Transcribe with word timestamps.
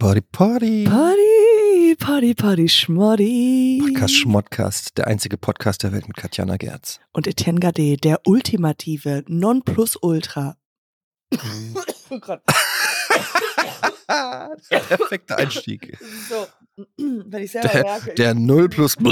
Party, 0.00 0.22
Party. 0.22 0.84
Party, 0.84 1.94
Party, 1.98 2.32
Party, 2.34 2.68
Schmoddy. 2.70 3.82
Podcast 3.84 4.14
Schmodcast, 4.14 4.96
der 4.96 5.06
einzige 5.06 5.36
Podcast 5.36 5.82
der 5.82 5.92
Welt 5.92 6.08
mit 6.08 6.16
Katjana 6.16 6.56
Gerz. 6.56 7.00
Und 7.12 7.26
Etienne 7.26 7.60
Gade, 7.60 7.98
der 7.98 8.22
ultimative 8.24 9.24
Nonplusultra. 9.28 10.56
oh 12.08 12.18
Gott. 12.18 12.40
der 14.08 14.78
perfekte 14.88 15.36
Einstieg. 15.36 15.98
So, 16.30 16.46
wenn 16.96 17.42
ich 17.42 17.52
selber 17.52 17.68
Der, 17.68 17.82
merke. 17.84 18.14
der 18.14 18.32
Null 18.32 18.70
plus. 18.70 18.96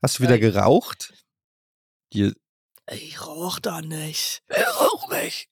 Hast 0.00 0.20
du 0.20 0.22
wieder 0.22 0.38
geraucht? 0.38 1.12
Die, 2.12 2.32
ich, 2.92 3.02
ich 3.02 3.26
rauch 3.26 3.58
da 3.58 3.82
nicht. 3.82 4.44
rauch 4.78 5.10
nicht. 5.10 5.48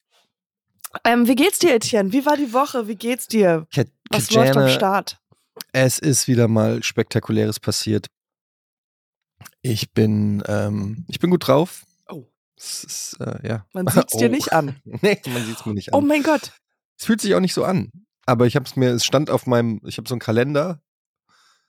Ähm, 1.05 1.27
wie 1.29 1.35
geht's 1.35 1.59
dir, 1.59 1.75
Etienne? 1.75 2.13
Wie 2.13 2.25
war 2.27 2.37
die 2.37 2.53
Woche? 2.53 2.89
Wie 2.89 2.97
geht's 2.97 3.27
dir? 3.29 3.67
Kat 3.75 3.89
Was 4.11 4.31
läuft 4.31 4.51
am 4.51 4.55
Katjana, 4.65 4.69
Start? 4.69 5.19
es 5.73 5.99
ist 5.99 6.29
wieder 6.29 6.49
mal 6.49 6.83
Spektakuläres 6.83 7.61
passiert. 7.61 8.07
Ich 9.63 9.93
bin, 9.93 10.43
ähm, 10.47 11.05
ich 11.09 11.19
bin 11.19 11.31
gut 11.31 11.47
drauf. 11.49 11.85
Oh. 12.09 12.25
Es 12.57 12.85
ist, 12.85 13.17
äh, 13.21 13.47
ja. 13.49 13.67
Man 13.73 13.87
sieht's 13.89 14.17
dir 14.17 14.29
Oh. 14.29 14.33
nicht 14.33 14.53
an. 14.53 14.77
Nee, 14.85 15.21
man 15.27 15.45
sieht 15.45 15.59
es 15.59 15.67
mir 15.67 15.75
nicht 15.75 15.93
Oh 15.93 15.99
an. 15.99 16.07
mein 16.07 16.23
Gott. 16.23 16.53
Es 16.99 17.07
fühlt 17.07 17.21
sich 17.21 17.35
auch 17.35 17.41
nicht 17.41 17.55
so 17.55 17.65
an. 17.65 17.91
Aber 18.27 18.47
ich 18.47 18.57
habe 18.57 18.65
es 18.65 18.77
mir, 18.77 18.91
es 18.91 19.05
stand 19.05 19.31
auf 19.31 19.47
meinem, 19.47 19.81
ich 19.85 19.99
habe 19.99 20.09
so 20.09 20.15
einen 20.15 20.21
Kalender, 20.21 20.81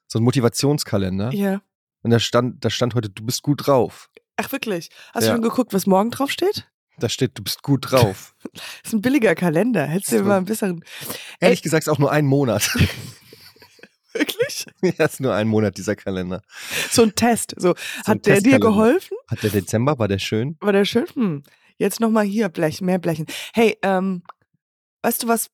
so 0.08 0.18
einen 0.20 0.26
Motivationskalender. 0.26 1.34
Ja. 1.34 1.62
Und 2.04 2.12
da 2.12 2.20
stand, 2.20 2.64
da 2.64 2.70
stand 2.70 2.96
heute, 2.96 3.10
du 3.10 3.26
bist 3.26 3.44
gut 3.44 3.68
drauf. 3.68 4.10
Ach, 4.38 4.52
wirklich? 4.52 4.90
Hast 5.14 5.26
Ja. 5.26 5.32
du 5.32 5.36
schon 5.36 5.42
geguckt, 5.44 5.74
was 5.74 5.86
morgen 5.88 6.12
drauf 6.12 6.32
steht? 6.32 6.70
Da 7.00 7.10
steht, 7.10 7.38
du 7.38 7.44
bist 7.44 7.62
gut 7.64 7.92
drauf. 7.92 8.36
Das 8.54 8.62
ist 8.86 8.94
ein 8.94 9.02
billiger 9.02 9.36
Kalender. 9.36 9.86
Hättest 9.86 10.12
du 10.14 10.18
So. 10.20 10.24
mal 10.24 10.38
ein 10.38 10.46
bisschen. 10.46 10.84
Ehrlich 11.40 11.62
gesagt 11.62 11.84
ist 11.84 11.90
auch 11.90 12.00
nur 12.00 12.12
ein 12.12 12.26
Monat. 12.26 12.76
Wirklich? 14.14 14.66
ja, 14.98 15.06
ist 15.06 15.20
nur 15.20 15.34
ein 15.34 15.48
Monat, 15.48 15.78
dieser 15.78 15.96
Kalender. 15.96 16.42
So 16.90 17.04
ein 17.04 17.14
Test. 17.14 17.54
So, 17.58 17.76
So 18.04 18.12
hat 18.12 18.26
der 18.26 18.42
dir 18.42 18.60
geholfen? 18.60 19.16
Hat 19.30 19.44
der 19.44 19.52
Dezember, 19.52 20.00
war 20.00 20.08
der 20.08 20.20
schön? 20.20 20.58
War 20.60 20.74
der 20.74 20.86
schön? 20.86 21.06
Hm. 21.14 21.44
Jetzt 21.78 22.00
nochmal 22.00 22.26
hier 22.26 22.50
Blech, 22.50 22.82
mehr 22.82 22.98
Blechen. 22.98 23.28
Hey, 23.54 23.78
ähm, 23.84 24.24
weißt 25.04 25.24
du 25.24 25.28
was? 25.28 25.50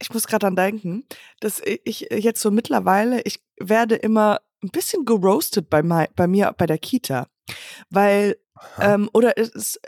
Ich 0.00 0.12
muss 0.12 0.26
gerade 0.26 0.44
dran 0.46 0.56
denken, 0.56 1.04
dass 1.40 1.60
ich 1.64 2.08
jetzt 2.10 2.40
so 2.40 2.50
mittlerweile, 2.50 3.20
ich 3.22 3.40
werde 3.60 3.94
immer 3.94 4.40
ein 4.62 4.70
bisschen 4.70 5.04
geroastet 5.04 5.68
bei, 5.70 5.82
mei- 5.82 6.08
bei 6.16 6.26
mir 6.26 6.52
bei 6.56 6.66
der 6.66 6.78
Kita. 6.78 7.28
Weil, 7.90 8.36
ähm, 8.80 9.10
oder 9.12 9.36
es 9.36 9.50
ist, 9.50 9.80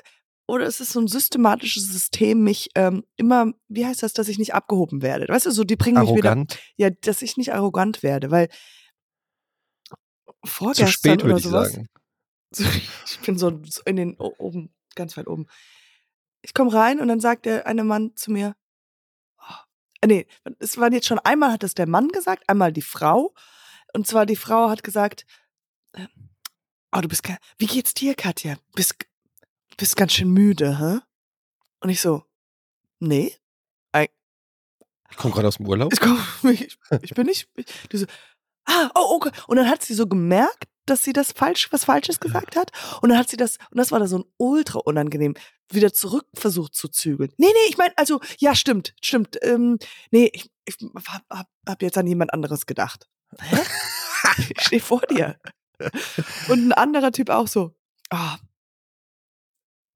oder 0.47 0.67
es 0.67 0.81
ist 0.81 0.92
so 0.92 1.00
ein 1.00 1.09
systematisches 1.09 1.91
System, 1.91 2.42
mich 2.42 2.70
ähm, 2.75 3.05
immer, 3.17 3.53
wie 3.69 3.87
heißt 3.87 4.03
das, 4.03 4.12
dass 4.12 4.28
ich 4.28 4.39
nicht 4.39 4.55
abgehoben 4.55 5.03
werde? 5.03 5.27
Weißt 5.28 5.47
du, 5.47 5.51
so 5.51 5.64
die 5.64 5.77
bringen 5.77 6.01
mich 6.01 6.14
wieder, 6.14 6.31
Arrogant. 6.31 6.59
ja, 6.77 6.91
dass 6.91 7.23
ich 7.23 7.36
nicht 7.36 7.55
arrogant 7.55 8.03
werde, 8.03 8.31
weil 8.31 8.48
Zu 9.86 10.34
vorgestern 10.45 10.89
spät, 10.89 11.25
oder 11.25 11.34
würde 11.34 11.39
ich 11.39 11.45
sowas, 11.45 11.73
sagen. 11.73 11.89
so, 12.51 12.64
ich 13.06 13.20
bin 13.20 13.39
so 13.39 13.61
in 13.86 13.97
den 13.97 14.17
oben, 14.17 14.75
ganz 14.95 15.17
weit 15.17 15.28
oben. 15.28 15.47
Ich 16.42 16.52
komme 16.52 16.73
rein 16.73 17.01
und 17.01 17.08
dann 17.08 17.20
sagt 17.20 17.47
der 17.47 17.67
eine 17.67 17.85
Mann 17.85 18.14
zu 18.17 18.30
mir, 18.30 18.55
oh, 19.39 20.07
nee, 20.07 20.27
es 20.58 20.77
war 20.77 20.92
jetzt 20.92 21.07
schon 21.07 21.18
einmal 21.20 21.52
hat 21.52 21.63
das 21.63 21.74
der 21.74 21.89
Mann 21.89 22.08
gesagt, 22.08 22.45
einmal 22.48 22.73
die 22.73 22.83
Frau. 22.83 23.35
Und 23.95 24.07
zwar 24.07 24.27
die 24.27 24.36
Frau 24.36 24.68
hat 24.68 24.85
gesagt, 24.85 25.24
äh, 25.92 26.07
oh, 26.92 27.01
du 27.01 27.08
bist, 27.08 27.27
wie 27.58 27.67
geht's 27.67 27.95
dir, 27.95 28.14
Katja? 28.14 28.57
Bist, 28.74 28.97
bist 29.77 29.96
ganz 29.96 30.12
schön 30.12 30.30
müde, 30.30 30.79
hä? 30.79 31.01
Und 31.80 31.90
ich 31.90 32.01
so, 32.01 32.24
nee, 33.01 33.35
Ich 35.14 35.20
komme 35.20 35.33
gerade 35.33 35.46
aus 35.46 35.58
dem 35.58 35.68
Urlaub. 35.68 35.92
ich, 35.92 36.01
komm, 36.01 36.18
ich, 36.51 36.77
ich 37.02 37.14
bin 37.14 37.27
nicht. 37.27 37.48
Ich, 37.55 37.67
die 37.92 37.98
so, 37.98 38.07
ah, 38.64 38.90
oh, 38.96 39.17
okay. 39.17 39.30
Und 39.46 39.57
dann 39.57 39.68
hat 39.68 39.83
sie 39.83 39.95
so 39.95 40.08
gemerkt, 40.08 40.64
dass 40.86 41.05
sie 41.05 41.12
das 41.12 41.30
falsch, 41.30 41.68
was 41.70 41.85
Falsches 41.85 42.18
gesagt 42.18 42.57
hat. 42.57 42.73
Und 43.01 43.11
dann 43.11 43.18
hat 43.18 43.30
sie 43.30 43.36
das, 43.36 43.58
und 43.70 43.79
das 43.79 43.92
war 43.92 44.01
da 44.01 44.08
so 44.08 44.18
ein 44.18 44.24
ultra 44.39 44.80
unangenehm, 44.80 45.35
wieder 45.70 45.92
zurück 45.92 46.27
versucht 46.35 46.74
zu 46.74 46.89
zügeln. 46.89 47.33
Nee, 47.39 47.46
nee, 47.46 47.68
ich 47.68 47.79
meine, 47.79 47.96
also, 47.96 48.20
ja, 48.39 48.56
stimmt, 48.56 48.95
stimmt. 49.01 49.39
Ähm, 49.42 49.79
nee, 50.11 50.30
ich, 50.33 50.51
ich 50.64 50.77
hab, 51.08 51.23
hab, 51.30 51.46
hab 51.67 51.83
jetzt 51.83 51.96
an 51.96 52.08
jemand 52.08 52.33
anderes 52.33 52.67
gedacht. 52.67 53.08
Hä? 53.41 53.56
ich 54.51 54.61
stehe 54.61 54.83
vor 54.83 55.02
dir. 55.02 55.39
Und 56.48 56.68
ein 56.68 56.73
anderer 56.73 57.12
Typ 57.12 57.30
auch 57.30 57.46
so, 57.46 57.77
ah, 58.11 58.36
you, 58.36 58.54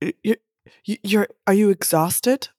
you, 0.02 0.34
you're, 0.86 1.28
are 1.44 1.54
you 1.56 1.70
exhausted? 1.70 2.54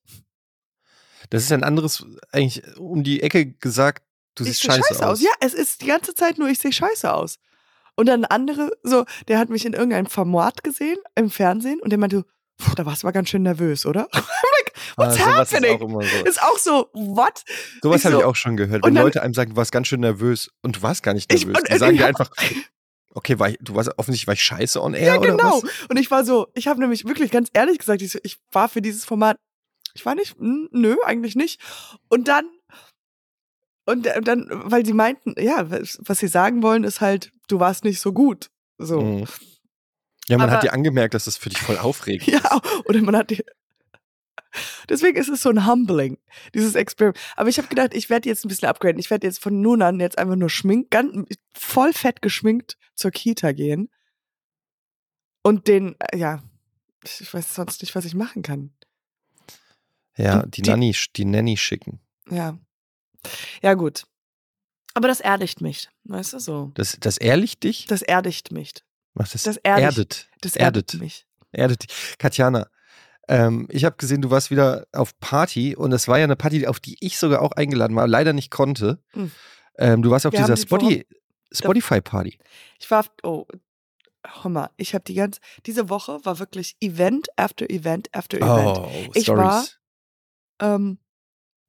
Das 1.30 1.44
ist 1.44 1.52
ein 1.52 1.64
anderes, 1.64 2.06
eigentlich 2.32 2.64
um 2.78 3.04
die 3.04 3.22
Ecke 3.22 3.46
gesagt, 3.54 4.04
du 4.36 4.44
ich 4.44 4.50
siehst 4.52 4.64
scheiße, 4.64 4.82
scheiße 4.90 5.08
aus. 5.08 5.22
Ja, 5.22 5.32
es 5.42 5.54
ist 5.54 5.82
die 5.82 5.86
ganze 5.88 6.14
Zeit 6.16 6.38
nur, 6.40 6.50
ich 6.50 6.60
sehe 6.60 6.72
scheiße 6.72 7.12
aus. 7.14 7.38
Und 7.96 8.06
dann 8.08 8.26
andere, 8.26 8.72
so, 8.84 9.06
der 9.28 9.38
hat 9.40 9.50
mich 9.50 9.66
in 9.66 9.74
irgendeinem 9.74 10.08
Format 10.08 10.64
gesehen, 10.64 10.98
im 11.16 11.30
Fernsehen, 11.30 11.82
und 11.82 11.90
der 11.92 12.00
meinte, 12.00 12.24
"Puh, 12.58 12.74
da 12.76 12.86
warst 12.86 13.04
du 13.04 13.08
aber 13.08 13.14
ganz 13.14 13.30
schön 13.30 13.44
nervös, 13.44 13.86
oder? 13.86 14.08
Like, 14.14 14.74
what's 14.96 15.20
ah, 15.20 15.40
happening? 15.40 15.80
Ist 15.80 15.82
auch 15.82 16.20
so. 16.20 16.30
Ist 16.30 16.42
auch 16.42 16.58
so, 16.58 16.90
what? 16.94 17.44
Sowas 17.84 18.06
habe 18.06 18.16
so- 18.16 18.20
ich 18.22 18.26
auch 18.26 18.36
schon 18.36 18.56
gehört. 18.58 18.84
und 18.84 18.88
Wenn 18.90 18.96
dann- 18.96 19.04
Leute 19.04 19.22
einem 19.22 19.34
sagen, 19.34 19.52
du 19.52 19.56
warst 19.58 19.72
ganz 19.74 19.88
schön 19.88 20.00
nervös 20.00 20.50
und 20.62 20.78
du 20.78 20.82
warst 20.82 21.04
gar 21.04 21.14
nicht 21.14 21.32
Ich- 21.32 21.46
nervös. 21.46 21.60
und- 21.62 21.68
Die 21.70 21.74
und 21.74 21.80
sagen 21.80 21.98
dir 21.98 22.06
einfach, 22.08 22.32
okay, 23.20 23.38
war 23.38 23.50
ich, 23.50 23.58
du 23.62 23.76
warst 23.76 23.92
offensichtlich 23.98 24.28
war 24.28 24.34
ich 24.34 24.42
scheiße 24.44 24.82
on 24.82 24.94
air 24.94 25.14
Ja, 25.16 25.20
oder 25.20 25.32
genau. 25.32 25.62
was? 25.62 25.88
Und 25.90 25.98
ich 25.98 26.10
war 26.10 26.24
so, 26.26 26.48
ich 26.56 26.68
habe 26.68 26.80
nämlich 26.80 27.06
wirklich 27.06 27.30
ganz 27.32 27.50
ehrlich 27.54 27.78
gesagt, 27.78 28.02
ich, 28.02 28.18
ich 28.24 28.38
war 28.52 28.70
für 28.70 28.82
dieses 28.82 29.06
Format, 29.06 29.38
ich 29.94 30.06
war 30.06 30.16
nicht, 30.16 30.38
hm, 30.38 30.70
nö, 30.72 30.96
eigentlich 31.06 31.36
nicht. 31.36 31.62
Und 32.08 32.28
dann, 32.28 32.46
und 33.86 34.06
äh, 34.08 34.22
dann, 34.22 34.48
weil 34.52 34.86
sie 34.86 34.94
meinten, 34.94 35.36
ja, 35.38 35.70
was 35.70 36.20
sie 36.20 36.28
sagen 36.28 36.64
wollen, 36.64 36.84
ist 36.84 37.02
halt, 37.02 37.32
du 37.48 37.60
warst 37.60 37.84
nicht 37.84 38.00
so 38.00 38.14
gut. 38.14 38.50
So. 38.78 39.02
Mhm. 39.02 39.26
Ja, 40.28 40.38
man 40.38 40.48
Aber- 40.48 40.58
hat 40.58 40.64
dir 40.64 40.74
angemerkt, 40.74 41.14
dass 41.14 41.26
das 41.26 41.38
für 41.38 41.50
dich 41.50 41.60
voll 41.60 41.78
aufregend 41.80 42.28
ist. 42.28 42.44
Ja, 42.44 42.62
oder 42.86 43.02
man 43.02 43.16
hat 43.18 43.30
die. 43.32 43.44
Deswegen 44.90 45.18
ist 45.18 45.30
es 45.30 45.42
so 45.44 45.50
ein 45.50 45.68
Humbling, 45.68 46.18
dieses 46.54 46.76
Experiment. 46.76 47.18
Aber 47.36 47.50
ich 47.50 47.58
habe 47.58 47.68
gedacht, 47.68 47.94
ich 47.94 48.10
werde 48.10 48.28
jetzt 48.30 48.44
ein 48.46 48.48
bisschen 48.48 48.68
upgraden. 48.68 49.00
Ich 49.00 49.10
werde 49.12 49.28
jetzt 49.28 49.42
von 49.42 49.62
nun 49.62 49.82
an 49.82 50.00
jetzt 50.00 50.18
einfach 50.18 50.36
nur 50.36 50.50
schminkt, 50.50 50.92
ganz, 50.92 51.28
voll 51.54 51.94
fett 51.94 52.22
geschminkt 52.22 52.78
zur 52.96 53.12
Kita 53.12 53.52
gehen. 53.52 53.90
Und 55.44 55.68
den, 55.68 55.96
äh, 56.00 56.18
ja, 56.18 56.44
ich 57.04 57.34
weiß 57.34 57.54
sonst 57.56 57.82
nicht, 57.82 57.96
was 57.96 58.06
ich 58.06 58.16
machen 58.16 58.42
kann. 58.42 58.74
Ja, 60.18 60.46
die, 60.46 60.62
die- 60.64 60.70
Nanny, 60.70 60.96
die 61.16 61.26
Nanny 61.26 61.56
schicken. 61.56 62.00
Ja. 62.30 62.58
Ja, 63.62 63.74
gut. 63.76 64.04
Aber 64.94 65.08
das 65.08 65.20
erdigt 65.22 65.62
mich. 65.62 65.88
Weißt 66.04 66.34
du 66.34 66.40
so? 66.40 66.72
Das, 66.74 66.98
das 67.00 67.18
ehrlich 67.18 67.60
dich? 67.60 67.86
Das 67.86 68.02
erdigt 68.02 68.52
mich. 68.52 68.74
Macht 69.14 69.34
das, 69.34 69.44
das 69.44 69.58
erdigt. 69.58 69.86
erdet. 69.98 70.30
Das 70.42 70.56
Erdet. 70.56 70.94
erdigt 70.94 71.02
mich. 71.02 71.26
Erdet 71.52 71.84
dich. 71.84 72.18
Katjana, 72.18 72.70
ähm, 73.30 73.68
ich 73.70 73.86
habe 73.86 73.96
gesehen, 73.96 74.22
du 74.22 74.30
warst 74.32 74.52
wieder 74.52 74.88
auf 74.92 75.18
Party 75.20 75.76
und 75.76 75.92
es 75.94 76.08
war 76.08 76.18
ja 76.18 76.24
eine 76.26 76.36
Party, 76.36 76.68
auf 76.68 76.80
die 76.80 76.98
ich 77.00 77.18
sogar 77.18 77.42
auch 77.42 77.52
eingeladen 77.54 77.96
war, 77.96 78.08
leider 78.08 78.34
nicht 78.34 78.52
konnte. 78.52 79.02
Hm. 79.12 79.32
Ähm, 79.78 80.02
du 80.02 80.10
warst 80.12 80.26
auf 80.26 80.34
Wir 80.34 80.40
dieser 80.42 80.56
die 80.56 80.62
Spotify, 80.62 81.06
Spotify-Party. 81.54 82.38
Ich 82.80 82.92
war, 82.92 83.06
oh, 83.24 83.46
hör 84.26 84.52
mal, 84.52 84.70
ich 84.78 84.94
habe 84.94 85.04
die 85.06 85.14
ganze, 85.14 85.40
diese 85.66 85.90
Woche 85.90 86.20
war 86.26 86.40
wirklich 86.40 86.76
Event 86.82 87.28
after 87.38 87.70
Event 87.70 88.10
after 88.14 88.38
Event. 88.38 88.78
Oh, 88.78 88.90
Ich 89.14 89.24
Stories. 89.24 89.44
war- 89.44 89.66
Ähm, 90.62 90.98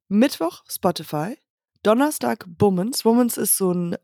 Mittwoch 0.09 0.63
Spotify, 0.67 1.37
Donnerstag 1.83 2.43
Bummens. 2.47 3.03
Bummens 3.03 3.37
ist 3.37 3.55
so 3.55 3.71
ein, 3.71 3.95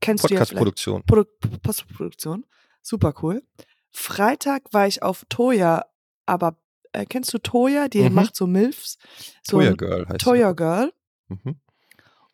kennst 0.00 0.24
du 0.24 0.28
ja 0.34 0.38
Podcast-Produktion. 0.40 1.02
Produ 1.04 1.24
Postproduktion. 1.62 2.46
Super 2.82 3.12
cool. 3.22 3.42
Freitag 3.90 4.72
war 4.72 4.86
ich 4.86 5.02
auf 5.02 5.24
Toya, 5.28 5.84
aber 6.26 6.56
äh, 6.92 7.06
kennst 7.06 7.32
du 7.34 7.38
Toya? 7.38 7.88
Die 7.88 8.02
Mhm. 8.08 8.14
macht 8.14 8.36
so 8.36 8.46
Milfs. 8.46 8.98
So 9.46 9.58
Toya 9.58 9.72
Girl 9.72 10.06
heißt 10.08 10.20
Toya 10.20 10.52
Girl. 10.52 10.92
Mhm. 11.28 11.56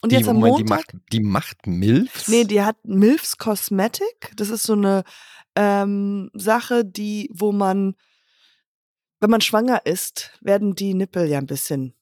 Und 0.02 0.12
die, 0.12 0.16
jetzt 0.16 0.28
am 0.28 0.36
Moment, 0.36 0.58
Montag. 0.68 0.86
Die 0.88 0.90
macht, 1.00 1.12
die 1.12 1.20
macht 1.20 1.66
Milfs? 1.66 2.28
Nee, 2.28 2.44
die 2.44 2.62
hat 2.62 2.76
Milfs 2.84 3.38
Cosmetic. 3.38 4.32
Das 4.36 4.50
ist 4.50 4.62
so 4.64 4.74
eine 4.74 5.04
ähm, 5.56 6.30
Sache, 6.34 6.84
die, 6.84 7.30
wo 7.32 7.50
man, 7.52 7.96
wenn 9.20 9.30
man 9.30 9.40
schwanger 9.40 9.84
ist, 9.86 10.32
werden 10.42 10.74
die 10.74 10.94
Nippel 10.94 11.26
ja 11.28 11.38
ein 11.38 11.46
bisschen, 11.46 11.94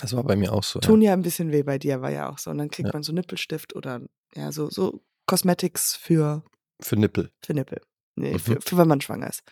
das 0.00 0.14
war 0.14 0.22
bei 0.24 0.36
mir 0.36 0.52
auch 0.52 0.62
so. 0.62 0.78
tun 0.80 1.00
ja 1.02 1.12
ein 1.12 1.22
bisschen 1.22 1.52
weh 1.52 1.62
bei 1.62 1.78
dir, 1.78 2.00
war 2.02 2.10
ja 2.10 2.28
auch 2.30 2.38
so. 2.38 2.50
Und 2.50 2.58
dann 2.58 2.70
kriegt 2.70 2.88
Ja. 2.88 2.92
man 2.92 3.02
so 3.02 3.12
Nippelstift 3.12 3.74
oder 3.74 4.00
ja, 4.34 4.52
so, 4.52 4.68
so 4.70 5.02
Cosmetics 5.26 5.96
für, 5.96 6.20
Ja. 6.20 6.42
Für 6.80 6.96
Nippel. 6.96 7.30
für 7.42 7.54
Nippel. 7.54 7.80
Nee, 8.16 8.34
Mhm. 8.34 8.38
für, 8.38 8.60
für 8.60 8.76
wenn 8.76 8.88
man 8.88 9.00
schwanger 9.00 9.28
ist. 9.30 9.42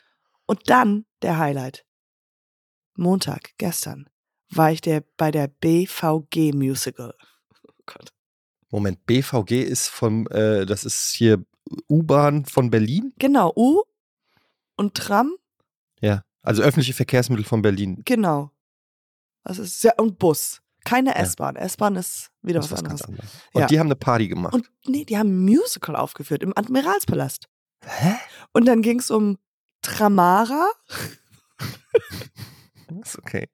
Und 0.51 0.69
dann 0.69 1.07
der 1.23 1.39
Highlight. 1.39 1.85
Montag, 2.97 3.51
gestern, 3.57 4.09
war 4.49 4.73
ich 4.73 4.81
der, 4.81 5.05
bei 5.17 5.31
der 5.31 5.47
BVG 5.47 6.53
Musical. 6.53 7.15
Oh 7.69 7.83
Gott. 7.87 8.11
Moment, 8.71 9.07
BVG 9.07 9.63
ist 9.63 9.87
vom, 9.89 10.27
äh, 10.29 10.67
das 10.67 10.85
ist 10.85 11.13
hier 11.15 11.45
U-Bahn 11.89 12.45
von 12.47 12.71
Berlin? 12.71 13.13
Genau, 13.19 13.53
U 13.57 13.83
und 14.77 14.97
Tram, 14.97 15.37
Ja. 16.01 16.25
Also 16.43 16.63
öffentliche 16.63 16.95
Verkehrsmittel 16.95 17.45
von 17.45 17.63
Berlin. 17.63 18.03
genau. 18.05 18.51
Das 19.45 19.59
ist 19.61 19.83
ja 19.85 19.93
und 19.99 20.19
Bus. 20.19 20.63
Keine 20.85 21.15
S-Bahn. 21.15 21.55
S-Bahn 21.57 21.95
ist 21.97 22.31
wieder 22.43 22.59
was 22.61 22.71
was 22.73 22.79
anderes. 22.81 23.01
ganz 23.03 23.09
anderes. 23.11 23.31
Und 23.53 23.61
Ja. 23.61 23.67
die 23.69 23.79
haben 23.79 23.87
eine 23.87 23.97
Party 23.97 24.27
gemacht. 24.29 24.55
Und 24.55 24.69
nee, 24.87 25.05
die 25.05 25.17
haben 25.17 25.29
ein 25.31 25.45
Musical 25.45 25.95
aufgeführt 25.97 26.43
im 26.43 26.57
Admiralspalast. 26.57 27.49
Hä? 27.85 28.15
Und 28.53 28.67
dann 28.67 28.83
ging 28.83 28.99
es 28.99 29.11
um 29.13 29.39
Tramara 29.83 30.69
Ist 33.03 33.19
okay. 33.19 33.49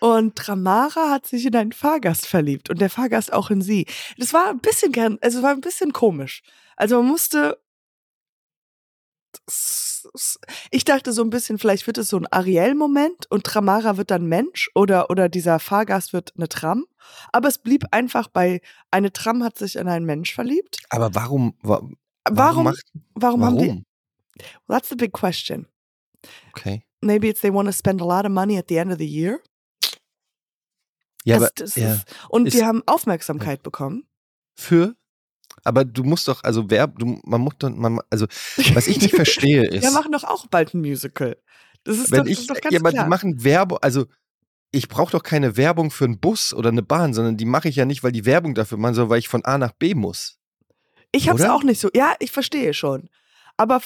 und 0.00 0.36
Tramara 0.36 1.10
hat 1.10 1.26
sich 1.26 1.46
in 1.46 1.56
einen 1.56 1.72
Fahrgast 1.72 2.26
verliebt 2.26 2.70
und 2.70 2.80
der 2.80 2.90
Fahrgast 2.90 3.32
auch 3.32 3.50
in 3.50 3.62
sie. 3.62 3.86
Das 4.18 4.32
war 4.32 4.48
ein 4.50 4.60
bisschen 4.60 4.92
gern, 4.92 5.18
also 5.22 5.38
es 5.38 5.44
war 5.44 5.52
ein 5.52 5.60
bisschen 5.60 5.92
komisch. 5.92 6.42
Also 6.76 6.96
man 7.02 7.08
musste 7.10 7.58
ich 10.70 10.84
dachte 10.84 11.12
so 11.12 11.22
ein 11.22 11.30
bisschen, 11.30 11.58
vielleicht 11.58 11.86
wird 11.86 11.98
es 11.98 12.08
so 12.08 12.16
ein 12.16 12.26
Ariel-Moment 12.30 13.30
und 13.30 13.44
Tramara 13.44 13.96
wird 13.96 14.10
dann 14.10 14.26
Mensch 14.26 14.70
oder, 14.74 15.10
oder 15.10 15.28
dieser 15.28 15.58
Fahrgast 15.58 16.12
wird 16.12 16.32
eine 16.36 16.48
Tram. 16.48 16.86
Aber 17.32 17.48
es 17.48 17.58
blieb 17.58 17.84
einfach 17.90 18.28
bei, 18.28 18.60
eine 18.90 19.12
Tram 19.12 19.44
hat 19.44 19.58
sich 19.58 19.76
in 19.76 19.88
einen 19.88 20.06
Mensch 20.06 20.34
verliebt. 20.34 20.78
Aber 20.90 21.14
warum, 21.14 21.54
wa- 21.62 21.82
warum, 21.82 21.96
Warum, 22.30 22.64
macht, 22.64 22.84
warum, 23.14 23.44
haben 23.44 23.58
die, 23.58 23.84
warum? 24.38 24.48
that's 24.68 24.88
the 24.88 24.96
big 24.96 25.12
question. 25.12 25.66
Okay. 26.56 26.82
Maybe 27.02 27.28
it's 27.28 27.40
they 27.40 27.52
want 27.52 27.68
to 27.68 27.72
spend 27.72 28.00
a 28.00 28.04
lot 28.04 28.24
of 28.24 28.32
money 28.32 28.58
at 28.58 28.68
the 28.68 28.76
end 28.78 28.90
of 28.92 28.98
the 28.98 29.06
year. 29.06 29.40
Ja, 31.24 31.38
Das- 31.38 31.42
aber 31.44 31.52
das 31.56 31.74
ja, 31.76 31.92
ist, 31.94 32.04
und 32.28 32.44
die 32.52 32.58
ist- 32.58 32.64
haben 32.64 32.82
Aufmerksamkeit 32.86 33.62
bekommen. 33.62 34.06
für, 34.58 34.96
aber 35.64 35.84
du 35.84 36.02
musst 36.04 36.28
doch, 36.28 36.42
also 36.44 36.70
wer, 36.70 36.86
du, 36.86 37.20
man 37.24 37.40
muss 37.40 37.54
doch, 37.58 37.70
man, 37.70 38.00
also 38.10 38.26
was 38.74 38.86
ich 38.86 39.00
nicht 39.00 39.14
verstehe 39.14 39.64
ist, 39.68 39.82
Wir 39.82 39.90
machen 39.90 40.12
doch 40.12 40.24
auch 40.24 40.46
bald 40.46 40.72
ein 40.74 40.80
Musical. 40.80 41.36
Das 41.84 41.98
ist, 41.98 42.10
wenn 42.10 42.20
doch, 42.20 42.26
ich, 42.26 42.38
ist 42.40 42.50
doch 42.50 42.60
ganz 42.60 42.72
ja, 42.72 42.80
aber 42.80 42.90
klar. 42.90 43.04
die 43.04 43.10
machen 43.10 43.44
Werbung, 43.44 43.78
also 43.82 44.06
ich 44.72 44.88
brauche 44.88 45.12
doch 45.12 45.22
keine 45.22 45.56
Werbung 45.56 45.90
für 45.90 46.04
einen 46.04 46.18
Bus 46.20 46.52
oder 46.54 46.68
eine 46.70 46.82
Bahn, 46.82 47.12
sondern 47.14 47.36
die 47.36 47.44
mache 47.44 47.68
ich 47.68 47.76
ja 47.76 47.84
nicht, 47.84 48.02
weil 48.02 48.12
die 48.12 48.24
Werbung 48.24 48.54
dafür 48.54 48.78
machen, 48.78 48.94
sondern 48.94 49.10
weil 49.10 49.18
ich 49.20 49.28
von 49.28 49.44
A 49.44 49.58
nach 49.58 49.72
B 49.72 49.94
muss. 49.94 50.38
ich 51.12 51.28
habe 51.28 51.38
es 51.38 51.44
oder? 51.44 51.54
auch 51.54 51.62
nicht 51.62 51.80
so. 51.80 51.90
Ja, 51.94 52.14
ich 52.18 52.30
verstehe 52.32 52.72
schon. 52.74 53.08
Aber 53.56 53.80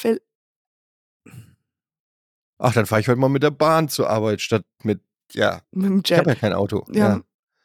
Ach, 2.63 2.73
dann 2.75 2.87
fahre 2.87 3.01
ich 3.01 3.09
heute 3.09 3.19
mal 3.19 3.29
mit 3.29 3.43
der 3.43 3.51
Bahn 3.51 3.89
zur 3.89 4.09
Arbeit 4.11 4.41
statt 4.41 4.65
mit, 4.83 5.01
ja, 5.33 5.63
mit 5.73 5.87
dem 5.87 6.03
ich 6.05 6.13
habe 6.13 6.31
ja 6.31 6.35
kein 6.37 6.53
Auto. 6.53 6.85
ja. 6.93 7.09
Ja. 7.09 7.21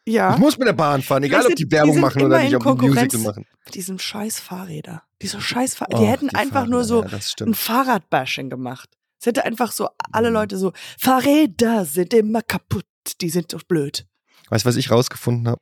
ja. 0.08 0.34
Ich 0.34 0.40
muss 0.40 0.58
mit 0.58 0.68
der 0.68 0.74
Bahn 0.74 1.02
fahren, 1.02 1.24
egal 1.24 1.42
Weißt 1.42 1.50
ob 1.52 1.56
die 1.56 1.70
Werbung 1.72 1.90
die 1.90 1.94
sind 1.96 2.02
machen 2.02 2.22
oder 2.24 2.42
nicht, 2.42 2.56
ob 2.56 2.80
die 2.80 2.88
Musical 2.88 3.20
machen. 3.22 3.46
Die 3.74 3.82
sind 3.82 4.02
scheiß 4.02 4.40
Fahrräder. 4.40 5.04
Diese 5.22 5.42
scheiß 5.42 5.76
Fahrräder. 5.76 6.00
Die 6.00 6.06
hätten 6.06 6.28
die 6.30 6.36
einfach 6.36 6.66
nur 6.68 6.84
so 6.86 7.02
Fahrräder, 7.02 7.20
ja, 7.40 7.46
ein. 7.46 7.54
Fahrradbashing 7.54 8.50
gemacht. 8.50 8.90
Es 9.20 9.26
hätte 9.26 9.44
einfach 9.44 9.72
so 9.72 9.90
alle 10.12 10.30
Mhm. 10.30 10.34
Leute 10.36 10.58
so, 10.58 10.72
Fahrräder 11.00 11.86
sind 11.86 12.14
immer 12.14 12.42
kaputt. 12.42 12.86
Die 13.22 13.30
sind 13.30 13.54
doch 13.54 13.64
blöd. 13.64 14.06
Weißt 14.50 14.66
du, 14.66 14.70
was 14.70 14.76
ich 14.76 14.92
rausgefunden 14.92 15.48
habe? 15.48 15.62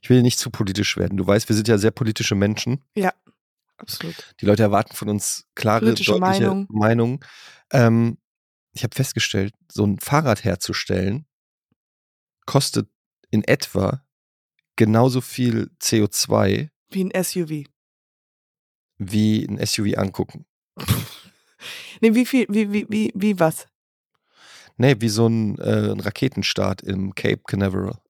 Ich 0.00 0.10
will 0.10 0.22
nicht 0.22 0.38
zu 0.38 0.50
politisch 0.50 0.96
werden. 0.96 1.16
Du 1.16 1.26
weißt, 1.26 1.48
wir 1.48 1.56
sind 1.56 1.68
ja 1.68 1.78
sehr 1.78 1.90
politische 1.90 2.34
Menschen. 2.34 2.82
Absolut. 3.76 4.14
Die 4.40 4.46
Leute 4.46 4.62
erwarten 4.62 4.94
von 4.94 5.08
uns 5.08 5.46
klare, 5.54 5.80
Politische 5.80 6.12
deutliche 6.12 6.42
Meinung. 6.42 6.66
Meinungen. 6.70 7.20
Ähm, 7.72 8.18
ich 8.72 8.82
habe 8.84 8.94
festgestellt, 8.94 9.54
so 9.70 9.84
ein 9.86 9.98
Fahrrad 9.98 10.44
herzustellen 10.44 11.26
kostet 12.46 12.88
in 13.30 13.44
etwa 13.44 14.04
genauso 14.76 15.20
viel 15.20 15.70
CO2 15.80 16.70
Wie 16.90 17.04
ein 17.04 17.24
SUV. 17.24 17.64
wie 18.98 19.44
ein 19.44 19.64
SUV 19.64 19.96
angucken. 19.96 20.46
Nee, 22.00 22.14
wie 22.16 22.26
viel, 22.26 22.46
wie, 22.48 22.72
wie, 22.72 22.86
wie, 22.88 23.12
wie 23.14 23.38
was? 23.38 23.68
Nee, 24.78 24.96
wie 24.98 25.08
so 25.08 25.28
ein, 25.28 25.56
äh, 25.60 25.92
ein 25.92 26.00
Raketenstart 26.00 26.82
im 26.82 27.14
Cape 27.14 27.42
Canaveral. 27.46 28.00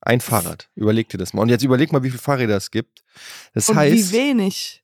Ein 0.00 0.20
Fahrrad. 0.22 0.70
Überleg 0.74 1.10
dir 1.10 1.18
das 1.18 1.34
mal. 1.34 1.42
Und 1.42 1.50
jetzt 1.50 1.62
überleg 1.64 1.92
mal, 1.92 2.02
wie 2.02 2.08
viele 2.08 2.22
Fahrräder 2.22 2.56
es 2.56 2.70
gibt. 2.70 3.04
Das 3.52 3.68
Und 3.68 3.76
heißt, 3.76 4.12
wie 4.12 4.16
wenig? 4.16 4.82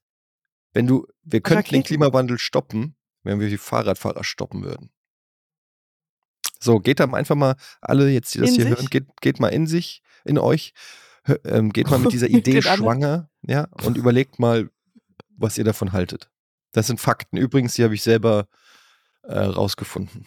wenn 0.75 0.87
du, 0.87 1.07
wir 1.23 1.41
könnten 1.41 1.63
den 1.71 1.77
Raketen. 1.77 1.83
Klimawandel 1.85 2.39
stoppen, 2.39 2.97
wenn 3.23 3.41
wir 3.41 3.49
die 3.49 3.59
Fahrradfahrer 3.59 4.25
stoppen 4.25 4.65
würden. 4.65 4.91
So, 6.61 6.79
geht 6.79 7.01
da 7.01 7.05
einfach 7.07 7.35
mal, 7.35 7.57
alle 7.81 8.09
jetzt, 8.11 8.35
die 8.35 8.39
das 8.39 8.51
In 8.51 8.55
hier 8.55 8.65
sich? 8.65 8.75
hören, 8.75 8.87
geht, 8.87 9.21
geht 9.21 9.41
mal 9.41 9.49
in 9.49 9.67
sich, 9.67 10.03
in 10.25 10.39
euch, 10.39 10.75
ähm, 11.45 11.73
geht 11.73 11.91
mal 11.91 11.99
mit 11.99 12.13
dieser 12.13 12.29
Idee 12.29 12.63
schwanger, 12.63 13.29
ja, 13.43 13.69
und 13.85 13.97
überlegt 13.97 14.39
mal, 14.39 14.71
was 15.37 15.59
ihr 15.59 15.65
davon 15.65 15.93
haltet. 15.93 16.31
Das 16.73 16.87
sind 16.87 17.01
Fakten. 17.01 17.37
Übrigens, 17.37 17.75
die 17.75 17.85
habe 17.85 17.95
ich 17.95 18.03
selber 18.03 18.47
äh, 19.25 19.39
rausgefunden. 19.39 20.27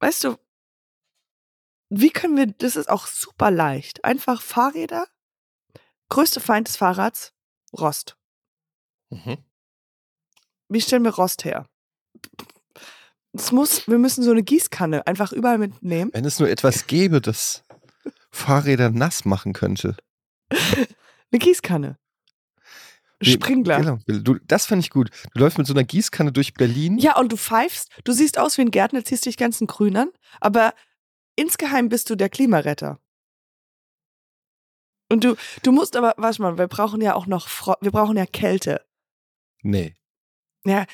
Weißt 0.00 0.24
du, 0.24 0.36
wie 1.90 2.10
können 2.10 2.36
wir, 2.36 2.46
das 2.46 2.76
ist 2.76 2.88
auch 2.88 3.06
super 3.06 3.50
leicht. 3.50 4.04
Einfach 4.04 4.42
Fahrräder. 4.42 5.06
Größte 6.10 6.40
Feind 6.40 6.68
des 6.68 6.76
Fahrrads, 6.76 7.34
Rost. 7.78 8.16
Mhm. 9.10 9.38
Wie 10.68 10.80
stellen 10.80 11.04
wir 11.04 11.14
Rost 11.14 11.44
her? 11.44 11.68
Es 13.32 13.52
muss, 13.52 13.86
wir 13.88 13.98
müssen 13.98 14.22
so 14.22 14.30
eine 14.30 14.42
Gießkanne 14.42 15.06
einfach 15.06 15.32
überall 15.32 15.58
mitnehmen. 15.58 16.10
Wenn 16.12 16.24
es 16.24 16.38
nur 16.38 16.48
etwas 16.48 16.86
gäbe, 16.86 17.20
das 17.20 17.62
Fahrräder 18.30 18.90
nass 18.90 19.24
machen 19.24 19.52
könnte. 19.52 19.96
Eine 20.50 21.38
Gießkanne. 21.38 21.98
Sprinkler. 23.22 23.80
Genau. 23.80 23.98
Du, 24.06 24.38
das 24.46 24.66
fand 24.66 24.82
ich 24.82 24.90
gut. 24.90 25.10
Du 25.34 25.40
läufst 25.40 25.58
mit 25.58 25.66
so 25.66 25.74
einer 25.74 25.84
Gießkanne 25.84 26.32
durch 26.32 26.54
Berlin. 26.54 26.98
Ja, 26.98 27.16
und 27.18 27.32
du 27.32 27.36
pfeifst, 27.36 27.90
du 28.04 28.12
siehst 28.12 28.38
aus 28.38 28.56
wie 28.58 28.62
ein 28.62 28.70
Gärtner, 28.70 29.04
ziehst 29.04 29.26
dich 29.26 29.36
ganz 29.36 29.60
in 29.60 29.66
grün 29.66 29.96
an, 29.96 30.10
aber 30.40 30.72
insgeheim 31.36 31.88
bist 31.88 32.10
du 32.10 32.14
der 32.14 32.28
Klimaretter. 32.28 33.00
Und 35.10 35.24
du, 35.24 35.36
du 35.62 35.72
musst 35.72 35.96
aber, 35.96 36.14
warte 36.16 36.42
mal, 36.42 36.58
wir 36.58 36.68
brauchen 36.68 37.00
ja 37.00 37.14
auch 37.14 37.26
noch, 37.26 37.48
Fro 37.48 37.74
wir 37.80 37.90
brauchen 37.90 38.16
ja 38.16 38.26
Kälte. 38.26 38.84
Nee. 39.62 39.94
Ja, 40.64 40.84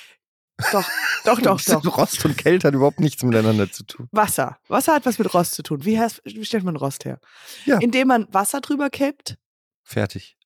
doch, 0.73 0.89
doch, 1.25 1.41
doch, 1.41 1.61
doch. 1.83 1.99
Rost 1.99 2.25
und 2.25 2.39
Kälte 2.39 2.69
hat 2.69 2.75
überhaupt 2.75 3.01
nichts 3.01 3.23
miteinander 3.23 3.71
zu 3.71 3.85
tun. 3.85 4.09
Wasser. 4.13 4.59
Wasser 4.69 4.95
hat 4.95 5.07
was 5.07 5.19
mit 5.19 5.33
Rost 5.35 5.55
zu 5.55 5.63
tun. 5.63 5.85
Wie, 5.85 5.99
heißt, 5.99 6.23
wie 6.25 6.45
stellt 6.45 6.65
man 6.65 6.77
Rost 6.77 7.05
her? 7.05 7.19
Ja. 7.65 7.79
Indem 7.79 8.09
man 8.09 8.33
Wasser 8.33 8.61
drüber 8.61 8.89
kippt, 8.91 9.37
Fertig. 9.83 10.37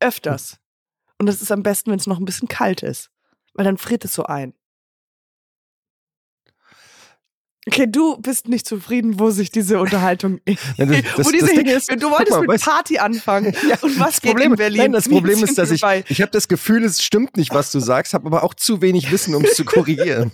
öfters. 0.00 0.58
Und 1.18 1.26
das 1.26 1.42
ist 1.42 1.52
am 1.52 1.62
besten, 1.62 1.90
wenn 1.90 1.98
es 1.98 2.06
noch 2.06 2.18
ein 2.18 2.24
bisschen 2.24 2.48
kalt 2.48 2.82
ist. 2.82 3.10
Weil 3.54 3.64
dann 3.64 3.78
friert 3.78 4.04
es 4.04 4.14
so 4.14 4.24
ein. 4.24 4.54
Okay, 7.66 7.86
du 7.88 8.18
bist 8.18 8.46
nicht 8.48 8.66
zufrieden, 8.66 9.18
wo 9.18 9.30
sich 9.30 9.50
diese 9.50 9.80
Unterhaltung. 9.80 10.40
Ja, 10.76 10.84
das- 10.86 11.02
das- 11.16 11.26
wo 11.26 11.30
diese, 11.30 11.46
Ding 11.46 11.66
ist, 11.66 11.90
du 11.90 12.10
wolltest 12.10 12.30
mal, 12.32 12.40
mit 12.42 12.50
weißt- 12.50 12.64
Party 12.64 12.98
anfangen. 12.98 13.54
Ja, 13.68 13.76
und 13.80 13.98
was 13.98 14.20
geht 14.20 14.32
Problem, 14.32 14.52
in 14.52 14.58
Berlin? 14.58 14.78
Nein, 14.82 14.92
das 14.92 15.08
Problem 15.08 15.42
ist, 15.42 15.56
dass 15.56 15.70
ich, 15.70 15.82
ich 16.08 16.20
habe 16.20 16.30
das 16.30 16.48
Gefühl, 16.48 16.84
es 16.84 17.02
stimmt 17.02 17.36
nicht, 17.38 17.54
was 17.54 17.72
du 17.72 17.80
sagst, 17.80 18.12
habe 18.12 18.26
aber 18.26 18.42
auch 18.44 18.52
zu 18.54 18.82
wenig 18.82 19.10
Wissen, 19.10 19.34
um 19.34 19.44
es 19.44 19.54
zu 19.54 19.64
korrigieren. 19.64 20.32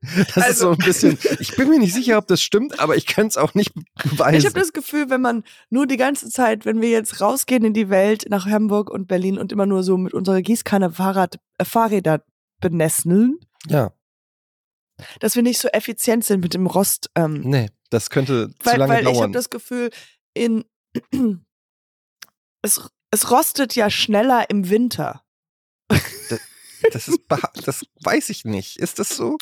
Das 0.00 0.28
ist 0.28 0.36
Also- 0.38 0.64
so 0.66 0.70
ein 0.72 0.78
bisschen, 0.78 1.18
ich 1.40 1.56
bin 1.56 1.68
mir 1.68 1.80
nicht 1.80 1.92
sicher, 1.94 2.18
ob 2.18 2.28
das 2.28 2.40
stimmt, 2.40 2.78
aber 2.78 2.96
ich 2.96 3.06
kann 3.06 3.26
es 3.26 3.36
auch 3.36 3.54
nicht 3.54 3.72
beweisen. 4.00 4.38
Ich 4.38 4.46
habe 4.46 4.58
das 4.60 4.72
Gefühl, 4.72 5.10
wenn 5.10 5.20
man 5.20 5.42
nur 5.70 5.86
die 5.88 5.96
ganze 5.96 6.28
Zeit, 6.30 6.64
wenn 6.64 6.80
wir 6.80 6.90
jetzt 6.90 7.20
rausgehen 7.20 7.64
in 7.64 7.72
die 7.74 7.90
Welt 7.90 8.26
nach 8.28 8.46
Hamburg 8.46 8.88
und 8.90 9.08
Berlin 9.08 9.38
und 9.38 9.50
immer 9.50 9.66
nur 9.66 9.82
so 9.82 9.96
mit 9.96 10.14
unserer 10.14 10.40
Gießkanne 10.42 10.92
Fahrrad, 10.92 11.40
äh, 11.58 11.64
Fahrräder 11.64 12.22
benesseln, 12.60 13.38
ja, 13.68 13.90
dass 15.20 15.34
wir 15.36 15.42
nicht 15.42 15.58
so 15.60 15.68
effizient 15.68 16.24
sind 16.24 16.40
mit 16.40 16.54
dem 16.54 16.66
Rost. 16.66 17.10
Ähm, 17.14 17.40
nee, 17.42 17.70
das 17.90 18.10
könnte 18.10 18.48
zu 18.58 18.66
weil 18.66 18.78
lange 18.78 18.92
weil 18.94 19.00
ich 19.02 19.06
habe 19.08 19.16
dauern. 19.16 19.32
das 19.32 19.50
Gefühl, 19.50 19.90
in 20.34 20.64
es, 22.62 22.80
es 23.10 23.30
rostet 23.30 23.74
ja 23.74 23.90
schneller 23.90 24.48
im 24.50 24.68
Winter. 24.70 25.22
Das, 26.92 27.08
ist, 27.08 27.20
beha- 27.28 27.64
das 27.64 27.84
weiß 28.04 28.28
ich 28.30 28.44
nicht. 28.44 28.76
Ist 28.78 28.98
das 28.98 29.08
so? 29.10 29.36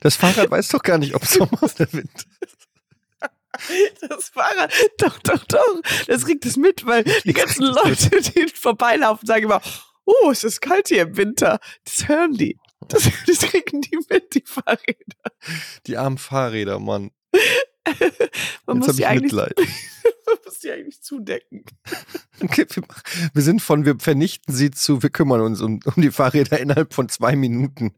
Das 0.00 0.16
Fahrrad 0.16 0.50
weiß 0.50 0.68
doch 0.68 0.82
gar 0.82 0.98
nicht, 0.98 1.14
ob 1.14 1.24
Sommer 1.24 1.62
oder 1.62 1.92
Winter 1.92 2.24
Das 4.08 4.28
Fahrrad, 4.28 4.72
doch, 4.98 5.18
doch, 5.20 5.44
doch. 5.44 5.82
Das 6.06 6.24
kriegt 6.24 6.46
es 6.46 6.56
mit, 6.56 6.86
weil 6.86 7.02
die 7.24 7.32
ganzen 7.32 7.64
Leute, 7.64 8.20
die 8.20 8.48
vorbeilaufen, 8.48 9.26
sagen 9.26 9.44
immer, 9.44 9.60
oh, 10.04 10.30
es 10.30 10.44
ist 10.44 10.60
kalt 10.60 10.88
hier 10.88 11.02
im 11.02 11.16
Winter. 11.16 11.58
Das 11.84 12.06
hören 12.08 12.34
die. 12.34 12.56
Das, 12.88 13.08
das 13.26 13.38
kriegen 13.40 13.80
die 13.82 13.98
mit, 14.08 14.34
die 14.34 14.42
Fahrräder. 14.44 15.32
Die 15.86 15.96
armen 15.96 16.18
Fahrräder, 16.18 16.78
Mann. 16.78 17.10
Man 18.66 18.76
Jetzt 18.76 18.86
muss 18.86 18.88
habe 18.88 18.96
die 18.96 19.02
ich 19.02 19.06
eigentlich, 19.06 19.32
Mitleid. 19.32 19.54
man 20.26 20.36
muss 20.44 20.58
die 20.58 20.70
eigentlich 20.70 21.00
zudecken. 21.00 21.64
Okay, 22.42 22.66
wir, 22.68 22.82
wir 23.32 23.42
sind 23.42 23.62
von, 23.62 23.86
wir 23.86 23.98
vernichten 23.98 24.54
sie 24.54 24.70
zu, 24.70 25.02
wir 25.02 25.10
kümmern 25.10 25.40
uns 25.40 25.60
um, 25.62 25.80
um 25.84 26.02
die 26.02 26.10
Fahrräder 26.10 26.58
innerhalb 26.58 26.92
von 26.92 27.08
zwei 27.08 27.34
Minuten. 27.34 27.94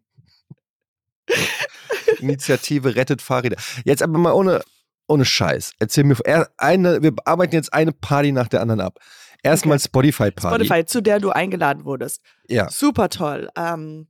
Initiative 2.20 2.94
rettet 2.94 3.23
Fahrräder. 3.23 3.56
Jetzt 3.85 4.02
aber 4.02 4.18
mal 4.18 4.32
ohne, 4.32 4.62
ohne 5.09 5.25
Scheiß. 5.25 5.75
Erzähl 5.78 6.04
mir, 6.04 6.16
eine, 6.56 7.02
wir 7.02 7.14
arbeiten 7.25 7.54
jetzt 7.54 7.73
eine 7.73 7.92
Party 7.92 8.32
nach 8.32 8.49
der 8.49 8.61
anderen 8.61 8.80
ab. 8.80 8.99
Erstmal 9.42 9.80
Spotify-Party. 9.80 10.66
Spotify, 10.66 10.85
zu 10.85 11.00
der 11.00 11.18
du 11.18 11.30
eingeladen 11.30 11.85
wurdest. 11.85 12.20
Ja. 12.47 12.70
Super 12.70 13.09
toll. 13.09 13.49
Ähm, 13.56 14.10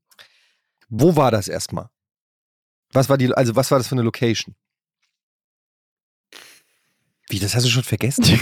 Wo 0.90 1.16
war 1.16 1.30
das 1.30 1.49
erstmal? 1.49 1.88
Was 2.92 3.09
war 3.09 3.16
die, 3.16 3.32
also 3.32 3.56
was 3.56 3.70
war 3.70 3.78
das 3.78 3.88
für 3.88 3.94
eine 3.94 4.02
Location? 4.02 4.54
Wie, 7.28 7.38
das 7.38 7.54
hast 7.54 7.64
du 7.64 7.70
schon 7.70 7.85
vergessen? 7.85 8.25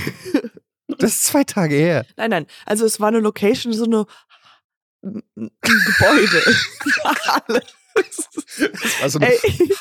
das 0.88 1.12
ist 1.12 1.24
zwei 1.26 1.44
Tage 1.44 1.76
her. 1.76 2.06
nein, 2.16 2.30
nein. 2.30 2.46
Also 2.64 2.86
es 2.86 2.98
war 2.98 3.08
eine 3.08 3.20
Location, 3.20 3.72
so 3.72 3.84
eine 3.84 4.06
ein 5.02 5.22
Gebäude. 5.60 6.42
Halle. 7.98 8.70
Das 8.82 9.00
war 9.02 9.08
so 9.10 9.18
eine, 9.18 9.28
Ey. 9.32 9.70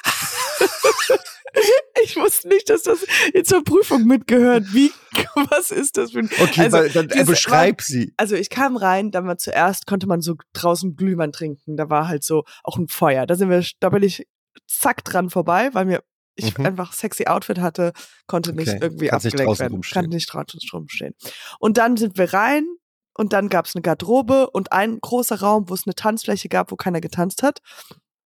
Ich 2.04 2.16
wusste 2.16 2.50
nicht, 2.50 2.70
dass 2.70 2.84
das 2.84 3.00
jetzt 3.34 3.50
zur 3.50 3.64
Prüfung 3.64 4.06
mitgehört. 4.06 4.66
Wie, 4.74 4.92
was 5.50 5.72
ist 5.72 5.98
das 5.98 6.12
für 6.12 6.20
ein. 6.20 6.30
okay, 6.40 6.62
also, 6.64 6.78
weil, 6.78 6.90
dann, 6.90 7.08
beschreib 7.26 7.82
sie. 7.82 8.14
Also 8.18 8.36
ich 8.36 8.50
kam 8.50 8.78
rein, 8.78 9.10
dann 9.12 9.26
war 9.26 9.38
zuerst, 9.38 9.88
konnte 9.88 10.06
man 10.08 10.22
so 10.22 10.36
draußen 10.54 10.96
Glühwein 10.96 11.32
trinken. 11.32 11.76
Da 11.76 11.90
war 11.90 12.08
halt 12.08 12.24
so 12.24 12.44
auch 12.64 12.78
ein 12.78 12.88
Feuer. 12.88 13.26
Da 13.26 13.36
sind 13.36 13.50
wir, 13.50 13.66
da 13.80 13.90
bin 13.90 14.04
ich 14.04 14.28
zack 14.68 15.04
dran 15.04 15.30
vorbei, 15.30 15.70
weil 15.74 15.86
mir 15.86 16.04
ich 16.36 16.56
Mhm. 16.56 16.68
einfach 16.68 16.94
sexy 16.94 17.26
Outfit 17.26 17.60
hatte, 17.60 17.94
konnte 18.28 18.54
nicht 18.54 18.68
Okay. 18.70 18.78
irgendwie 18.80 19.08
Kannst 19.08 19.26
nicht 19.26 19.34
abgelenkt 19.34 19.50
draußen 19.50 19.60
werden. 19.64 19.74
rumstehen. 19.74 20.02
Kann 20.04 20.10
nicht 20.12 20.32
draußen 20.32 20.60
rumstehen. 20.72 21.16
Und 21.60 21.78
dann 21.78 21.98
sind 21.98 22.18
wir 22.20 22.32
rein 22.32 22.68
und 23.16 23.34
dann 23.34 23.50
gab 23.50 23.66
es 23.66 23.76
eine 23.76 23.82
Garderobe 23.82 24.52
und 24.52 24.72
ein 24.72 25.00
großer 25.02 25.40
Raum, 25.40 25.68
wo 25.70 25.74
es 25.74 25.88
eine 25.88 25.96
Tanzfläche 25.96 26.48
gab, 26.50 26.72
wo 26.72 26.76
keiner 26.76 27.02
getanzt 27.02 27.42
hat. 27.42 27.62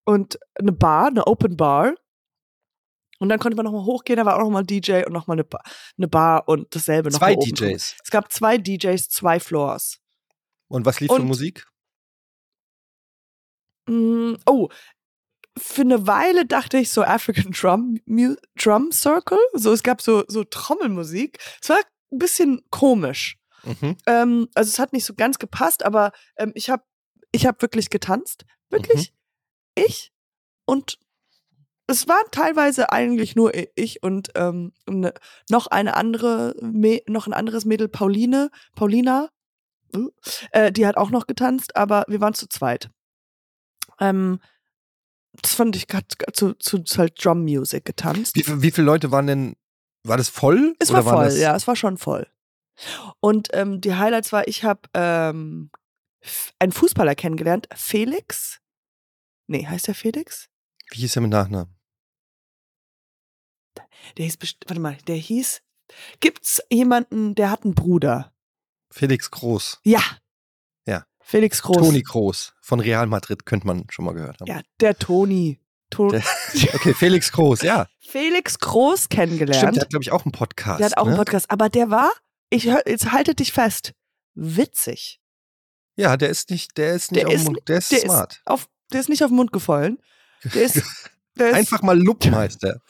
Und 0.04 0.38
eine 0.58 0.72
Bar, 0.72 1.06
eine 1.08 1.26
Open 1.26 1.56
Bar. 1.56 1.94
Und 3.18 3.28
dann 3.28 3.38
konnte 3.38 3.54
man 3.56 3.64
nochmal 3.64 3.84
hochgehen, 3.84 4.16
da 4.16 4.24
war 4.26 4.36
auch 4.36 4.40
nochmal 4.42 4.64
DJ 4.64 5.04
und 5.06 5.12
nochmal 5.12 5.36
eine, 5.36 5.44
Ba- 5.44 5.62
eine 5.96 6.08
Bar 6.08 6.48
und 6.48 6.74
dasselbe 6.74 7.10
noch 7.10 7.18
Zwei 7.20 7.34
mal 7.34 7.38
oben. 7.38 7.54
DJs. 7.54 7.96
Es 8.02 8.10
gab 8.10 8.32
zwei 8.32 8.58
DJs, 8.58 9.08
zwei 9.08 9.38
Floors. 9.38 10.00
Und 10.68 10.86
was 10.86 10.98
lief 10.98 11.08
für 11.10 11.16
Und- 11.20 11.26
Musik? 11.28 11.66
Mm, 13.86 14.34
oh, 14.46 14.68
für 15.58 15.82
eine 15.82 16.06
Weile 16.06 16.46
dachte 16.46 16.78
ich 16.78 16.90
so 16.90 17.02
African 17.02 17.52
Drum, 17.52 17.98
Drum 18.56 18.90
Circle. 18.92 19.38
So, 19.52 19.72
es 19.72 19.82
gab 19.82 20.00
so, 20.00 20.24
so 20.28 20.44
Trommelmusik. 20.44 21.38
Es 21.60 21.68
war 21.68 21.78
ein 22.10 22.18
bisschen 22.18 22.62
komisch. 22.70 23.38
Mhm. 23.64 23.96
Ähm, 24.06 24.48
also 24.54 24.68
es 24.68 24.78
hat 24.78 24.92
nicht 24.92 25.04
so 25.04 25.14
ganz 25.14 25.38
gepasst, 25.38 25.84
aber 25.84 26.12
ähm, 26.36 26.52
ich 26.54 26.70
habe 26.70 26.82
ich 27.32 27.46
hab 27.46 27.60
wirklich 27.62 27.90
getanzt. 27.90 28.44
Wirklich. 28.70 29.12
Ich. 29.74 30.12
Und 30.64 30.98
es 31.86 32.08
war 32.08 32.20
teilweise 32.30 32.92
eigentlich 32.92 33.36
nur 33.36 33.52
ich 33.74 34.02
und 34.02 34.30
ähm, 34.34 34.72
ne, 34.88 35.12
noch 35.50 35.66
eine 35.66 35.96
andere, 35.96 36.54
noch 37.06 37.26
ein 37.26 37.32
anderes 37.32 37.64
Mädel, 37.64 37.88
Pauline, 37.88 38.50
Paulina, 38.74 39.28
äh, 40.52 40.72
die 40.72 40.86
hat 40.86 40.96
auch 40.96 41.10
noch 41.10 41.26
getanzt, 41.26 41.76
aber 41.76 42.04
wir 42.08 42.20
waren 42.20 42.34
zu 42.34 42.48
zweit. 42.48 42.90
Ähm, 44.00 44.40
das 45.40 45.54
fand 45.54 45.76
ich 45.76 45.86
grad 45.86 46.04
zu, 46.32 46.54
zu, 46.54 46.78
zu 46.80 46.98
halt 46.98 47.22
Drum 47.22 47.42
Music 47.42 47.84
getanzt. 47.84 48.36
Wie, 48.36 48.62
wie 48.62 48.70
viele 48.70 48.86
Leute 48.86 49.10
waren 49.10 49.26
denn, 49.26 49.56
war 50.04 50.16
das 50.16 50.28
voll? 50.28 50.74
Es 50.78 50.92
war 50.92 51.04
waren 51.04 51.30
voll, 51.30 51.38
ja, 51.38 51.54
es 51.56 51.66
war 51.66 51.76
schon 51.76 51.98
voll. 51.98 52.26
Und 53.20 53.48
ähm, 53.52 53.80
die 53.80 53.94
Highlights 53.94 54.32
war, 54.32 54.48
ich 54.48 54.64
habe 54.64 54.80
ähm, 54.94 55.70
einen 56.58 56.72
Fußballer 56.72 57.14
kennengelernt, 57.14 57.68
Felix. 57.74 58.61
Nee, 59.52 59.66
heißt 59.66 59.86
der 59.86 59.94
Felix? 59.94 60.48
Wie 60.92 61.00
hieß 61.00 61.16
er 61.16 61.20
mit 61.22 61.30
Nachnamen? 61.30 61.76
Der 64.16 64.24
hieß, 64.24 64.38
warte 64.66 64.80
mal, 64.80 64.96
der 65.06 65.16
hieß, 65.16 65.60
gibt's 66.20 66.62
jemanden, 66.70 67.34
der 67.34 67.50
hat 67.50 67.64
einen 67.64 67.74
Bruder? 67.74 68.32
Felix 68.90 69.30
Groß. 69.30 69.80
Ja. 69.84 70.00
Ja. 70.86 71.04
Felix 71.20 71.60
Groß. 71.60 71.76
Toni 71.76 72.00
Groß 72.02 72.54
von 72.62 72.80
Real 72.80 73.06
Madrid, 73.06 73.44
könnte 73.44 73.66
man 73.66 73.84
schon 73.90 74.06
mal 74.06 74.14
gehört 74.14 74.40
haben. 74.40 74.48
Ja, 74.48 74.62
der 74.80 74.96
Toni. 74.98 75.60
To 75.90 76.08
Der- 76.08 76.24
Okay, 76.74 76.94
Felix 76.94 77.30
Groß, 77.30 77.60
ja. 77.60 77.86
Felix 78.00 78.58
Groß 78.58 79.10
kennengelernt. 79.10 79.58
Stimmt, 79.58 79.76
der 79.76 79.82
hat, 79.82 79.90
glaube 79.90 80.02
ich, 80.02 80.12
auch 80.12 80.24
einen 80.24 80.32
Podcast. 80.32 80.80
Der 80.80 80.86
hat 80.86 80.96
auch 80.96 81.04
ne? 81.04 81.10
einen 81.10 81.18
Podcast, 81.18 81.50
aber 81.50 81.68
der 81.68 81.90
war, 81.90 82.10
ich 82.48 82.64
jetzt 82.64 83.12
haltet 83.12 83.38
dich 83.40 83.52
fest, 83.52 83.92
witzig. 84.34 85.20
Ja, 85.96 86.16
der 86.16 86.30
ist 86.30 86.48
nicht, 86.48 86.78
der 86.78 86.94
ist 86.94 87.12
nicht 87.12 87.20
Der 87.26 87.28
auf 87.28 87.34
ist- 87.34 87.68
der 87.68 87.76
ist 87.76 87.92
Der 87.92 87.98
smart. 88.00 88.32
ist, 88.32 88.46
auf, 88.46 88.68
der 88.92 89.00
ist 89.00 89.08
nicht 89.08 89.22
auf 89.24 89.30
den 89.30 89.36
Mund 89.36 89.52
gefallen. 89.52 89.98
Der 90.54 90.62
ist, 90.62 90.74
der 91.38 91.50
ist 91.50 91.54
Einfach 91.56 91.82
mal 91.82 91.98
Lupmeister. 92.00 92.80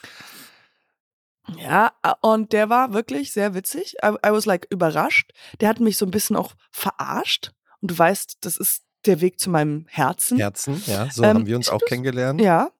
Ja, 1.59 1.93
äh, 2.03 2.13
und 2.21 2.53
der 2.53 2.69
war 2.71 2.93
wirklich 2.93 3.33
sehr 3.33 3.55
witzig. 3.55 3.97
I, 4.05 4.09
I 4.25 4.31
was 4.31 4.47
like 4.47 4.67
überrascht. 4.71 5.33
Der 5.61 5.69
hat 5.69 5.81
mich 5.81 5.97
so 5.99 6.07
ein 6.07 6.11
bisschen 6.11 6.37
auch 6.37 6.55
verarscht. 6.71 7.53
Und 7.81 7.91
du 7.91 7.99
weißt, 7.99 8.39
das 8.43 8.57
ist 8.57 8.83
der 9.07 9.21
Weg 9.21 9.41
zu 9.41 9.51
meinem 9.51 9.87
Herzen. 9.89 10.39
Herzen, 10.39 10.81
ja, 10.87 11.11
so 11.11 11.25
Ähm, 11.25 11.31
haben 11.39 11.47
wir 11.47 11.57
uns 11.57 11.69
auch 11.69 11.81
kennengelernt. 11.87 12.41
Ja. 12.41 12.71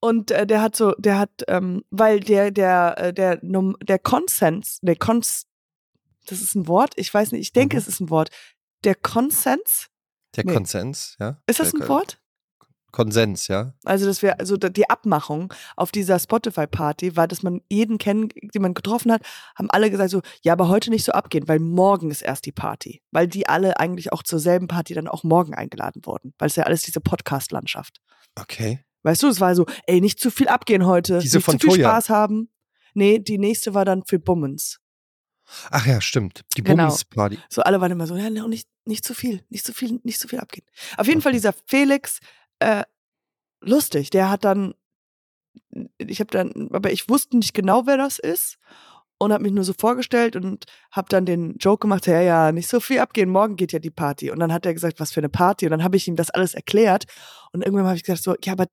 Und 0.00 0.30
äh, 0.32 0.46
der 0.46 0.60
hat 0.62 0.74
so, 0.74 0.92
der 0.98 1.18
hat, 1.18 1.30
ähm, 1.46 1.84
weil 1.90 2.20
der, 2.20 2.50
der, 2.50 2.94
äh, 2.98 3.12
der, 3.14 3.38
Num- 3.44 3.76
der 3.82 3.98
Konsens, 3.98 4.78
der 4.82 4.96
Kons, 4.96 5.46
das 6.26 6.40
ist 6.40 6.54
ein 6.56 6.66
Wort, 6.66 6.94
ich 6.96 7.12
weiß 7.12 7.32
nicht, 7.32 7.42
ich 7.42 7.52
denke, 7.52 7.76
Mhm. 7.76 7.78
es 7.82 7.88
ist 7.88 8.00
ein 8.00 8.10
Wort. 8.10 8.30
Der 8.82 8.94
Konsens, 8.94 9.86
Der 10.36 10.44
Nee. 10.46 10.54
Konsens, 10.54 11.16
ja. 11.20 11.36
ist 11.46 11.60
das 11.60 11.72
Der 11.72 11.82
ein 11.82 11.88
Wort? 11.88 12.19
Konsens, 12.92 13.48
ja. 13.48 13.74
Also, 13.84 14.06
dass 14.06 14.22
wir, 14.22 14.40
also 14.40 14.56
die 14.56 14.88
Abmachung 14.90 15.52
auf 15.76 15.92
dieser 15.92 16.18
Spotify-Party 16.18 17.16
war, 17.16 17.28
dass 17.28 17.42
man 17.42 17.60
jeden 17.70 17.98
kennen, 17.98 18.28
den 18.54 18.62
man 18.62 18.74
getroffen 18.74 19.12
hat, 19.12 19.22
haben 19.56 19.70
alle 19.70 19.90
gesagt 19.90 20.10
so, 20.10 20.22
ja, 20.42 20.52
aber 20.52 20.68
heute 20.68 20.90
nicht 20.90 21.04
so 21.04 21.12
abgehen, 21.12 21.48
weil 21.48 21.58
morgen 21.60 22.10
ist 22.10 22.22
erst 22.22 22.46
die 22.46 22.52
Party. 22.52 23.02
Weil 23.10 23.28
die 23.28 23.48
alle 23.48 23.78
eigentlich 23.78 24.12
auch 24.12 24.22
zur 24.22 24.38
selben 24.38 24.68
Party 24.68 24.94
dann 24.94 25.08
auch 25.08 25.24
morgen 25.24 25.54
eingeladen 25.54 26.02
wurden. 26.04 26.34
Weil 26.38 26.48
es 26.48 26.56
ja 26.56 26.64
alles 26.64 26.82
diese 26.82 27.00
Podcast-Landschaft. 27.00 28.00
Okay. 28.38 28.84
Weißt 29.02 29.22
du, 29.22 29.28
es 29.28 29.40
war 29.40 29.54
so, 29.54 29.66
ey, 29.86 30.00
nicht 30.00 30.20
zu 30.20 30.30
viel 30.30 30.48
abgehen 30.48 30.86
heute, 30.86 31.20
Diese 31.20 31.38
nicht 31.38 31.44
von 31.44 31.58
zu 31.58 31.68
viel 31.68 31.76
Toya. 31.76 31.88
Spaß 31.90 32.10
haben. 32.10 32.50
Nee, 32.94 33.18
die 33.18 33.38
nächste 33.38 33.72
war 33.72 33.84
dann 33.84 34.04
für 34.04 34.18
Bummens. 34.18 34.78
Ach 35.70 35.86
ja, 35.86 36.00
stimmt. 36.00 36.42
Die 36.56 36.62
Genau. 36.62 36.84
Bummens-Party. 36.84 37.38
So 37.48 37.62
alle 37.62 37.80
waren 37.80 37.90
immer 37.90 38.06
so, 38.06 38.16
ja, 38.16 38.30
nicht, 38.30 38.68
nicht 38.84 39.04
zu 39.04 39.14
viel, 39.14 39.42
nicht 39.48 39.64
zu 39.66 39.72
viel, 39.72 40.00
nicht 40.04 40.20
zu 40.20 40.28
viel 40.28 40.38
abgehen. 40.38 40.66
Auf 40.96 41.06
jeden 41.08 41.22
Fall 41.22 41.32
dieser 41.32 41.52
Felix, 41.66 42.20
äh, 42.60 42.84
lustig, 43.60 44.10
der 44.10 44.30
hat 44.30 44.44
dann, 44.44 44.74
ich 45.98 46.20
habe 46.20 46.30
dann, 46.30 46.68
aber 46.72 46.92
ich 46.92 47.08
wusste 47.08 47.36
nicht 47.36 47.54
genau, 47.54 47.86
wer 47.86 47.96
das 47.96 48.18
ist 48.18 48.58
und 49.18 49.32
habe 49.32 49.42
mich 49.42 49.52
nur 49.52 49.64
so 49.64 49.74
vorgestellt 49.78 50.36
und 50.36 50.64
habe 50.90 51.08
dann 51.10 51.26
den 51.26 51.56
Joke 51.58 51.82
gemacht, 51.82 52.06
ja, 52.06 52.20
ja, 52.20 52.52
nicht 52.52 52.68
so 52.68 52.80
viel 52.80 53.00
abgehen, 53.00 53.28
morgen 53.28 53.56
geht 53.56 53.72
ja 53.72 53.78
die 53.78 53.90
Party. 53.90 54.30
Und 54.30 54.40
dann 54.40 54.52
hat 54.52 54.64
er 54.64 54.72
gesagt, 54.72 54.98
was 54.98 55.12
für 55.12 55.20
eine 55.20 55.28
Party 55.28 55.66
und 55.66 55.72
dann 55.72 55.84
habe 55.84 55.96
ich 55.96 56.08
ihm 56.08 56.16
das 56.16 56.30
alles 56.30 56.54
erklärt 56.54 57.04
und 57.52 57.62
irgendwann 57.62 57.86
habe 57.86 57.96
ich 57.96 58.04
gesagt 58.04 58.22
so, 58.22 58.34
ja, 58.42 58.52
aber 58.52 58.66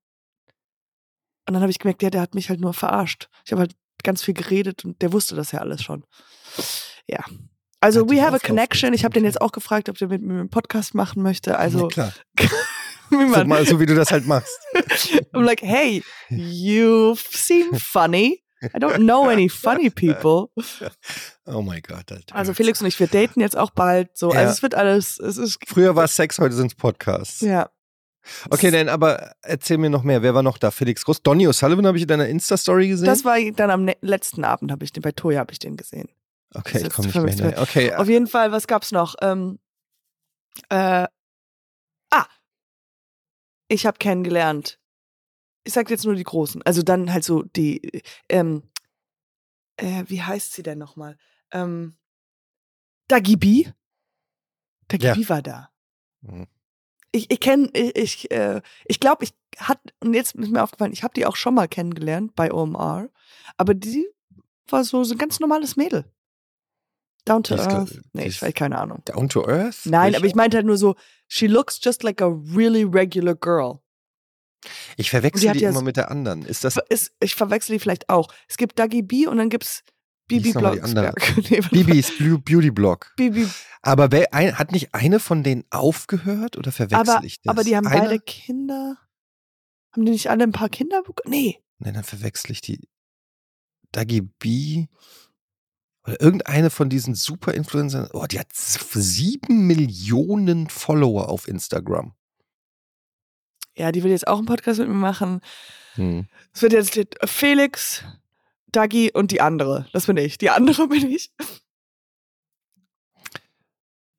und 1.46 1.54
dann 1.54 1.62
habe 1.62 1.70
ich 1.70 1.78
gemerkt, 1.78 2.02
ja, 2.02 2.10
der 2.10 2.20
hat 2.20 2.34
mich 2.34 2.50
halt 2.50 2.60
nur 2.60 2.74
verarscht. 2.74 3.30
Ich 3.46 3.52
habe 3.52 3.60
halt 3.60 3.74
ganz 4.04 4.22
viel 4.22 4.34
geredet 4.34 4.84
und 4.84 5.00
der 5.00 5.14
wusste 5.14 5.34
das 5.34 5.52
ja 5.52 5.60
alles 5.60 5.82
schon. 5.82 6.04
Ja. 7.08 7.24
Also, 7.80 8.10
we 8.10 8.20
have 8.20 8.34
a 8.34 8.38
connection. 8.38 8.92
Ich 8.92 9.02
habe 9.02 9.14
den 9.14 9.24
jetzt 9.24 9.40
auch 9.40 9.52
gefragt, 9.52 9.88
ob 9.88 9.96
der 9.96 10.08
mit 10.08 10.20
mir 10.20 10.40
einen 10.40 10.50
Podcast 10.50 10.94
machen 10.94 11.22
möchte. 11.22 11.58
Also, 11.58 11.82
ja, 11.82 11.88
klar. 11.88 12.12
So, 13.10 13.44
mal, 13.44 13.66
so 13.66 13.80
wie 13.80 13.86
du 13.86 13.94
das 13.94 14.10
halt 14.10 14.26
machst. 14.26 14.58
I'm 15.32 15.42
like, 15.44 15.62
hey, 15.62 16.02
you 16.28 17.14
seem 17.30 17.74
funny. 17.74 18.42
I 18.62 18.78
don't 18.78 18.96
know 18.98 19.28
any 19.28 19.48
funny 19.48 19.88
people. 19.90 20.50
Oh 21.46 21.62
Gott. 21.62 22.10
Alter. 22.12 22.34
Also 22.34 22.54
Felix 22.54 22.80
und 22.80 22.88
ich, 22.88 22.98
wir 22.98 23.06
daten 23.06 23.40
jetzt 23.40 23.56
auch 23.56 23.70
bald. 23.70 24.16
So, 24.18 24.32
Ja. 24.32 24.40
also 24.40 24.52
es 24.52 24.62
wird 24.62 24.74
alles, 24.74 25.18
es 25.20 25.36
ist, 25.36 25.58
Früher 25.66 25.94
war 25.94 26.04
es 26.04 26.16
Sex, 26.16 26.38
heute 26.38 26.54
sind 26.54 26.68
es 26.68 26.74
Podcasts. 26.74 27.40
ja. 27.40 27.70
Okay, 28.50 28.70
dann 28.70 28.90
aber 28.90 29.32
erzähl 29.40 29.78
mir 29.78 29.88
noch 29.88 30.02
mehr. 30.02 30.20
Wer 30.22 30.34
war 30.34 30.42
noch 30.42 30.58
da? 30.58 30.70
Felix 30.70 31.02
Groß. 31.04 31.22
Donny 31.22 31.48
O'Sullivan 31.48 31.86
habe 31.86 31.96
ich 31.96 32.02
in 32.02 32.08
deiner 32.08 32.28
Insta-Story 32.28 32.88
gesehen. 32.88 33.06
Das 33.06 33.24
war 33.24 33.38
dann 33.52 33.70
am 33.70 33.84
ne 33.84 33.96
letzten 34.02 34.44
Abend, 34.44 34.70
habe 34.70 34.84
ich 34.84 34.92
den, 34.92 35.02
bei 35.02 35.12
Toya 35.12 35.38
habe 35.38 35.52
ich 35.52 35.58
den 35.60 35.76
gesehen. 35.78 36.08
okay, 36.54 36.82
ich 36.86 36.92
komme 36.92 37.24
nicht 37.24 37.40
mehr. 37.40 37.58
Okay, 37.62 37.94
Auf 37.94 38.08
jeden 38.08 38.26
Fall, 38.26 38.52
was 38.52 38.66
gab's 38.66 38.92
noch? 38.92 39.14
Ähm, 39.22 39.58
äh, 40.68 41.06
ah, 42.10 42.26
ich 43.68 43.86
habe 43.86 43.98
kennengelernt. 43.98 44.80
Ich 45.64 45.74
sag 45.74 45.90
jetzt 45.90 46.04
nur 46.04 46.14
die 46.14 46.24
Großen. 46.24 46.62
Also 46.62 46.82
dann 46.82 47.12
halt 47.12 47.24
so 47.24 47.42
die, 47.42 48.02
ähm, 48.28 48.62
äh, 49.76 50.04
wie 50.06 50.22
heißt 50.22 50.54
sie 50.54 50.62
denn 50.62 50.78
nochmal? 50.78 51.16
Ähm, 51.52 51.96
Dagibi. 53.08 53.72
Dagibi 54.88 55.28
war 55.28 55.42
da. 55.42 55.70
Mhm. 56.22 56.46
Ich, 57.12 57.30
ich 57.30 57.40
kenne, 57.40 57.70
ich, 57.72 57.96
ich, 57.96 58.30
äh, 58.30 58.60
ich 58.86 59.00
glaube, 59.00 59.24
ich 59.24 59.34
hat, 59.58 59.80
und 60.00 60.14
jetzt 60.14 60.34
ist 60.34 60.50
mir 60.50 60.62
aufgefallen, 60.62 60.92
ich 60.92 61.02
habe 61.02 61.14
die 61.14 61.26
auch 61.26 61.36
schon 61.36 61.54
mal 61.54 61.68
kennengelernt 61.68 62.34
bei 62.34 62.52
OMR, 62.52 63.08
aber 63.56 63.74
die 63.74 64.06
war 64.68 64.84
so, 64.84 65.04
so 65.04 65.14
ein 65.14 65.18
ganz 65.18 65.40
normales 65.40 65.76
Mädel. 65.76 66.04
Down 67.28 67.42
to 67.44 67.54
earth. 67.56 67.90
ge- 67.90 68.00
Nee, 68.12 68.26
ich 68.26 68.40
weiß 68.42 68.54
keine 68.54 68.78
Ahnung. 68.78 69.02
Down 69.04 69.28
to 69.28 69.46
Earth? 69.46 69.84
Nein, 69.84 70.04
Welche? 70.06 70.16
aber 70.18 70.26
ich 70.26 70.34
meinte 70.34 70.56
halt 70.56 70.66
nur 70.66 70.76
so, 70.78 70.96
she 71.28 71.46
looks 71.46 71.78
just 71.82 72.02
like 72.02 72.20
a 72.22 72.26
really 72.26 72.82
regular 72.84 73.34
girl. 73.34 73.80
Ich 74.96 75.10
verwechsel 75.10 75.42
die 75.42 75.48
hat 75.50 75.56
die 75.56 75.60
ja 75.60 75.68
immer 75.70 75.78
so- 75.80 75.84
mit 75.84 75.96
der 75.96 76.10
anderen. 76.10 76.42
Ist 76.44 76.64
das 76.64 76.76
Ist, 76.88 77.12
ich 77.20 77.34
verwechsel 77.34 77.74
die 77.74 77.78
vielleicht 77.78 78.08
auch. 78.08 78.28
Es 78.48 78.56
gibt 78.56 78.78
Dagi 78.78 79.02
B 79.02 79.26
und 79.26 79.36
dann 79.38 79.50
gibt's 79.50 79.82
Bibi 80.26 80.52
noch 80.52 80.60
mal 80.62 80.72
die 80.78 80.92
Blocksberg. 80.92 81.70
Bibis 81.70 82.18
Blue 82.18 82.38
Beauty 82.38 82.70
Blog? 82.70 83.12
Bibi. 83.16 83.46
Aber 83.82 84.10
wer, 84.12 84.34
ein, 84.34 84.58
hat 84.58 84.72
nicht 84.72 84.92
eine 84.94 85.20
von 85.20 85.42
denen 85.42 85.64
aufgehört 85.70 86.56
oder 86.58 86.70
verwechsel 86.72 87.08
Aber, 87.14 87.24
ich 87.24 87.40
das? 87.40 87.50
aber 87.50 87.64
die 87.64 87.76
haben 87.76 87.86
eine? 87.86 88.00
beide 88.02 88.20
Kinder. 88.20 88.98
Haben 89.92 90.04
die 90.04 90.12
nicht 90.12 90.28
alle 90.28 90.42
ein 90.44 90.52
paar 90.52 90.68
Kinder 90.68 91.02
bekommen? 91.02 91.30
Nee. 91.34 91.62
Nein, 91.78 91.94
dann 91.94 92.04
verwechsel 92.04 92.50
ich 92.50 92.60
die. 92.60 92.88
Dagi 93.92 94.20
B. 94.20 94.86
Oder 96.08 96.22
irgendeine 96.22 96.70
von 96.70 96.88
diesen 96.88 97.14
Super-Influencern. 97.14 98.08
Oh, 98.14 98.24
die 98.24 98.38
hat 98.40 98.48
sieben 98.54 99.66
Millionen 99.66 100.70
Follower 100.70 101.28
auf 101.28 101.46
Instagram. 101.46 102.14
Ja, 103.76 103.92
die 103.92 104.02
will 104.02 104.10
jetzt 104.10 104.26
auch 104.26 104.38
einen 104.38 104.46
Podcast 104.46 104.78
mit 104.80 104.88
mir 104.88 104.94
machen. 104.94 105.42
Hm. 105.96 106.26
Es 106.54 106.62
wird 106.62 106.72
jetzt 106.72 106.98
Felix, 107.26 108.04
Dagi 108.72 109.10
und 109.12 109.32
die 109.32 109.42
andere. 109.42 109.86
Das 109.92 110.06
bin 110.06 110.16
ich. 110.16 110.38
Die 110.38 110.48
andere 110.48 110.88
bin 110.88 111.10
ich. 111.10 111.30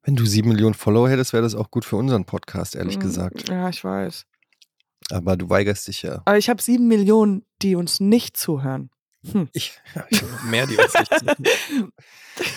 Wenn 0.04 0.16
du 0.16 0.28
sieben 0.28 0.50
Millionen 0.50 0.76
Follower 0.76 1.10
hättest, 1.10 1.34
wäre 1.34 1.44
das 1.44 1.56
auch 1.56 1.72
gut 1.72 1.86
für 1.86 1.96
unseren 1.96 2.26
Podcast, 2.26 2.76
ehrlich 2.76 2.98
Mm, 2.98 3.02
gesagt. 3.02 3.50
Ja, 3.50 3.68
ich 3.70 3.84
weiß. 3.84 4.28
Aber 5.10 5.38
du 5.38 5.50
weigerst 5.50 5.88
dich 5.88 6.04
ja. 6.04 6.22
Aber 6.26 6.38
ich 6.38 6.50
habe 6.50 6.62
sieben 6.62 6.88
Millionen, 6.88 7.46
die 7.64 7.74
uns 7.76 8.00
nicht 8.00 8.38
zuhören. 8.38 8.92
Ich, 9.52 9.74
ich 10.10 10.22
habe 10.22 10.32
noch 10.32 10.44
mehr, 10.44 10.66
die 10.68 10.78
uns 10.78 10.94
nicht. 10.94 11.90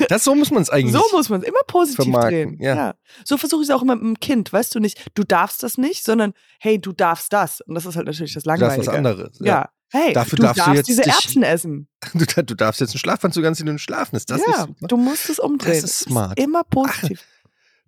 Das 0.08 0.22
so 0.22 0.36
muss 0.36 0.52
man 0.52 0.62
es 0.62 0.70
eigentlich. 0.70 0.92
So 0.92 1.02
muss 1.10 1.28
man 1.28 1.40
es 1.40 1.48
immer 1.48 1.58
positiv 1.66 2.04
vermarkten, 2.04 2.56
drehen. 2.56 2.62
ja. 2.62 2.94
So 3.24 3.36
versuche 3.36 3.62
ich 3.62 3.68
es 3.68 3.74
auch 3.74 3.82
immer 3.82 3.96
mit 3.96 4.04
dem 4.04 4.20
Kind. 4.20 4.52
Weißt 4.52 4.72
du 4.76 4.78
nicht, 4.78 5.10
du 5.14 5.24
darfst 5.24 5.64
das 5.64 5.76
nicht, 5.76 6.04
sondern 6.04 6.34
hey, 6.60 6.80
du 6.80 6.92
darfst 6.92 7.32
das. 7.32 7.62
Und 7.62 7.74
das 7.74 7.84
ist 7.84 7.96
halt 7.96 8.06
natürlich 8.06 8.32
das 8.32 8.44
du 8.44 8.48
darfst 8.50 8.60
Langweilige. 8.60 8.86
was 8.86 8.94
anderes. 8.96 9.38
Ja. 9.40 9.70
Hey, 9.90 10.12
Dafür 10.12 10.36
du 10.36 10.42
darfst 10.44 10.60
du 10.60 10.64
darfst 10.66 10.76
jetzt 10.76 10.86
diese 10.88 11.02
dich- 11.02 11.12
Erbsen 11.12 11.42
essen. 11.42 11.88
Du, 12.14 12.24
du 12.44 12.54
darfst 12.54 12.80
jetzt 12.80 12.90
einen 12.90 13.00
Schlafanzug 13.00 13.44
anziehen 13.44 13.68
und 13.70 13.80
schlafen. 13.80 14.14
Ist 14.14 14.30
das 14.30 14.40
ja, 14.42 14.46
nicht 14.46 14.58
super? 14.60 14.86
du 14.86 14.96
musst 14.96 15.28
es 15.30 15.40
umdrehen. 15.40 15.72
Das 15.82 15.90
ist 15.90 15.98
smart. 15.98 16.38
immer 16.38 16.62
positiv. 16.62 17.24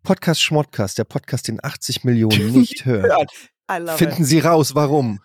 Podcast 0.02 0.42
Schmodcast, 0.42 0.98
der 0.98 1.04
Podcast, 1.04 1.46
den 1.46 1.62
80 1.62 2.02
Millionen 2.02 2.50
nicht 2.58 2.84
hören. 2.84 3.26
Finden 3.96 4.24
Sie 4.24 4.40
raus, 4.40 4.74
warum. 4.74 5.20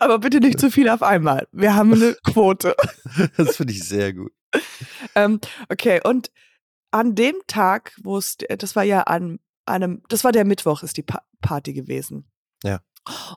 Aber 0.00 0.18
bitte 0.18 0.40
nicht 0.40 0.60
zu 0.60 0.70
viel 0.70 0.88
auf 0.88 1.02
einmal. 1.02 1.46
Wir 1.52 1.74
haben 1.74 1.92
eine 1.92 2.14
Quote. 2.24 2.74
Das 3.36 3.56
finde 3.56 3.72
ich 3.72 3.84
sehr 3.84 4.12
gut. 4.12 4.32
ähm, 5.14 5.40
okay, 5.70 6.00
und 6.04 6.30
an 6.90 7.14
dem 7.14 7.36
Tag, 7.46 7.94
wo 8.02 8.18
es, 8.18 8.36
das 8.58 8.76
war 8.76 8.82
ja 8.82 9.02
an 9.02 9.38
einem, 9.66 10.02
das 10.08 10.24
war 10.24 10.32
der 10.32 10.44
Mittwoch, 10.44 10.82
ist 10.82 10.96
die 10.96 11.02
pa 11.02 11.22
Party 11.40 11.72
gewesen. 11.72 12.30
Ja. 12.62 12.80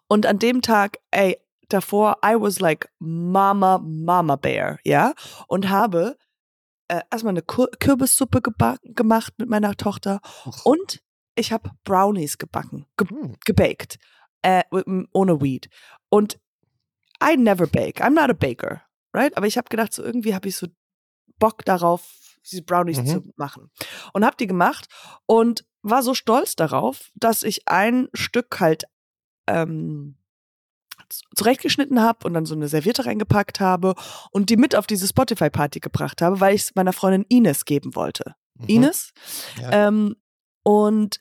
Und 0.07 0.25
an 0.25 0.37
dem 0.39 0.61
Tag, 0.61 0.97
ey, 1.11 1.37
davor, 1.69 2.17
I 2.23 2.35
was 2.37 2.59
like 2.59 2.89
Mama, 2.99 3.79
Mama 3.83 4.35
Bear, 4.35 4.77
ja, 4.83 5.13
und 5.47 5.69
habe 5.69 6.17
äh, 6.87 7.01
erstmal 7.09 7.31
eine 7.31 7.41
Kur 7.41 7.69
Kürbissuppe 7.79 8.41
gemacht 8.83 9.33
mit 9.37 9.49
meiner 9.49 9.75
Tochter 9.75 10.19
und 10.63 11.01
ich 11.35 11.51
habe 11.51 11.71
Brownies 11.83 12.37
gebacken, 12.37 12.85
ge 12.97 13.07
Hm. 13.09 13.35
gebaked, 13.45 13.97
äh, 14.43 14.63
ohne 15.13 15.41
Weed. 15.41 15.69
Und 16.15 16.39
I 17.23 17.37
never 17.37 17.67
bake. 17.67 18.01
I'm 18.03 18.11
not 18.13 18.29
a 18.29 18.33
baker, 18.33 18.81
right? 19.13 19.35
Aber 19.37 19.47
ich 19.47 19.57
habe 19.57 19.69
gedacht, 19.69 19.93
so 19.93 20.03
irgendwie 20.03 20.33
habe 20.35 20.47
ich 20.47 20.55
so 20.57 20.67
Bock 21.39 21.65
darauf, 21.65 22.09
diese 22.49 22.61
Brownies 22.63 22.99
Mhm. 22.99 23.07
zu 23.07 23.33
machen. 23.37 23.71
Und 24.13 24.25
habe 24.25 24.37
die 24.37 24.47
gemacht 24.47 24.87
und 25.25 25.65
war 25.81 26.03
so 26.03 26.13
stolz 26.13 26.55
darauf, 26.55 27.11
dass 27.15 27.43
ich 27.43 27.67
ein 27.67 28.07
Stück 28.13 28.59
halt 28.59 28.85
ähm, 29.47 30.17
zurechtgeschnitten 31.35 32.01
habe 32.01 32.25
und 32.25 32.33
dann 32.33 32.45
so 32.45 32.55
eine 32.55 32.67
Serviette 32.67 33.05
reingepackt 33.05 33.59
habe 33.59 33.95
und 34.31 34.49
die 34.49 34.57
mit 34.57 34.75
auf 34.75 34.87
diese 34.87 35.07
Spotify-Party 35.07 35.79
gebracht 35.79 36.21
habe, 36.21 36.39
weil 36.39 36.55
ich 36.55 36.61
es 36.63 36.75
meiner 36.75 36.93
Freundin 36.93 37.25
Ines 37.29 37.65
geben 37.65 37.95
wollte. 37.95 38.35
Mhm. 38.55 38.67
Ines. 38.67 39.11
Ja. 39.61 39.87
Ähm, 39.87 40.15
und 40.63 41.19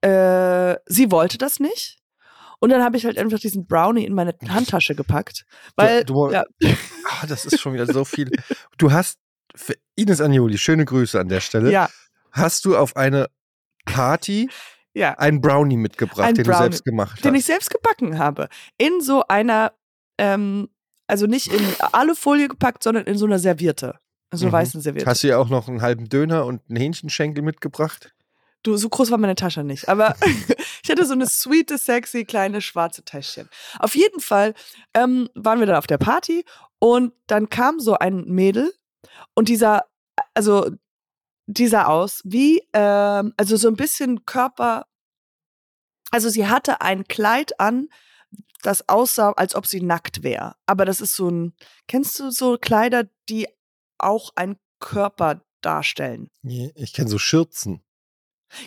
äh, 0.00 0.76
sie 0.86 1.10
wollte 1.10 1.38
das 1.38 1.60
nicht. 1.60 1.98
Und 2.60 2.70
dann 2.70 2.82
habe 2.82 2.96
ich 2.96 3.04
halt 3.04 3.18
einfach 3.18 3.38
diesen 3.38 3.66
Brownie 3.66 4.04
in 4.04 4.14
meine 4.14 4.34
Handtasche 4.48 4.94
gepackt. 4.94 5.44
Weil, 5.76 6.04
du- 6.04 6.30
ja, 6.32 6.44
Ah, 7.20 7.26
das 7.26 7.44
ist 7.44 7.60
schon 7.60 7.72
wieder 7.74 7.86
so 7.86 8.04
viel. 8.04 8.30
Du 8.78 8.90
hast, 8.92 9.18
für 9.54 9.74
Ines 9.96 10.20
Agnoli, 10.20 10.58
schöne 10.58 10.84
Grüße 10.84 11.18
an 11.18 11.28
der 11.28 11.40
Stelle. 11.40 11.70
ja, 11.72 11.88
Hast 12.32 12.64
du 12.64 12.76
auf 12.76 12.96
eine 12.96 13.28
Party 13.84 14.48
ja, 14.94 15.16
einen 15.18 15.40
Brownie 15.40 15.76
mitgebracht, 15.76 16.20
Ein 16.26 16.34
den 16.34 16.44
Brownie, 16.44 16.56
du 16.56 16.62
selbst 16.64 16.84
gemacht 16.84 17.24
den 17.24 17.32
hast? 17.32 17.38
ich 17.40 17.44
selbst 17.46 17.70
gebacken 17.70 18.18
habe. 18.18 18.48
In 18.78 19.00
so 19.00 19.24
einer, 19.28 19.72
ähm, 20.18 20.68
also 21.06 21.26
nicht 21.26 21.52
in 21.52 21.60
Alufolie 21.92 22.48
gepackt, 22.48 22.82
sondern 22.82 23.04
in 23.04 23.16
so 23.16 23.26
einer 23.26 23.38
Serviette. 23.38 23.98
So 24.32 24.48
Mhm. 24.48 24.52
weißen 24.52 24.80
Serviette. 24.82 25.06
Hast 25.06 25.22
du 25.22 25.28
ja 25.28 25.38
auch 25.38 25.48
noch 25.48 25.68
einen 25.68 25.80
halben 25.82 26.08
Döner 26.08 26.44
und 26.44 26.60
einen 26.68 26.76
Hähnchenschenkel 26.76 27.42
mitgebracht? 27.42 28.12
Du, 28.62 28.76
so 28.76 28.88
groß 28.88 29.10
war 29.10 29.18
meine 29.18 29.34
Tasche 29.34 29.62
nicht. 29.62 29.88
Aber 29.88 30.16
ich 30.82 30.90
hatte 30.90 31.04
so 31.04 31.12
eine 31.12 31.26
sweete, 31.26 31.78
sexy, 31.78 32.24
kleine 32.24 32.60
schwarze 32.60 33.02
Täschchen. 33.02 33.48
Auf 33.78 33.94
jeden 33.94 34.20
Fall 34.20 34.54
ähm, 34.94 35.28
waren 35.34 35.60
wir 35.60 35.66
dann 35.66 35.76
auf 35.76 35.86
der 35.86 35.98
Party 35.98 36.44
und 36.78 37.12
dann 37.26 37.48
kam 37.48 37.80
so 37.80 37.94
ein 37.94 38.24
Mädel 38.24 38.72
und 39.34 39.48
dieser, 39.48 39.86
also 40.34 40.70
dieser 41.46 41.88
aus 41.88 42.20
wie, 42.24 42.62
ähm, 42.72 43.32
also 43.36 43.56
so 43.56 43.68
ein 43.68 43.76
bisschen 43.76 44.24
Körper, 44.26 44.86
also 46.10 46.28
sie 46.28 46.46
hatte 46.46 46.80
ein 46.80 47.04
Kleid 47.04 47.58
an, 47.58 47.88
das 48.62 48.88
aussah, 48.88 49.32
als 49.32 49.54
ob 49.54 49.66
sie 49.66 49.80
nackt 49.80 50.22
wäre. 50.22 50.56
Aber 50.66 50.84
das 50.84 51.00
ist 51.00 51.14
so 51.14 51.30
ein, 51.30 51.54
kennst 51.86 52.18
du 52.18 52.30
so 52.30 52.58
Kleider, 52.58 53.04
die 53.28 53.46
auch 53.98 54.32
einen 54.36 54.58
Körper 54.80 55.42
darstellen? 55.60 56.28
Ich 56.42 56.92
kenne 56.92 57.08
so 57.08 57.18
Schürzen. 57.18 57.82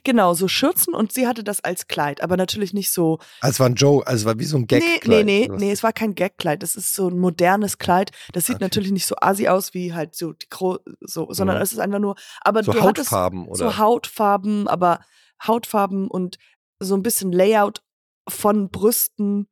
Genau, 0.03 0.33
so 0.33 0.47
Schürzen 0.47 0.93
und 0.93 1.11
sie 1.11 1.27
hatte 1.27 1.43
das 1.43 1.63
als 1.63 1.87
Kleid, 1.87 2.21
aber 2.21 2.37
natürlich 2.37 2.73
nicht 2.73 2.91
so. 2.91 3.19
Also 3.39 3.53
es 3.55 3.59
war 3.59 3.67
ein 3.69 3.75
Joe, 3.75 4.05
also 4.05 4.21
es 4.21 4.25
war 4.25 4.39
wie 4.39 4.45
so 4.45 4.57
ein 4.57 4.67
Gag. 4.67 4.81
nee, 5.07 5.23
nee, 5.23 5.23
nee, 5.23 5.49
nee, 5.57 5.71
es 5.71 5.81
war 5.83 5.91
kein 5.93 6.13
Gagkleid. 6.15 6.61
Das 6.63 6.75
ist 6.75 6.93
so 6.93 7.07
ein 7.09 7.17
modernes 7.17 7.77
Kleid. 7.77 8.11
Das 8.33 8.45
sieht 8.45 8.55
Okay. 8.57 8.65
natürlich 8.65 8.91
nicht 8.91 9.05
so 9.07 9.15
assi 9.19 9.47
aus 9.47 9.73
wie 9.73 9.93
halt 9.93 10.15
so 10.15 10.33
die 10.33 10.47
Gro 10.49 10.79
so, 10.99 11.27
sondern 11.31 11.57
Ja. 11.57 11.63
es 11.63 11.71
ist 11.71 11.79
einfach 11.79 11.99
nur. 11.99 12.15
Aber 12.41 12.63
So 12.63 12.79
Hautfarben 12.79 13.47
oder? 13.47 13.55
so 13.57 13.77
Hautfarben, 13.77 14.67
aber 14.67 14.99
Hautfarben 15.45 16.07
und 16.09 16.37
so 16.79 16.95
ein 16.95 17.03
bisschen 17.03 17.31
Layout 17.31 17.81
von 18.29 18.69
Brüsten 18.69 19.47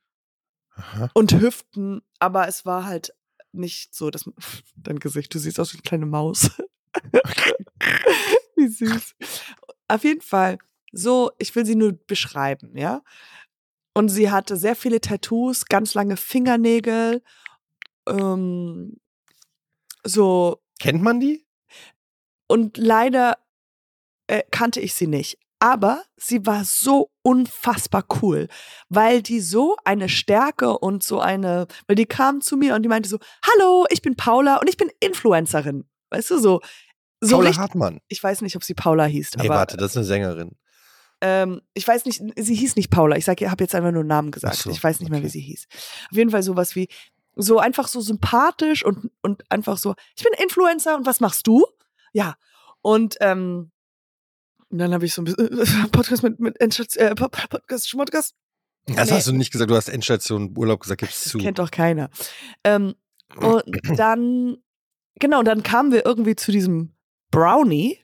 Aha. 0.75 1.09
und 1.13 1.33
Hüften, 1.39 2.01
aber 2.19 2.47
es 2.47 2.65
war 2.65 2.85
halt 2.85 3.13
nicht 3.51 3.95
so, 3.95 4.11
dass 4.11 4.29
dein 4.75 4.99
Gesicht, 4.99 5.33
du 5.33 5.39
siehst 5.39 5.59
aus 5.59 5.73
wie 5.73 5.77
eine 5.77 5.81
kleine 5.83 6.05
Maus. 6.05 6.51
wie 8.55 8.67
süß. 8.67 9.15
Auf 9.89 10.03
jeden 10.03 10.21
Fall, 10.21 10.59
so, 10.93 11.31
ich 11.37 11.53
will 11.55 11.65
sie 11.65 11.75
nur 11.75 11.93
beschreiben, 12.07 12.77
ja. 12.77 13.01
Und 13.93 14.09
sie 14.09 14.31
hatte 14.31 14.55
sehr 14.55 14.75
viele 14.75 15.01
Tattoos, 15.01 15.65
ganz 15.65 15.93
lange 15.93 16.15
Fingernägel, 16.15 17.21
ähm, 18.07 18.97
so, 20.05 20.61
Kennt 20.79 21.01
man 21.01 21.19
die? 21.19 21.45
und 22.47 22.77
leider 22.77 23.37
äh, 24.27 24.43
kannte 24.51 24.79
ich 24.79 24.93
sie 24.93 25.07
nicht. 25.07 25.37
Aber 25.61 26.03
sie 26.15 26.45
war 26.45 26.63
so 26.63 27.11
unfassbar 27.21 28.05
cool, 28.21 28.47
weil 28.87 29.21
die 29.21 29.41
so 29.41 29.75
eine 29.83 30.07
Stärke 30.07 30.79
und 30.79 31.03
so 31.03 31.19
eine, 31.19 31.67
weil 31.85 31.97
die 31.97 32.05
kam 32.05 32.39
zu 32.39 32.55
mir 32.55 32.75
und 32.75 32.83
die 32.83 32.89
meinte 32.89 33.09
so, 33.09 33.19
hallo, 33.45 33.85
ich 33.89 34.01
bin 34.01 34.15
Paula 34.15 34.57
und 34.57 34.69
ich 34.69 34.77
bin 34.77 34.89
Influencerin. 35.01 35.83
Weißt 36.11 36.31
du, 36.31 36.39
so, 36.39 36.61
so 37.21 37.35
Paula 37.35 37.49
richtig, 37.49 37.61
Hartmann. 37.61 37.99
ich 38.07 38.23
weiß 38.23 38.41
nicht, 38.41 38.55
ob 38.55 38.63
sie 38.63 38.73
Paula 38.73 39.05
hieß, 39.05 39.31
Nee, 39.37 39.45
aber 39.47 39.55
warte, 39.59 39.77
das 39.77 39.91
ist 39.91 39.97
eine 39.97 40.05
Sängerin. 40.05 40.51
ähm, 41.21 41.61
ich 41.73 41.87
weiß 41.87 42.05
nicht, 42.05 42.21
sie 42.37 42.55
hieß 42.55 42.75
nicht 42.75 42.89
Paula. 42.89 43.17
Ich 43.17 43.25
sage, 43.25 43.49
habe 43.51 43.63
jetzt 43.63 43.75
einfach 43.75 43.91
nur 43.91 44.01
einen 44.01 44.07
Namen 44.09 44.31
gesagt. 44.31 44.55
So, 44.55 44.69
ich 44.69 44.83
weiß 44.83 44.99
nicht 45.01 45.09
mehr, 45.09 45.19
wie 45.21 45.25
okay. 45.25 45.31
sie 45.33 45.41
hieß. 45.41 45.67
Auf 46.11 46.17
jeden 46.17 46.29
Fall 46.29 46.43
sowas 46.43 46.75
wie 46.75 46.87
so 47.35 47.59
einfach 47.59 47.87
so 47.87 48.01
sympathisch 48.01 48.83
und 48.85 49.11
und 49.21 49.43
einfach 49.51 49.77
so. 49.77 49.95
Ich 50.17 50.23
bin 50.23 50.33
Influencer 50.41 50.95
und 50.95 51.05
was 51.05 51.19
machst 51.19 51.45
du? 51.47 51.65
Ja 52.13 52.35
und 52.81 53.17
ähm, 53.21 53.71
dann 54.69 54.93
habe 54.93 55.05
ich 55.05 55.13
so 55.13 55.21
ein 55.21 55.25
bisschen 55.25 55.59
äh, 55.59 55.87
Podcast 55.91 56.23
mit 56.23 56.39
mit 56.39 56.59
Endstation- 56.61 56.99
äh, 57.03 57.15
Po- 57.15 57.27
Podcast 57.29 57.89
Schmodcast. 57.89 58.33
Das 58.85 59.09
Nee. 59.09 59.15
hast 59.17 59.27
du 59.27 59.33
nicht 59.33 59.51
gesagt, 59.51 59.69
du 59.69 59.75
hast 59.75 59.89
Endstation 59.89 60.53
Urlaub 60.57 60.79
gesagt, 60.79 61.01
gibst 61.01 61.25
Das 61.25 61.31
zu. 61.33 61.37
kennt 61.37 61.59
doch 61.59 61.69
keiner. 61.71 62.09
Ähm, 62.63 62.95
und 63.35 63.63
dann 63.99 64.57
genau, 65.19 65.43
dann 65.43 65.63
kamen 65.63 65.91
wir 65.91 66.05
irgendwie 66.05 66.35
zu 66.35 66.51
diesem 66.51 66.95
Brownie 67.31 67.99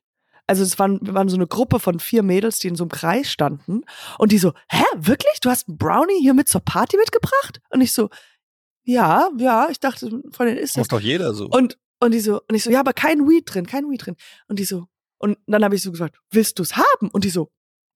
also 0.47 0.63
es 0.63 0.77
waren, 0.77 0.99
waren 1.01 1.29
so 1.29 1.35
eine 1.35 1.47
Gruppe 1.47 1.79
von 1.79 1.99
vier 1.99 2.21
Mädels, 2.21 2.59
die 2.59 2.67
in 2.67 2.75
so 2.75 2.83
einem 2.83 2.91
Kreis 2.91 3.31
standen 3.31 3.81
und 4.19 4.31
die 4.31 4.37
so, 4.37 4.53
hä, 4.69 4.83
wirklich? 4.95 5.39
Du 5.41 5.49
hast 5.49 5.67
einen 5.67 5.77
Brownie 5.77 6.19
hier 6.21 6.33
mit 6.33 6.47
zur 6.47 6.61
Party 6.61 6.97
mitgebracht? 6.97 7.61
Und 7.69 7.81
ich 7.81 7.93
so, 7.93 8.09
ja, 8.83 9.29
ja, 9.37 9.67
ich 9.71 9.79
dachte, 9.79 10.21
von 10.31 10.45
denen 10.45 10.57
ist 10.59 10.77
das. 10.77 10.81
Macht 10.81 10.91
doch 10.91 10.99
jeder 10.99 11.33
so. 11.33 11.47
Und, 11.47 11.79
und 11.99 12.13
die 12.13 12.19
so, 12.19 12.41
und 12.47 12.55
ich 12.55 12.63
so, 12.63 12.69
ja, 12.69 12.79
aber 12.79 12.93
kein 12.93 13.27
Weed 13.27 13.43
drin, 13.45 13.65
kein 13.65 13.89
Weed 13.89 14.05
drin. 14.05 14.15
Und 14.47 14.59
die 14.59 14.65
so, 14.65 14.85
und 15.17 15.37
dann 15.47 15.63
habe 15.63 15.75
ich 15.75 15.81
so 15.81 15.91
gesagt, 15.91 16.17
willst 16.29 16.59
du 16.59 16.63
es 16.63 16.77
haben? 16.77 17.09
Und 17.09 17.23
die 17.23 17.29
so, 17.29 17.49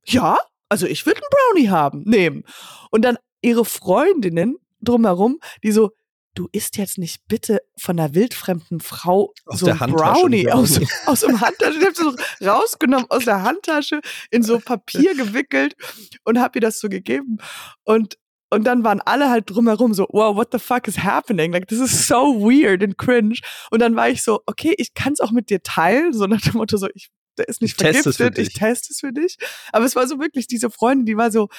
ja, 0.06 0.40
also 0.70 0.88
ich 0.88 1.06
würde 1.06 1.22
einen 1.22 1.30
Brownie 1.30 1.70
haben, 1.70 2.04
nehmen. 2.06 2.44
Und 2.90 3.04
dann 3.04 3.18
ihre 3.42 3.66
Freundinnen 3.66 4.58
drumherum, 4.82 5.40
die 5.64 5.72
so, 5.72 5.92
du 6.36 6.48
isst 6.52 6.78
jetzt 6.78 6.98
nicht 6.98 7.28
bitte 7.28 7.62
von 7.78 8.00
einer 8.00 8.14
wildfremden 8.14 8.80
Frau 8.80 9.34
Aus 9.46 9.60
so 9.60 9.68
ein 9.68 9.78
Brownie 9.78 10.50
aus, 10.52 10.80
aus 11.06 11.22
dem 11.22 11.42
Handtasche. 11.42 11.80
Ich 11.80 11.86
habe 11.86 11.96
so 11.96 12.46
rausgenommen 12.46 13.08
aus 13.10 13.26
der 13.26 13.44
Handtasche, 13.44 14.02
in 14.32 14.44
so 14.44 14.60
Papier 14.60 15.16
gewickelt 15.16 15.76
und 16.24 16.40
habe 16.40 16.60
ihr 16.60 16.62
das 16.62 16.80
so 16.80 16.90
gegeben. 16.90 17.38
Und, 17.84 18.18
und 18.50 18.64
dann 18.64 18.84
waren 18.84 19.02
alle 19.02 19.30
halt 19.30 19.50
drumherum 19.50 19.94
so, 19.94 20.08
wow, 20.12 20.36
what 20.36 20.50
the 20.52 20.60
fuck 20.60 20.88
is 20.88 21.00
happening? 21.00 21.52
Like, 21.52 21.68
this 21.68 21.80
is 21.80 22.08
so 22.08 22.40
weird 22.40 22.84
and 22.84 22.98
cringe. 22.98 23.40
Und 23.72 23.80
dann 23.80 23.96
war 23.96 24.10
ich 24.10 24.24
so, 24.24 24.42
okay, 24.46 24.74
ich 24.78 24.94
kann 24.94 25.14
es 25.14 25.20
auch 25.20 25.32
mit 25.32 25.50
dir 25.50 25.62
teilen, 25.62 26.14
so 26.14 26.26
nach 26.26 26.42
dem 26.42 26.54
Motto 26.54 26.78
so, 26.78 26.88
ich, 26.94 27.10
der 27.38 27.48
ist 27.48 27.62
nicht 27.62 27.72
Ich 27.72 27.78
teste 27.78 28.14
vergiftet, 28.14 28.38
ich 28.40 28.50
dich. 28.50 28.60
teste 28.60 28.94
es 28.94 29.00
für 29.00 29.12
dich. 29.12 29.38
Aber 29.72 29.86
es 29.86 29.96
war 29.96 30.08
so 30.08 30.20
wirklich 30.20 30.48
diese 30.48 30.70
Freundin, 30.70 31.06
die 31.06 31.18
war 31.18 31.32
so 31.32 31.50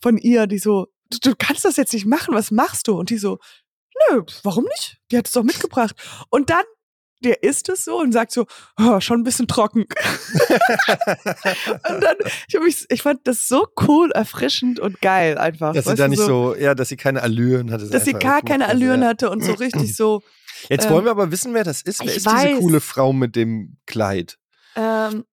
von 0.00 0.16
ihr, 0.16 0.46
die 0.46 0.58
so, 0.58 0.86
du, 1.10 1.18
du 1.20 1.34
kannst 1.36 1.64
das 1.64 1.76
jetzt 1.76 1.92
nicht 1.92 2.06
machen, 2.06 2.34
was 2.34 2.50
machst 2.50 2.88
du? 2.88 2.98
Und 2.98 3.10
die 3.10 3.18
so, 3.18 3.38
nö, 4.10 4.22
warum 4.42 4.64
nicht? 4.64 4.98
Die 5.10 5.18
hat 5.18 5.26
es 5.26 5.32
doch 5.32 5.42
mitgebracht. 5.42 5.94
Und 6.30 6.50
dann, 6.50 6.64
der 7.22 7.42
isst 7.42 7.68
es 7.68 7.84
so 7.84 7.98
und 7.98 8.12
sagt 8.12 8.32
so, 8.32 8.46
oh, 8.78 9.00
schon 9.00 9.20
ein 9.20 9.24
bisschen 9.24 9.46
trocken. 9.46 9.82
und 9.82 12.02
dann, 12.02 12.16
ich, 12.48 12.58
mich, 12.60 12.86
ich 12.88 13.02
fand 13.02 13.26
das 13.26 13.48
so 13.48 13.66
cool, 13.86 14.10
erfrischend 14.12 14.80
und 14.80 15.00
geil 15.00 15.38
einfach. 15.38 15.74
dass 15.74 15.84
sie 15.84 15.94
da 15.94 16.08
nicht 16.08 16.22
so, 16.22 16.54
ja, 16.54 16.74
dass 16.74 16.88
sie 16.88 16.96
keine 16.96 17.22
Allüren 17.22 17.70
hatte. 17.70 17.88
dass 17.88 18.04
sie 18.04 18.12
gar 18.14 18.42
keine 18.42 18.68
Allüren 18.68 19.04
hatte 19.04 19.30
und 19.30 19.42
so 19.44 19.52
richtig 19.52 19.94
so, 19.96 20.22
Jetzt 20.68 20.86
ähm, 20.86 20.92
wollen 20.92 21.04
wir 21.04 21.10
aber 21.10 21.30
wissen, 21.30 21.54
wer 21.54 21.64
das 21.64 21.82
ist. 21.82 22.00
Wer 22.00 22.06
ist 22.14 22.26
diese 22.26 22.36
weiß. 22.36 22.58
coole 22.58 22.80
Frau 22.80 23.12
mit 23.12 23.36
dem 23.36 23.76
Kleid? 23.86 24.38
ähm, 24.76 25.24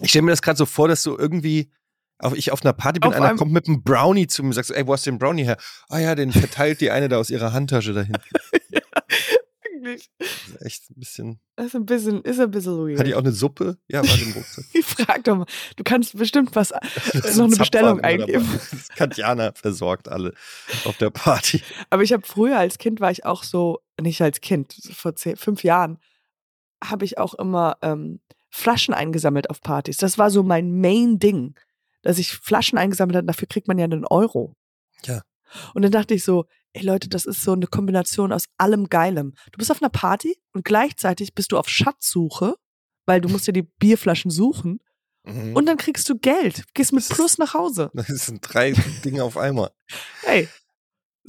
Ich 0.00 0.10
stelle 0.10 0.22
mir 0.22 0.30
das 0.32 0.42
gerade 0.42 0.56
so 0.56 0.66
vor, 0.66 0.88
dass 0.88 1.02
du 1.02 1.16
irgendwie 1.16 1.70
auf, 2.18 2.34
ich 2.34 2.52
auf 2.52 2.64
einer 2.64 2.72
Party 2.72 3.00
bin, 3.00 3.08
Auf 3.10 3.16
einer 3.16 3.34
kommt 3.36 3.52
mit 3.52 3.68
einem 3.68 3.82
Brownie 3.82 4.26
zu 4.26 4.42
mir 4.42 4.48
und 4.48 4.54
sagst, 4.54 4.70
ey, 4.70 4.86
wo 4.86 4.92
hast 4.92 5.06
du 5.06 5.10
den 5.10 5.18
Brownie 5.18 5.44
her? 5.44 5.56
Ah 5.88 5.98
ja, 5.98 6.14
den 6.14 6.32
verteilt 6.32 6.80
die 6.80 6.90
eine 6.90 7.08
da 7.08 7.18
aus 7.18 7.30
ihrer 7.30 7.52
Handtasche 7.52 7.92
dahin. 7.92 8.16
wirklich, 9.86 10.10
Das 10.18 10.28
ist 10.48 10.62
echt 10.62 10.90
ein 10.90 10.94
bisschen. 10.98 11.40
das 11.56 11.66
ist 11.66 11.74
ein 11.74 11.86
bisschen, 11.86 12.22
ist 12.22 12.40
ein 12.40 12.50
bisschen 12.50 12.78
weird. 12.78 12.98
Hat 12.98 13.06
die 13.06 13.14
auch 13.14 13.20
eine 13.20 13.32
Suppe? 13.32 13.78
Ja, 13.88 14.06
war 14.06 14.18
im 14.20 14.32
Rucksack. 14.32 14.64
Ich 14.74 14.84
frag 14.84 15.24
doch 15.24 15.36
mal, 15.36 15.46
du 15.76 15.84
kannst 15.84 16.16
bestimmt 16.16 16.54
was, 16.54 16.70
ist 17.12 17.36
noch 17.36 17.44
ein 17.44 17.52
eine 17.52 17.56
Bestellung 17.56 18.00
eingeben. 18.00 18.60
Katjana 18.96 19.52
versorgt 19.54 20.08
alle 20.08 20.34
auf 20.84 20.96
der 20.98 21.10
Party. 21.10 21.62
Aber 21.90 22.02
ich 22.02 22.12
habe 22.12 22.26
früher 22.26 22.58
als 22.58 22.78
Kind 22.78 23.00
war 23.00 23.10
ich 23.10 23.24
auch 23.24 23.42
so, 23.42 23.80
nicht 24.00 24.20
als 24.20 24.40
Kind, 24.40 24.74
vor 24.94 25.14
zehn, 25.14 25.36
fünf 25.36 25.64
Jahren, 25.64 25.98
habe 26.84 27.04
ich 27.04 27.18
auch 27.18 27.34
immer 27.34 27.78
ähm, 27.82 28.20
Flaschen 28.50 28.94
eingesammelt 28.94 29.50
auf 29.50 29.60
Partys. 29.60 29.96
Das 29.96 30.18
war 30.18 30.30
so 30.30 30.42
mein 30.42 30.80
Main-Ding, 30.80 31.54
dass 32.06 32.18
ich 32.18 32.32
Flaschen 32.32 32.78
eingesammelt 32.78 33.16
habe. 33.16 33.26
Dafür 33.26 33.48
kriegt 33.48 33.68
man 33.68 33.78
ja 33.78 33.84
einen 33.84 34.04
Euro. 34.06 34.54
Ja. 35.04 35.22
Und 35.74 35.82
dann 35.82 35.92
dachte 35.92 36.14
ich 36.14 36.24
so, 36.24 36.46
ey 36.72 36.82
Leute, 36.84 37.08
das 37.08 37.24
ist 37.26 37.42
so 37.42 37.52
eine 37.52 37.66
Kombination 37.66 38.32
aus 38.32 38.44
allem 38.58 38.88
Geilem. 38.88 39.34
Du 39.52 39.58
bist 39.58 39.70
auf 39.70 39.80
einer 39.82 39.90
Party 39.90 40.36
und 40.52 40.64
gleichzeitig 40.64 41.34
bist 41.34 41.52
du 41.52 41.58
auf 41.58 41.68
Schatzsuche, 41.68 42.54
weil 43.06 43.20
du 43.20 43.28
musst 43.28 43.46
ja 43.46 43.52
die 43.52 43.62
Bierflaschen 43.62 44.30
suchen 44.30 44.80
Mhm. 45.28 45.56
und 45.56 45.66
dann 45.66 45.76
kriegst 45.76 46.08
du 46.08 46.16
Geld, 46.16 46.62
gehst 46.74 46.92
mit 46.92 47.02
Das 47.02 47.08
Plus 47.16 47.38
nach 47.38 47.52
Hause. 47.54 47.90
das 47.94 48.26
sind 48.26 48.40
drei 48.42 48.70
Dinge 49.04 49.24
auf 49.24 49.36
einmal. 49.36 49.70
Hey. 50.22 50.48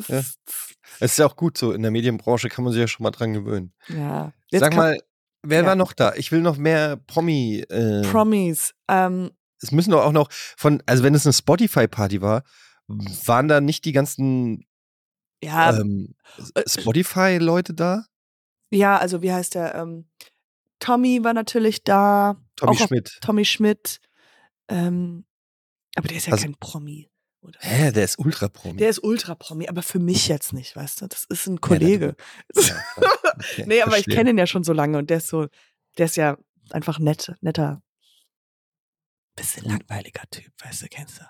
Ja. 0.07 0.19
Es 0.19 1.11
ist 1.11 1.17
ja 1.19 1.25
auch 1.25 1.35
gut 1.35 1.57
so, 1.57 1.71
in 1.71 1.81
der 1.81 1.89
Medienbranche 1.91 2.49
kann 2.49 2.63
man 2.63 2.73
sich 2.73 2.79
ja 2.81 2.87
schon 2.87 3.03
mal 3.03 3.11
dran 3.11 3.33
gewöhnen. 3.33 3.73
ja. 3.87 4.33
Jetzt 4.51 4.61
Sag 4.61 4.75
mal, 4.75 4.99
wer 5.43 5.61
Ja. 5.61 5.65
war 5.65 5.75
noch 5.75 5.93
da? 5.93 6.13
Ich 6.15 6.31
will 6.31 6.41
noch 6.41 6.57
mehr 6.57 6.97
Promi. 7.07 7.65
Äh, 7.69 8.03
Promis. 8.03 8.73
Ähm, 8.87 9.31
es 9.61 9.71
müssen 9.71 9.91
doch 9.91 10.03
auch 10.03 10.11
noch 10.11 10.29
von, 10.31 10.81
also 10.85 11.03
wenn 11.03 11.15
es 11.15 11.25
eine 11.25 11.33
Spotify-Party 11.33 12.21
war, 12.21 12.43
waren 12.87 13.47
da 13.47 13.59
nicht 13.61 13.85
die 13.85 13.91
ganzen 13.91 14.65
ja, 15.43 15.77
ähm, 15.77 16.15
äh, 16.55 16.63
Spotify-Leute 16.67 17.73
da? 17.73 18.05
Ja, 18.71 18.97
also 18.97 19.21
wie 19.21 19.31
heißt 19.31 19.55
der? 19.55 19.75
Ähm, 19.75 20.09
Tommy 20.79 21.23
war 21.23 21.33
natürlich 21.33 21.83
da. 21.83 22.37
Tommy 22.55 22.75
Schmidt. 22.77 23.17
Tommy 23.21 23.45
Schmidt. 23.45 23.99
Ähm, 24.67 25.25
aber 25.95 26.07
der 26.07 26.17
ist 26.17 26.27
ja 26.27 26.33
Also- 26.33 26.43
kein 26.45 26.55
Promi. 26.55 27.09
Oder? 27.41 27.59
Hä, 27.61 27.91
der 27.91 28.03
ist 28.03 28.19
Ultra-Promi. 28.19 28.77
Der 28.77 28.89
ist 28.89 28.99
Ultra-Promi, 29.03 29.67
aber 29.69 29.81
für 29.83 29.99
mich 29.99 30.27
jetzt 30.27 30.53
nicht, 30.53 30.75
weißt 30.75 31.01
du? 31.01 31.07
Das 31.07 31.23
ist 31.29 31.47
ein 31.47 31.61
Kollege. 31.61 32.15
Ja, 32.55 32.73
klar. 32.95 33.13
Okay, 33.35 33.63
nee, 33.67 33.81
aber 33.81 33.91
ich 33.91 34.03
verstehe. 34.05 34.15
kenne 34.15 34.29
ihn 34.31 34.37
ja 34.37 34.47
schon 34.47 34.63
so 34.63 34.73
lange 34.73 34.97
und 34.97 35.09
der 35.09 35.17
ist 35.17 35.27
so, 35.29 35.47
der 35.97 36.07
ist 36.07 36.17
ja 36.17 36.37
einfach 36.71 36.99
nett, 36.99 37.33
netter, 37.41 37.81
bisschen 39.37 39.63
langweiliger 39.63 40.23
Typ, 40.29 40.51
weißt 40.63 40.81
du, 40.81 40.87
kennst 40.89 41.19
du? 41.19 41.23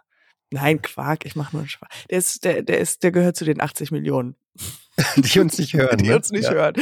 Nein, 0.50 0.82
Quark, 0.82 1.26
ich 1.26 1.36
mache 1.36 1.56
nur 1.56 1.62
einen 1.62 1.70
Spaß. 1.70 1.90
Der 2.10 2.18
ist, 2.18 2.44
der, 2.46 2.64
der 2.64 2.80
ist, 2.80 3.04
der 3.04 3.12
gehört 3.12 3.36
zu 3.36 3.46
den 3.46 3.62
80 3.62 3.92
Millionen, 3.92 4.36
Die 5.18 5.40
uns 5.40 5.58
nicht 5.58 5.74
hören. 5.74 5.98
die 6.04 6.10
ne? 6.10 6.16
uns 6.16 6.32
nicht 6.32 6.46
ja. 6.46 6.52
hören. 6.52 6.76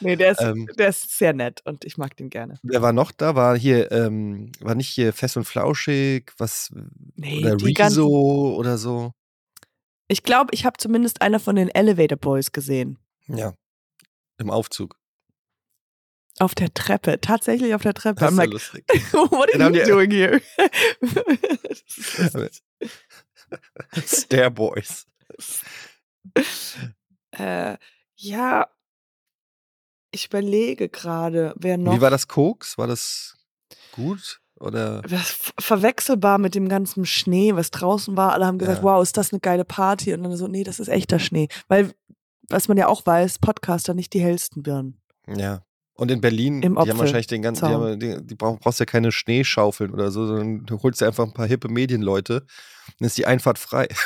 Nee, 0.00 0.16
der 0.16 0.32
ist, 0.32 0.40
Ähm. 0.40 0.68
der 0.78 0.88
ist 0.88 1.16
sehr 1.16 1.32
nett 1.32 1.62
und 1.64 1.84
ich 1.84 1.96
mag 1.96 2.16
den 2.16 2.30
gerne. 2.30 2.58
Wer 2.62 2.82
war 2.82 2.92
noch 2.92 3.12
da? 3.12 3.34
War 3.34 3.56
hier, 3.56 3.90
ähm, 3.92 4.52
war 4.60 4.74
nicht 4.74 4.88
hier 4.88 5.12
Fest 5.12 5.36
und 5.36 5.44
Flauschig, 5.44 6.32
was, 6.38 6.72
Nee, 7.16 7.40
oder 7.40 7.56
Rezo 7.62 8.54
oder 8.56 8.78
so? 8.78 9.12
Ich 10.08 10.22
glaube, 10.22 10.50
ich 10.52 10.64
habe 10.64 10.76
zumindest 10.78 11.22
einer 11.22 11.40
von 11.40 11.56
den 11.56 11.68
Elevator 11.68 12.18
Boys 12.18 12.52
gesehen. 12.52 12.98
Ja. 13.26 13.54
Im 14.38 14.50
Aufzug. 14.50 14.96
Auf 16.38 16.54
der 16.54 16.72
Treppe, 16.74 17.20
tatsächlich 17.20 17.74
auf 17.74 17.82
der 17.82 17.94
Treppe. 17.94 18.20
Das 18.20 18.28
I'm 18.28 18.32
ist 18.32 18.38
like, 18.38 18.50
lustig. 18.50 18.84
what 19.12 19.54
are 19.54 19.72
you 19.74 19.84
doing 19.86 20.10
here? 20.10 20.40
Das 21.00 22.18
ist 22.18 22.34
lustig. 22.34 22.62
Stair 24.04 24.50
Boys. 24.50 25.06
äh, 27.32 27.76
ja, 28.16 28.68
ich 30.10 30.26
überlege 30.26 30.88
gerade, 30.88 31.54
wer 31.56 31.76
noch. 31.78 31.94
Wie 31.94 32.00
war 32.00 32.10
das 32.10 32.28
Koks? 32.28 32.76
War 32.78 32.86
das 32.86 33.36
gut? 33.92 34.40
Oder? 34.58 35.02
Das 35.02 35.52
verwechselbar 35.60 36.38
mit 36.38 36.54
dem 36.54 36.68
ganzen 36.68 37.04
Schnee, 37.04 37.54
was 37.54 37.70
draußen 37.70 38.16
war. 38.16 38.32
Alle 38.32 38.46
haben 38.46 38.58
gesagt, 38.58 38.78
Ja. 38.78 38.84
wow, 38.84 39.02
ist 39.02 39.16
das 39.16 39.32
eine 39.32 39.40
geile 39.40 39.64
Party? 39.66 40.14
Und 40.14 40.22
dann 40.22 40.36
so, 40.36 40.48
nee, 40.48 40.64
das 40.64 40.80
ist 40.80 40.88
echter 40.88 41.18
Schnee. 41.18 41.48
Weil, 41.68 41.94
was 42.48 42.68
man 42.68 42.78
ja 42.78 42.88
auch 42.88 43.04
weiß, 43.04 43.38
Podcaster 43.38 43.92
nicht 43.92 44.14
die 44.14 44.20
hellsten 44.20 44.62
Birnen. 44.62 45.02
Ja. 45.26 45.65
Und 45.96 46.10
in 46.10 46.20
Berlin, 46.20 46.62
Im 46.62 46.74
die 46.74 46.80
haben 46.90 46.98
wahrscheinlich 46.98 47.26
den 47.26 47.40
ganzen, 47.42 47.66
die, 47.68 47.72
haben, 47.74 47.98
die, 48.00 48.26
die 48.26 48.34
brauch, 48.34 48.58
brauchst 48.60 48.80
ja 48.80 48.86
keine 48.86 49.12
Schneeschaufeln 49.12 49.90
oder 49.92 50.10
so, 50.10 50.26
sondern 50.26 50.66
du 50.66 50.82
holst 50.82 51.00
dir 51.00 51.06
einfach 51.06 51.24
ein 51.24 51.32
paar 51.32 51.46
hippe 51.46 51.68
Medienleute, 51.68 52.44
dann 52.98 53.06
ist 53.06 53.16
die 53.16 53.26
Einfahrt 53.26 53.58
frei. 53.58 53.88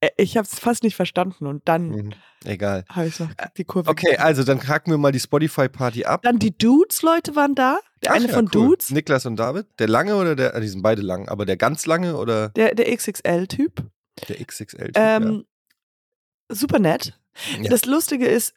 Äh, 0.00 0.10
Ich 0.16 0.36
habe 0.36 0.46
es 0.46 0.58
fast 0.60 0.84
nicht 0.84 0.94
verstanden 0.94 1.46
und 1.46 1.66
dann 1.68 1.88
Mhm. 1.88 2.12
Egal. 2.44 2.84
habe 2.88 3.08
ich 3.08 3.18
noch 3.18 3.30
die 3.56 3.64
Kurve. 3.64 3.90
Okay, 3.90 4.16
also 4.16 4.44
dann 4.44 4.66
haken 4.68 4.92
wir 4.92 4.98
mal 4.98 5.10
die 5.10 5.18
Spotify-Party 5.18 6.04
ab. 6.04 6.22
Dann 6.22 6.38
die 6.38 6.56
Dudes-Leute 6.56 7.34
waren 7.34 7.56
da. 7.56 7.80
Der 8.04 8.12
Ach 8.12 8.14
eine 8.16 8.28
ja, 8.28 8.34
von 8.34 8.44
cool. 8.44 8.50
Dudes, 8.68 8.90
Niklas 8.92 9.26
und 9.26 9.34
David. 9.34 9.66
Der 9.80 9.88
lange 9.88 10.14
oder 10.14 10.36
der, 10.36 10.54
ah, 10.54 10.60
die 10.60 10.68
sind 10.68 10.82
beide 10.82 11.02
lang, 11.02 11.28
aber 11.28 11.46
der 11.46 11.56
ganz 11.56 11.84
lange 11.86 12.16
oder 12.16 12.50
der, 12.50 12.76
der 12.76 12.94
XXL-Typ. 12.96 13.82
der 14.28 14.36
XXL? 14.44 14.92
Ähm, 14.94 15.44
Super 16.50 16.78
nett. 16.78 17.17
Ja. 17.60 17.70
Das 17.70 17.84
Lustige 17.86 18.26
ist, 18.26 18.54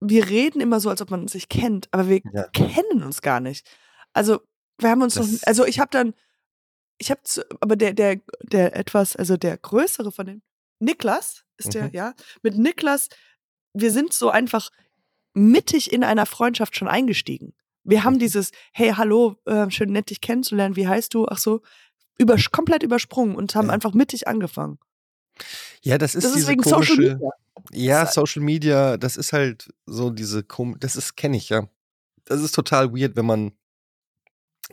wir 0.00 0.28
reden 0.28 0.60
immer 0.60 0.80
so, 0.80 0.90
als 0.90 1.00
ob 1.00 1.10
man 1.10 1.28
sich 1.28 1.48
kennt, 1.48 1.88
aber 1.92 2.08
wir 2.08 2.20
Ja. 2.32 2.48
kennen 2.48 3.02
uns 3.02 3.22
gar 3.22 3.40
nicht. 3.40 3.66
Also, 4.12 4.40
wir 4.78 4.90
haben 4.90 5.02
uns 5.02 5.14
Das- 5.14 5.30
noch, 5.32 5.38
also 5.46 5.64
ich 5.64 5.78
habe 5.78 5.90
dann, 5.90 6.14
ich 6.98 7.10
habe, 7.10 7.20
aber 7.60 7.76
der, 7.76 7.92
der, 7.94 8.20
der 8.42 8.74
etwas, 8.76 9.14
also 9.16 9.36
der 9.36 9.56
größere 9.58 10.12
von 10.12 10.26
den, 10.26 10.42
Niklas 10.80 11.44
ist 11.58 11.74
der, 11.74 11.84
Mhm. 11.84 11.90
ja, 11.92 12.14
mit 12.42 12.56
Niklas, 12.58 13.08
wir 13.74 13.90
sind 13.92 14.12
so 14.12 14.30
einfach 14.30 14.70
mittig 15.34 15.92
in 15.92 16.02
einer 16.04 16.26
Freundschaft 16.26 16.76
schon 16.76 16.88
eingestiegen. 16.88 17.54
Wir 17.84 18.04
haben 18.04 18.14
Mhm. 18.14 18.18
dieses, 18.20 18.50
hey, 18.72 18.92
hallo, 18.96 19.36
äh, 19.46 19.70
schön 19.70 19.92
nett 19.92 20.10
dich 20.10 20.20
kennenzulernen, 20.20 20.76
wie 20.76 20.86
heißt 20.88 21.14
du? 21.14 21.26
Ach 21.28 21.38
so, 21.38 21.62
über, 22.18 22.36
komplett 22.52 22.82
übersprungen 22.82 23.34
und 23.36 23.54
haben 23.54 23.68
Ja. 23.68 23.72
einfach 23.72 23.94
mittig 23.94 24.26
angefangen. 24.28 24.78
Ja, 25.82 25.98
das 25.98 26.14
ist 26.14 26.24
Das 26.24 26.30
ist 26.32 26.36
diese 26.38 26.48
wegen 26.48 26.62
komische, 26.62 26.94
Social 26.94 27.14
Media. 27.14 27.30
Ja, 27.72 28.06
Social 28.06 28.42
Media, 28.42 28.96
das 28.96 29.16
ist 29.16 29.32
halt 29.32 29.72
so 29.86 30.10
diese 30.10 30.42
kom 30.42 30.78
das 30.80 30.96
ist 30.96 31.16
kenne 31.16 31.36
ich 31.36 31.48
ja. 31.48 31.68
Das 32.24 32.40
ist 32.40 32.54
total 32.54 32.92
weird, 32.92 33.16
wenn 33.16 33.26
man 33.26 33.52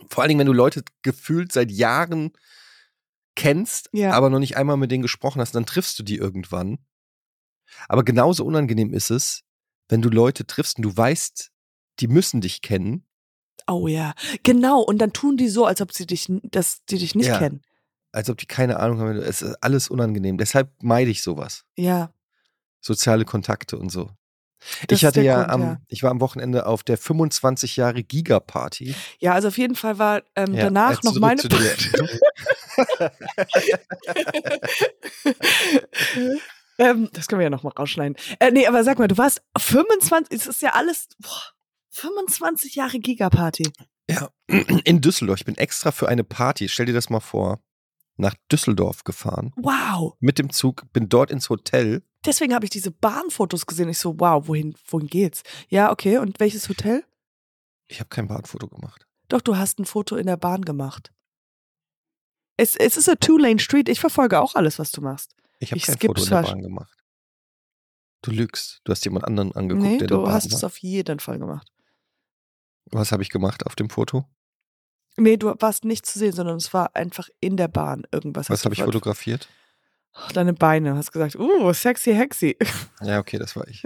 vor 0.08 0.22
allen 0.22 0.28
Dingen, 0.28 0.40
wenn 0.40 0.46
du 0.46 0.52
Leute 0.52 0.82
gefühlt 1.02 1.52
seit 1.52 1.70
Jahren 1.70 2.32
kennst, 3.36 3.88
Ja. 3.92 4.12
aber 4.12 4.30
noch 4.30 4.38
nicht 4.38 4.56
einmal 4.56 4.76
mit 4.76 4.90
denen 4.90 5.02
gesprochen 5.02 5.40
hast, 5.40 5.54
dann 5.54 5.66
triffst 5.66 5.98
du 5.98 6.02
die 6.02 6.16
irgendwann. 6.16 6.78
Aber 7.88 8.02
genauso 8.04 8.44
unangenehm 8.44 8.92
ist 8.92 9.10
es, 9.10 9.42
wenn 9.88 10.02
du 10.02 10.08
Leute 10.08 10.46
triffst 10.46 10.78
und 10.78 10.82
du 10.82 10.96
weißt, 10.96 11.50
die 12.00 12.08
müssen 12.08 12.40
dich 12.40 12.62
kennen. 12.62 13.06
Oh 13.66 13.86
ja, 13.88 14.14
genau. 14.42 14.80
Und 14.80 14.98
dann 14.98 15.12
tun 15.12 15.36
die 15.36 15.48
so, 15.48 15.66
als 15.66 15.80
ob 15.80 15.92
sie 15.92 16.06
dich, 16.06 16.26
dass 16.44 16.84
die 16.86 16.98
dich 16.98 17.14
nicht 17.14 17.26
Ja. 17.28 17.38
kennen. 17.38 17.62
Als 18.12 18.28
ob 18.28 18.38
die 18.38 18.46
keine 18.46 18.78
Ahnung 18.80 19.00
haben. 19.00 19.16
Es 19.16 19.42
ist 19.42 19.54
alles 19.62 19.88
unangenehm. 19.88 20.36
Deshalb 20.38 20.70
meide 20.82 21.10
ich 21.10 21.22
sowas. 21.22 21.64
Ja. 21.76 22.12
Soziale 22.80 23.24
Kontakte 23.24 23.78
und 23.78 23.90
so. 23.90 24.10
Das 24.88 24.98
ich 24.98 25.04
hatte 25.06 25.22
ja 25.22 25.36
Grund, 25.38 25.50
am, 25.50 25.62
ja. 25.62 25.80
ich 25.88 26.02
war 26.02 26.10
am 26.10 26.20
Wochenende 26.20 26.66
auf 26.66 26.82
der 26.82 26.98
25 26.98 27.76
Jahre 27.76 28.02
Giga-Party. 28.02 28.94
Ja, 29.18 29.32
also 29.32 29.48
auf 29.48 29.56
jeden 29.56 29.74
Fall 29.74 29.98
war 29.98 30.22
ähm, 30.36 30.54
Ja, 30.54 30.64
danach 30.64 31.02
noch 31.02 31.18
meine 31.18 31.40
zu 31.40 31.48
dir. 31.48 31.58
ähm, 36.78 37.08
das 37.12 37.26
können 37.26 37.40
wir 37.40 37.44
ja 37.44 37.50
noch 37.50 37.62
mal 37.62 37.70
rausschneiden. 37.70 38.16
Äh, 38.38 38.50
nee, 38.50 38.66
aber 38.66 38.84
sag 38.84 38.98
mal, 38.98 39.08
du 39.08 39.16
warst 39.16 39.42
25, 39.58 40.38
es 40.38 40.46
ist 40.46 40.60
ja 40.62 40.72
alles 40.74 41.08
boah, 41.18 41.42
25 41.90 42.74
Jahre 42.74 42.98
Gigaparty. 42.98 43.72
Ja, 44.10 44.28
in 44.84 45.00
Düsseldorf. 45.00 45.38
Ich 45.40 45.46
bin 45.46 45.56
extra 45.56 45.90
für 45.90 46.08
eine 46.08 46.24
Party, 46.24 46.68
stell 46.68 46.84
dir 46.86 46.92
das 46.92 47.08
mal 47.08 47.20
vor, 47.20 47.60
nach 48.20 48.34
Düsseldorf 48.50 49.04
gefahren. 49.04 49.52
Wow. 49.56 50.14
Mit 50.20 50.38
dem 50.38 50.50
Zug, 50.50 50.84
bin 50.92 51.08
dort 51.08 51.30
ins 51.30 51.48
Hotel. 51.50 52.02
Deswegen 52.24 52.54
habe 52.54 52.64
ich 52.64 52.70
diese 52.70 52.90
Bahnfotos 52.90 53.66
gesehen. 53.66 53.88
Ich 53.88 53.98
so, 53.98 54.18
wow, 54.20 54.46
wohin, 54.46 54.74
wohin 54.86 55.08
geht's? 55.08 55.42
Ja, 55.68 55.90
okay. 55.90 56.18
Und 56.18 56.38
welches 56.38 56.68
Hotel? 56.68 57.04
Ich 57.88 57.98
habe 57.98 58.08
kein 58.08 58.28
Bahnfoto 58.28 58.68
gemacht. 58.68 59.06
Doch, 59.28 59.40
du 59.40 59.56
hast 59.56 59.78
ein 59.78 59.84
Foto 59.84 60.16
in 60.16 60.26
der 60.26 60.36
Bahn 60.36 60.62
gemacht. 60.62 61.12
Es, 62.56 62.76
es 62.76 62.96
ist 62.96 63.08
a 63.08 63.14
Two-Lane-Street. 63.14 63.88
Ich 63.88 64.00
verfolge 64.00 64.40
auch 64.40 64.54
alles, 64.54 64.78
was 64.78 64.92
du 64.92 65.00
machst. 65.00 65.34
Ich 65.58 65.72
habe 65.72 65.80
kein 65.80 65.98
Foto 65.98 66.22
in 66.22 66.28
der. 66.28 66.42
Bahn 66.42 66.62
gemacht. 66.62 66.98
Du 68.22 68.30
lügst. 68.30 68.80
Du 68.84 68.92
hast 68.92 69.04
jemand 69.04 69.24
anderen 69.24 69.52
angeguckt, 69.52 69.86
nee, 69.86 69.98
der 69.98 70.08
du 70.08 70.28
hast 70.28 70.52
es 70.52 70.62
auf 70.62 70.76
jeden 70.78 71.20
Fall 71.20 71.38
gemacht. 71.38 71.72
Was 72.86 73.12
habe 73.12 73.22
ich 73.22 73.30
gemacht 73.30 73.64
auf 73.64 73.76
dem 73.76 73.88
Foto? 73.88 74.26
Nee, 75.20 75.36
du 75.36 75.54
warst 75.58 75.84
nicht 75.84 76.06
zu 76.06 76.18
sehen, 76.18 76.32
sondern 76.32 76.56
es 76.56 76.72
war 76.72 76.96
einfach 76.96 77.28
in 77.40 77.58
der 77.58 77.68
Bahn 77.68 78.04
irgendwas. 78.10 78.48
Was 78.48 78.64
habe 78.64 78.74
ich 78.74 78.82
fotografiert? 78.82 79.48
Deine 80.32 80.54
Beine. 80.54 80.96
Hast 80.96 81.12
gesagt, 81.12 81.36
uh, 81.36 81.72
sexy, 81.72 82.14
hexy. 82.14 82.56
Ja, 83.02 83.18
okay, 83.18 83.38
das 83.38 83.54
war 83.54 83.68
ich. 83.68 83.82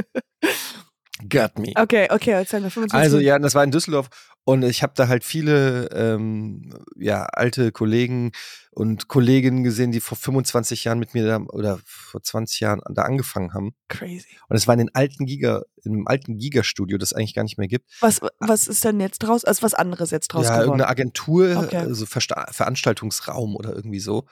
Got 1.29 1.59
me. 1.59 1.73
Okay, 1.77 2.09
okay, 2.11 2.31
erzähl 2.31 2.61
mir 2.61 2.71
25 2.71 2.99
Also 2.99 3.19
ja, 3.19 3.39
das 3.39 3.55
war 3.55 3.65
in 3.65 3.71
Düsseldorf 3.71 4.09
und 4.45 4.63
ich 4.63 4.83
habe 4.83 4.93
da 4.95 5.09
halt 5.09 5.25
viele 5.25 5.89
ähm, 5.93 6.71
ja, 6.97 7.25
alte 7.25 7.73
Kollegen 7.73 8.33
und 8.73 9.09
Kolleginnen 9.09 9.65
gesehen, 9.65 9.91
die 9.91 10.01
vor 10.01 10.19
25 10.19 10.85
Jahren 10.85 10.99
mit 10.99 11.15
mir 11.15 11.27
da 11.27 11.41
oder 11.49 11.81
vor 11.85 12.23
20 12.23 12.61
Jahren 12.61 12.81
da 12.91 13.03
angefangen 13.03 13.55
haben. 13.55 13.75
Crazy. 13.89 14.27
Und 14.49 14.57
es 14.57 14.67
war 14.67 14.75
in 14.75 14.81
den 14.81 14.95
alten 14.95 15.25
Giga, 15.25 15.63
in 15.83 15.93
einem 15.93 16.07
alten 16.07 16.37
Giga-Studio, 16.37 16.99
das 16.99 17.15
eigentlich 17.15 17.35
gar 17.35 17.45
nicht 17.45 17.57
mehr 17.57 17.69
gibt. 17.69 17.91
Was, 18.01 18.21
was 18.39 18.69
ist 18.69 18.85
denn 18.85 19.01
jetzt 19.01 19.21
draus? 19.21 19.45
Also 19.45 19.63
was 19.63 19.73
anderes 19.73 20.11
jetzt 20.11 20.29
draus 20.29 20.45
ja, 20.45 20.51
geworden? 20.51 20.81
irgendeine 20.81 20.91
Agentur, 20.91 21.57
Okay. 21.65 21.77
also 21.79 22.05
Versta 22.05 22.47
Veranstaltungsraum 22.51 23.57
oder 23.57 23.75
irgendwie 23.75 24.01
so. 24.01 24.27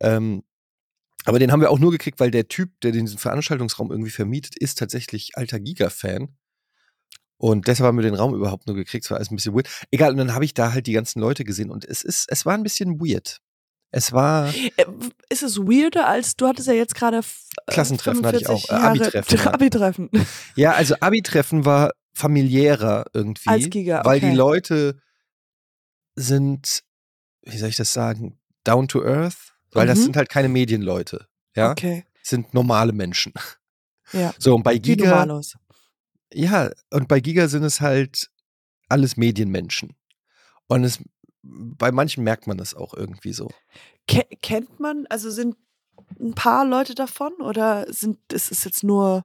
Ähm, 0.00 0.42
aber 1.24 1.38
den 1.38 1.50
haben 1.50 1.60
wir 1.60 1.70
auch 1.70 1.78
nur 1.78 1.92
gekriegt, 1.92 2.20
weil 2.20 2.30
der 2.30 2.48
Typ, 2.48 2.78
der 2.82 2.92
diesen 2.92 3.18
Veranstaltungsraum 3.18 3.90
irgendwie 3.90 4.10
vermietet, 4.10 4.56
ist 4.56 4.78
tatsächlich 4.78 5.30
alter 5.34 5.58
Giga-Fan. 5.58 6.36
Und 7.38 7.66
deshalb 7.68 7.86
haben 7.88 7.96
wir 7.98 8.02
den 8.02 8.14
Raum 8.14 8.34
überhaupt 8.34 8.66
nur 8.66 8.74
gekriegt. 8.76 9.04
Es 9.04 9.10
war 9.10 9.18
alles 9.18 9.30
ein 9.30 9.36
bisschen 9.36 9.54
weird. 9.54 9.68
Egal, 9.90 10.10
und 10.12 10.16
dann 10.16 10.32
habe 10.34 10.44
ich 10.44 10.54
da 10.54 10.72
halt 10.72 10.86
die 10.86 10.92
ganzen 10.92 11.20
Leute 11.20 11.44
gesehen 11.44 11.70
und 11.70 11.84
es 11.84 12.02
ist, 12.02 12.26
es 12.30 12.46
war 12.46 12.54
ein 12.54 12.62
bisschen 12.62 12.98
weird. 13.00 13.40
Es 13.92 14.12
war, 14.12 14.48
Äh, 14.54 14.84
Ist 15.28 15.42
es 15.42 15.58
weirder 15.58 16.08
als, 16.08 16.36
du 16.36 16.46
hattest 16.48 16.66
ja 16.68 16.74
jetzt 16.74 16.94
gerade 16.94 17.18
äh, 17.18 17.22
Klassentreffen 17.72 18.24
hatte 18.26 18.38
ich 18.38 18.46
45 18.46 18.48
auch, 18.48 18.76
äh, 18.76 18.80
Jahre- 18.82 18.90
Abi-Treffen, 18.90 19.38
ja. 19.44 19.52
Abi-Treffen. 19.52 20.10
ja, 20.56 20.72
also 20.72 20.94
Abi-Treffen 21.00 21.64
war 21.64 21.92
familiärer 22.14 23.04
irgendwie. 23.12 23.48
Als 23.48 23.68
Giga, 23.70 24.02
Weil 24.04 24.18
okay. 24.18 24.30
die 24.30 24.36
Leute 24.36 25.00
sind, 26.14 26.82
wie 27.42 27.58
soll 27.58 27.68
ich 27.68 27.76
das 27.76 27.92
sagen, 27.92 28.38
down 28.64 28.88
to 28.88 29.02
earth. 29.04 29.36
Weil 29.72 29.86
das 29.86 29.98
Mhm. 29.98 30.02
sind 30.04 30.16
halt 30.16 30.28
keine 30.30 30.48
Medienleute. 30.48 31.26
Ja, 31.54 31.70
Okay, 31.72 32.04
sind 32.22 32.54
normale 32.54 32.92
Menschen. 32.92 33.32
ja. 34.12 34.32
So, 34.38 34.54
und 34.54 34.62
bei 34.62 34.78
Giga, 34.78 35.10
normalos. 35.10 35.56
Ja, 36.32 36.70
und 36.90 37.08
bei 37.08 37.20
Giga 37.20 37.48
sind 37.48 37.64
es 37.64 37.80
halt 37.80 38.30
alles 38.88 39.16
Medienmenschen. 39.16 39.96
Und 40.68 40.84
es, 40.84 40.98
bei 41.42 41.92
manchen 41.92 42.24
merkt 42.24 42.46
man 42.46 42.58
das 42.58 42.74
auch 42.74 42.94
irgendwie 42.94 43.32
so. 43.32 43.50
Ke 44.06 44.24
kennt 44.42 44.80
man, 44.80 45.06
also 45.08 45.30
sind 45.30 45.56
ein 46.20 46.34
paar 46.34 46.64
Leute 46.64 46.94
davon 46.94 47.32
oder 47.40 47.92
sind, 47.92 48.18
ist 48.32 48.52
es 48.52 48.64
jetzt 48.64 48.84
nur, 48.84 49.22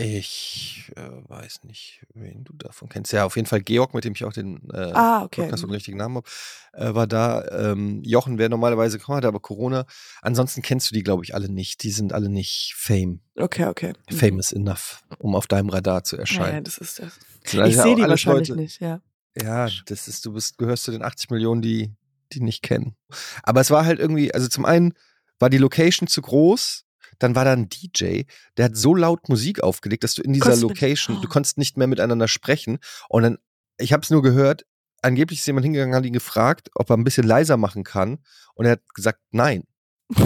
Ich 0.00 0.92
äh, 0.96 1.28
weiß 1.28 1.64
nicht, 1.64 2.02
wen 2.14 2.42
du 2.44 2.54
davon 2.54 2.88
kennst. 2.88 3.12
Ja, 3.12 3.24
auf 3.24 3.36
jeden 3.36 3.46
Fall 3.46 3.60
Georg, 3.60 3.92
mit 3.92 4.04
dem 4.04 4.14
ich 4.14 4.24
auch 4.24 4.32
den 4.32 4.68
äh, 4.72 4.92
ah, 4.94 5.24
okay. 5.24 5.42
Podcast 5.42 5.62
und 5.62 5.70
den 5.70 5.74
richtigen 5.74 5.98
Namen 5.98 6.16
habe, 6.16 6.28
äh, 6.72 6.94
war 6.94 7.06
da. 7.06 7.44
Ähm, 7.50 8.02
Jochen 8.02 8.38
wäre 8.38 8.48
normalerweise 8.48 8.98
gekommen, 8.98 9.16
hatte 9.16 9.28
aber 9.28 9.40
Corona. 9.40 9.84
Ansonsten 10.22 10.62
kennst 10.62 10.90
du 10.90 10.94
die, 10.94 11.02
glaube 11.02 11.24
ich, 11.24 11.34
alle 11.34 11.50
nicht. 11.50 11.82
Die 11.82 11.90
sind 11.90 12.12
alle 12.12 12.30
nicht 12.30 12.74
fame, 12.76 13.20
Okay, 13.36 13.66
okay. 13.66 13.92
Mhm. 14.10 14.16
famous 14.16 14.52
enough, 14.52 15.04
um 15.18 15.34
auf 15.34 15.46
deinem 15.46 15.68
Radar 15.68 16.02
zu 16.02 16.16
erscheinen. 16.16 16.64
das 16.64 16.78
ist 16.78 16.98
das. 16.98 17.18
Sind 17.44 17.66
Ich 17.66 17.76
sehe 17.76 17.96
die 17.96 18.02
wahrscheinlich 18.02 18.48
Leute, 18.48 18.60
nicht, 18.60 18.80
ja. 18.80 19.00
Ja, 19.40 19.68
das 19.86 20.08
ist, 20.08 20.24
du 20.26 20.32
bist, 20.32 20.58
gehörst 20.58 20.84
zu 20.84 20.90
den 20.90 21.02
80 21.02 21.30
Millionen, 21.30 21.62
die, 21.62 21.92
die 22.32 22.40
nicht 22.40 22.62
kennen. 22.62 22.96
Aber 23.42 23.60
es 23.60 23.70
war 23.70 23.84
halt 23.84 23.98
irgendwie, 23.98 24.32
also 24.34 24.48
zum 24.48 24.64
einen 24.64 24.94
war 25.38 25.50
die 25.50 25.58
Location 25.58 26.08
zu 26.08 26.20
groß, 26.22 26.84
dann 27.20 27.36
war 27.36 27.44
da 27.44 27.52
ein 27.52 27.68
DJ, 27.68 28.22
der 28.56 28.64
hat 28.66 28.76
so 28.76 28.94
laut 28.94 29.28
Musik 29.28 29.62
aufgelegt, 29.62 30.02
dass 30.02 30.14
du 30.14 30.22
in 30.22 30.32
dieser 30.32 30.50
mit- 30.50 30.60
Location, 30.62 31.20
du 31.20 31.28
Oh. 31.28 31.30
konntest 31.30 31.56
nicht 31.58 31.76
mehr 31.76 31.86
miteinander 31.86 32.26
sprechen. 32.28 32.78
Und 33.08 33.22
dann, 33.22 33.38
ich 33.78 33.92
habe 33.92 34.02
es 34.02 34.10
nur 34.10 34.22
gehört, 34.22 34.66
angeblich 35.02 35.38
ist 35.38 35.46
jemand 35.46 35.64
hingegangen, 35.64 35.94
hat 35.94 36.04
ihn 36.04 36.12
gefragt, 36.12 36.70
ob 36.74 36.90
er 36.90 36.96
ein 36.96 37.04
bisschen 37.04 37.26
leiser 37.26 37.56
machen 37.56 37.84
kann. 37.84 38.18
Und 38.54 38.66
er 38.66 38.72
hat 38.72 38.94
gesagt, 38.94 39.20
nein. 39.30 39.62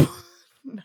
Nein. 0.66 0.83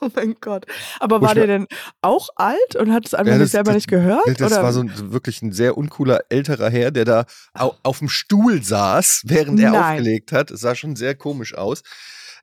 Oh 0.00 0.08
mein 0.16 0.34
Gott. 0.40 0.66
Aber 0.98 1.20
war 1.22 1.34
der 1.34 1.46
denn 1.46 1.66
auch 2.02 2.28
alt 2.34 2.74
und 2.76 2.92
hat 2.92 3.06
es 3.06 3.14
einfach 3.14 3.30
Ja, 3.32 3.38
nicht 3.38 3.44
das- 3.44 3.52
selber 3.52 3.70
das- 3.70 3.76
nicht 3.76 3.88
gehört? 3.88 4.26
Das 4.40 4.52
oder? 4.52 4.62
war 4.64 4.72
so 4.72 4.80
ein, 4.80 5.12
wirklich 5.12 5.40
ein 5.42 5.52
sehr 5.52 5.78
uncooler 5.78 6.22
älterer 6.28 6.68
Herr, 6.70 6.90
der 6.90 7.04
da 7.04 7.24
au, 7.54 7.74
auf 7.84 8.00
dem 8.00 8.08
Stuhl 8.08 8.62
saß, 8.62 9.22
während 9.24 9.60
er 9.60 9.70
Nein. 9.70 9.98
aufgelegt 9.98 10.32
hat. 10.32 10.50
Es 10.50 10.60
sah 10.60 10.74
schon 10.74 10.96
sehr 10.96 11.14
komisch 11.14 11.54
aus. 11.54 11.82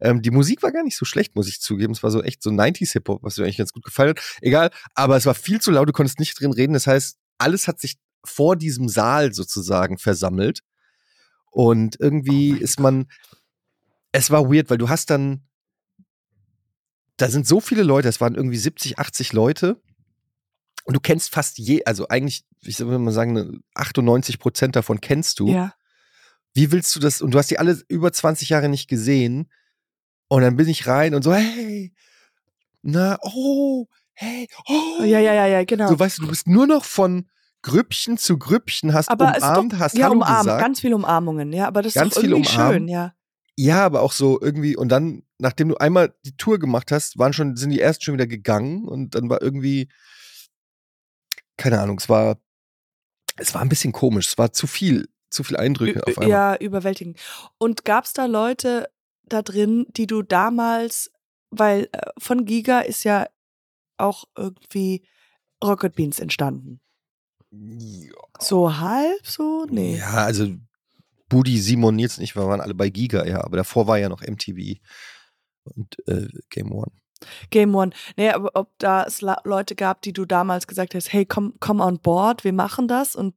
Ähm, 0.02 0.22
die 0.22 0.32
Musik 0.32 0.64
war 0.64 0.72
gar 0.72 0.84
nicht 0.84 0.98
so 0.98 1.06
schlecht, 1.06 1.36
muss 1.36 1.48
ich 1.48 1.62
zugeben. 1.62 1.94
Es 1.94 2.04
war 2.04 2.12
so 2.12 2.22
echt 2.22 2.42
so 2.44 2.50
90s 2.50 2.94
Hip-Hop, 2.94 3.24
was 3.24 3.38
mir 3.38 3.46
eigentlich 3.46 3.58
ganz 3.58 3.74
gut 3.74 3.84
gefallen 3.84 4.12
hat. 4.12 4.22
Egal, 4.42 4.72
aber 4.96 5.18
es 5.18 5.26
war 5.26 5.36
viel 5.36 5.62
zu 5.62 5.72
laut, 5.72 5.88
du 5.88 5.94
konntest 5.94 6.20
nicht 6.20 6.40
drin 6.40 6.54
reden. 6.54 6.74
Das 6.74 6.88
heißt, 6.88 7.18
alles 7.38 7.68
hat 7.68 7.80
sich 7.80 7.98
vor 8.26 8.56
diesem 8.56 8.90
Saal 8.90 9.34
sozusagen 9.34 9.98
versammelt. 9.98 10.62
Und 11.52 12.00
irgendwie 12.00 12.54
Oh 12.54 12.64
ist 12.64 12.80
man, 12.80 13.06
es 14.12 14.32
war 14.32 14.52
weird, 14.52 14.70
weil 14.70 14.78
du 14.78 14.90
hast 14.90 15.10
dann, 15.10 15.48
da 17.18 17.30
sind 17.30 17.48
so 17.48 17.60
viele 17.60 17.84
Leute, 17.84 18.08
es 18.08 18.22
waren 18.22 18.36
irgendwie 18.36 18.58
70, 18.58 18.98
80 18.98 19.34
Leute. 19.34 19.82
Und 20.86 20.96
du 20.96 21.00
kennst 21.00 21.32
fast 21.32 21.58
je, 21.58 21.86
also 21.86 22.08
eigentlich, 22.08 22.46
ich 22.62 22.80
würde 22.80 23.00
mal 23.00 23.12
sagen, 23.12 23.34
ne, 23.34 23.60
98 23.76 24.40
Prozent 24.40 24.76
davon 24.76 25.00
kennst 25.00 25.40
du. 25.40 25.48
Ja. 25.48 25.74
Wie 26.54 26.72
willst 26.72 26.96
du 26.96 27.00
das? 27.00 27.22
Und 27.22 27.32
du 27.32 27.38
hast 27.38 27.50
die 27.52 27.60
alle 27.60 27.82
über 27.88 28.12
20 28.12 28.50
Jahre 28.50 28.70
nicht 28.70 28.88
gesehen. 28.88 29.50
Und 30.28 30.42
dann 30.42 30.56
bin 30.56 30.68
ich 30.68 30.88
rein 30.88 31.14
und 31.16 31.24
so, 31.24 31.34
hey, 31.34 31.94
na, 32.82 33.18
oh, 33.22 33.88
hey, 34.14 34.48
oh. 34.68 35.04
Ja, 35.04 35.20
ja, 35.20 35.34
ja, 35.34 35.48
ja, 35.48 35.64
genau. 35.64 35.88
So, 35.90 36.00
weißt 36.00 36.18
du, 36.18 36.24
du 36.24 36.28
bist 36.30 36.48
nur 36.48 36.68
noch 36.68 36.86
von 36.86 37.30
Grüppchen 37.62 38.18
zu 38.18 38.38
Grüppchen, 38.38 38.94
hast 38.94 39.10
aber 39.10 39.36
ist 39.38 39.44
umarmt, 39.44 39.74
doch, 39.74 39.80
hast 39.80 39.98
ja, 39.98 40.06
Hallo 40.06 40.16
umarmt, 40.16 40.40
gesagt. 40.44 40.62
ganz 40.62 40.80
viel 40.82 40.94
Umarmungen, 40.94 41.54
ja, 41.54 41.68
aber 41.68 41.82
das 41.82 41.96
ist 41.96 42.02
Ganz 42.02 42.18
viel 42.20 42.32
irgendwie 42.32 42.50
schön, 42.50 42.88
ja. 42.88 43.14
Ja, 43.56 43.86
aber 43.86 44.02
auch 44.02 44.12
so 44.12 44.42
irgendwie, 44.42 44.76
und 44.76 44.90
dann, 44.90 45.24
nachdem 45.38 45.70
du 45.70 45.78
einmal 45.78 46.14
die 46.26 46.36
Tour 46.36 46.58
gemacht 46.60 46.92
hast, 46.92 47.20
waren 47.20 47.34
schon, 47.34 47.56
sind 47.56 47.70
die 47.70 47.80
ersten 47.80 48.04
schon 48.04 48.16
wieder 48.16 48.28
gegangen 48.28 48.86
und 48.86 49.16
dann 49.16 49.30
war 49.30 49.42
irgendwie, 49.42 49.90
keine 51.58 51.80
Ahnung, 51.80 51.98
es 52.00 52.10
war, 52.10 52.38
es 53.38 53.54
war 53.54 53.62
ein 53.62 53.70
bisschen 53.70 53.94
komisch, 53.94 54.28
es 54.28 54.38
war 54.38 54.52
zu 54.52 54.68
viel, 54.68 55.08
zu 55.30 55.44
viel 55.44 55.56
Eindrücke 55.58 56.00
Ü- 56.00 56.04
auf 56.04 56.18
einmal. 56.18 56.30
Ja, 56.30 56.56
überwältigend. 56.58 57.20
Und 57.58 57.86
gab 57.86 58.06
es 58.06 58.14
da 58.14 58.26
Leute 58.26 58.90
da 59.26 59.42
drin, 59.42 59.86
die 59.90 60.08
du 60.08 60.22
damals, 60.22 61.12
weil 61.50 61.90
äh, 61.92 62.12
von 62.18 62.46
Giga 62.46 62.80
ist 62.82 63.04
ja 63.04 63.28
auch 63.98 64.26
irgendwie 64.38 65.06
Rocket 65.64 65.96
Beans 65.96 66.20
entstanden. 66.20 66.80
Ja. 67.52 68.12
So 68.40 68.78
halb 68.78 69.26
so? 69.26 69.66
Nee. 69.70 69.98
Ja, 69.98 70.26
also 70.26 70.48
Budi, 71.30 71.58
Simon, 71.60 71.96
Nils 71.96 72.18
und 72.18 72.24
ich, 72.24 72.36
wir 72.36 72.46
waren 72.48 72.62
alle 72.62 72.74
bei 72.74 72.90
Giga, 72.90 73.26
ja, 73.26 73.44
aber 73.44 73.58
davor 73.58 73.88
war 73.88 73.98
ja 73.98 74.10
noch 74.10 74.22
MTV 74.22 74.80
und 75.64 75.96
äh, 76.08 76.28
Game 76.50 76.72
One. 76.72 76.92
Game 77.52 77.74
One. 77.74 77.92
Nee, 78.18 78.32
aber 78.32 78.52
ob 78.56 78.72
da 78.80 79.04
es 79.06 79.22
Leute 79.22 79.76
gab, 79.76 80.02
die 80.02 80.12
du 80.14 80.26
damals 80.26 80.68
gesagt 80.68 80.94
hast, 80.96 81.14
hey, 81.14 81.26
komm, 81.26 81.54
komm 81.60 81.80
on 81.80 82.00
board, 82.00 82.44
wir 82.44 82.52
machen 82.54 82.88
das 82.88 83.16
und 83.16 83.36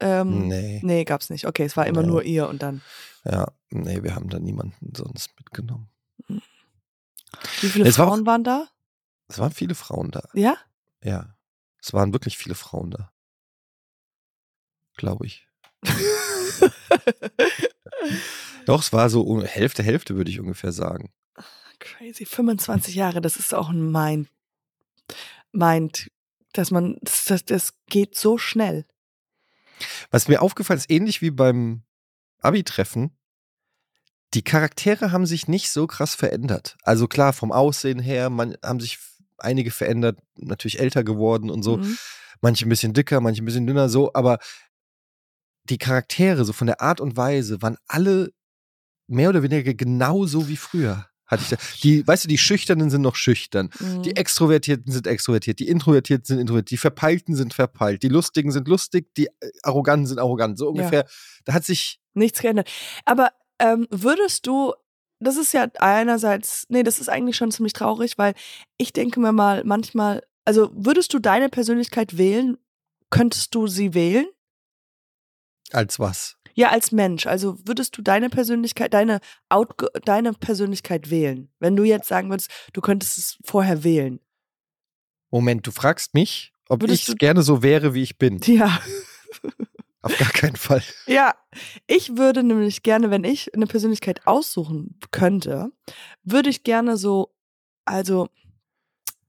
ähm, 0.00 0.48
Nee. 0.48 0.80
nee, 0.82 1.04
gab's 1.04 1.28
nicht. 1.30 1.46
Okay, 1.46 1.64
es 1.64 1.76
war 1.76 1.86
immer 1.86 2.02
Nee. 2.02 2.08
nur 2.08 2.22
ihr 2.24 2.48
und 2.48 2.62
dann. 2.62 2.80
Ja, 3.24 3.52
nee, 3.70 4.02
wir 4.02 4.14
haben 4.14 4.28
da 4.28 4.38
niemanden 4.38 4.92
sonst 4.94 5.30
mitgenommen. 5.38 5.88
Wie 6.28 7.68
viele 7.68 7.88
Es 7.88 7.98
war 7.98 8.06
auch- 8.06 8.10
Frauen 8.10 8.26
waren 8.26 8.44
da? 8.44 8.68
Es 9.28 9.38
waren 9.38 9.52
viele 9.52 9.74
Frauen 9.74 10.10
da. 10.10 10.28
Ja? 10.34 10.56
Ja. 11.02 11.34
Es 11.80 11.92
waren 11.92 12.12
wirklich 12.12 12.36
viele 12.38 12.54
Frauen 12.54 12.90
da. 12.90 13.10
glaube 14.96 15.26
ich. 15.26 15.46
Doch, 18.66 18.80
es 18.80 18.92
war 18.92 19.10
so 19.10 19.42
Hälfte, 19.44 19.82
Hälfte, 19.82 20.16
würde 20.16 20.30
ich 20.30 20.40
ungefähr 20.40 20.72
sagen. 20.72 21.12
Crazy. 21.78 22.24
25 22.24 22.94
Jahre, 22.94 23.20
das 23.20 23.36
ist 23.36 23.52
auch 23.52 23.68
ein 23.68 23.90
Mind. 23.92 24.28
Mind, 25.52 26.10
dass 26.52 26.70
man, 26.70 26.96
das, 27.02 27.24
das, 27.26 27.44
das 27.44 27.74
geht 27.86 28.14
so 28.16 28.38
schnell. 28.38 28.86
Was 30.10 30.28
mir 30.28 30.40
aufgefallen 30.40 30.78
ist, 30.78 30.90
ähnlich 30.90 31.20
wie 31.20 31.30
beim 31.30 31.82
Abi-Treffen, 32.44 33.16
die 34.34 34.42
Charaktere 34.42 35.12
haben 35.12 35.26
sich 35.26 35.48
nicht 35.48 35.70
so 35.70 35.86
krass 35.86 36.14
verändert. 36.14 36.76
Also 36.82 37.06
klar, 37.06 37.32
vom 37.32 37.52
Aussehen 37.52 38.00
her, 38.00 38.30
man 38.30 38.56
haben 38.62 38.80
sich 38.80 38.98
einige 39.38 39.70
verändert, 39.70 40.18
natürlich 40.36 40.80
älter 40.80 41.04
geworden 41.04 41.50
und 41.50 41.62
so. 41.62 41.78
Mhm. 41.78 41.96
Manche 42.40 42.66
ein 42.66 42.68
bisschen 42.68 42.92
dicker, 42.92 43.20
manche 43.20 43.42
ein 43.42 43.46
bisschen 43.46 43.66
dünner, 43.66 43.88
so, 43.88 44.12
aber 44.12 44.38
die 45.64 45.78
Charaktere, 45.78 46.44
so 46.44 46.52
von 46.52 46.66
der 46.66 46.80
Art 46.80 47.00
und 47.00 47.16
Weise, 47.16 47.62
waren 47.62 47.78
alle 47.86 48.32
mehr 49.06 49.30
oder 49.30 49.42
weniger 49.42 49.74
genauso 49.74 50.48
wie 50.48 50.56
früher. 50.56 51.06
Hatte 51.26 51.42
ich 51.42 51.48
da. 51.48 51.56
Die, 51.82 52.06
weißt 52.06 52.24
du, 52.24 52.28
die 52.28 52.38
Schüchternen 52.38 52.90
sind 52.90 53.02
noch 53.02 53.16
schüchtern. 53.16 53.70
Mhm. 53.80 54.02
Die 54.02 54.16
Extrovertierten 54.16 54.92
sind 54.92 55.06
extrovertiert, 55.06 55.58
die 55.58 55.68
Introvertierten 55.68 56.24
sind 56.24 56.38
introvertiert, 56.38 56.70
die 56.70 56.76
Verpeilten 56.76 57.34
sind 57.34 57.54
verpeilt, 57.54 58.02
die 58.02 58.08
Lustigen 58.08 58.50
sind 58.52 58.68
lustig, 58.68 59.14
die 59.16 59.26
äh, 59.26 59.50
Arroganten 59.62 60.06
sind 60.06 60.18
arrogant. 60.18 60.58
So 60.58 60.68
ungefähr. 60.68 61.06
Da 61.44 61.54
hat 61.54 61.64
sich. 61.64 62.00
Nichts 62.12 62.40
geändert. 62.40 62.70
Aber 63.04 63.30
ähm, 63.58 63.86
würdest 63.90 64.46
du, 64.46 64.74
das 65.18 65.36
ist 65.36 65.52
ja 65.52 65.66
einerseits, 65.78 66.66
nee, 66.68 66.82
das 66.82 67.00
ist 67.00 67.08
eigentlich 67.08 67.36
schon 67.36 67.50
ziemlich 67.50 67.72
traurig, 67.72 68.18
weil 68.18 68.34
ich 68.76 68.92
denke 68.92 69.18
mir 69.18 69.32
mal 69.32 69.64
manchmal, 69.64 70.22
also 70.44 70.70
würdest 70.74 71.12
du 71.14 71.18
deine 71.18 71.48
Persönlichkeit 71.48 72.18
wählen? 72.18 72.58
Könntest 73.10 73.54
du 73.54 73.66
sie 73.66 73.94
wählen? 73.94 74.26
Als 75.72 75.98
was? 75.98 76.36
Ja, 76.54 76.70
als 76.70 76.92
Mensch. 76.92 77.26
Also 77.26 77.58
würdest 77.64 77.96
du 77.98 78.02
deine 78.02 78.30
Persönlichkeit, 78.30 78.94
deine, 78.94 79.20
Outgo 79.48 79.88
deine 80.04 80.32
Persönlichkeit 80.32 81.10
wählen? 81.10 81.50
Wenn 81.58 81.76
du 81.76 81.84
jetzt 81.84 82.08
sagen 82.08 82.30
würdest, 82.30 82.50
du 82.72 82.80
könntest 82.80 83.18
es 83.18 83.38
vorher 83.44 83.84
wählen. 83.84 84.20
Moment, 85.30 85.66
du 85.66 85.72
fragst 85.72 86.14
mich, 86.14 86.52
ob 86.68 86.82
Würdest 86.82 87.08
ich 87.08 87.18
gerne 87.18 87.42
so 87.42 87.62
wäre, 87.62 87.94
wie 87.94 88.02
ich 88.02 88.18
bin. 88.18 88.40
Ja. 88.44 88.80
Auf 90.02 90.18
gar 90.18 90.30
keinen 90.30 90.56
Fall. 90.56 90.82
Ja, 91.06 91.34
ich 91.86 92.18
würde 92.18 92.42
nämlich 92.42 92.82
gerne, 92.82 93.10
wenn 93.10 93.24
ich 93.24 93.54
eine 93.54 93.66
Persönlichkeit 93.66 94.26
aussuchen 94.26 94.98
könnte, 95.10 95.72
würde 96.22 96.50
ich 96.50 96.62
gerne 96.62 96.98
so, 96.98 97.34
also, 97.86 98.28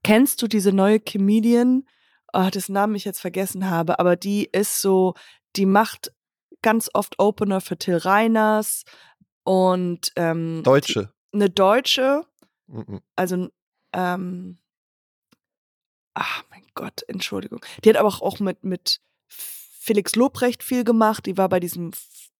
kennst 0.04 0.42
du 0.42 0.48
diese 0.48 0.72
neue 0.72 1.00
Comedian, 1.00 1.84
oh, 2.34 2.50
dessen 2.52 2.74
Namen 2.74 2.94
ich 2.94 3.06
jetzt 3.06 3.20
vergessen 3.20 3.70
habe, 3.70 3.98
aber 3.98 4.16
die 4.16 4.50
ist 4.52 4.82
so, 4.82 5.14
die 5.56 5.64
macht 5.64 6.12
ganz 6.66 6.90
oft 6.94 7.20
Opener 7.20 7.60
für 7.60 7.78
Till 7.78 7.96
Reiners 7.96 8.82
und 9.44 10.10
ähm, 10.16 10.62
Deutsche. 10.64 11.12
Eine 11.32 11.48
Deutsche, 11.48 12.26
Mhm. 12.66 13.00
also 13.14 13.48
ähm, 13.92 14.58
ach 16.14 16.42
mein 16.50 16.66
Gott, 16.74 17.04
Entschuldigung. 17.08 17.60
Die 17.84 17.88
hat 17.88 17.96
aber 17.96 18.08
auch- 18.08 18.20
auch 18.20 18.40
mit, 18.40 18.64
mit 18.64 19.00
Felix 19.28 20.16
Lobrecht 20.16 20.64
viel 20.64 20.82
gemacht. 20.82 21.26
Die 21.26 21.36
war 21.38 21.48
bei 21.48 21.60
diesem 21.60 21.92
F 21.92 22.30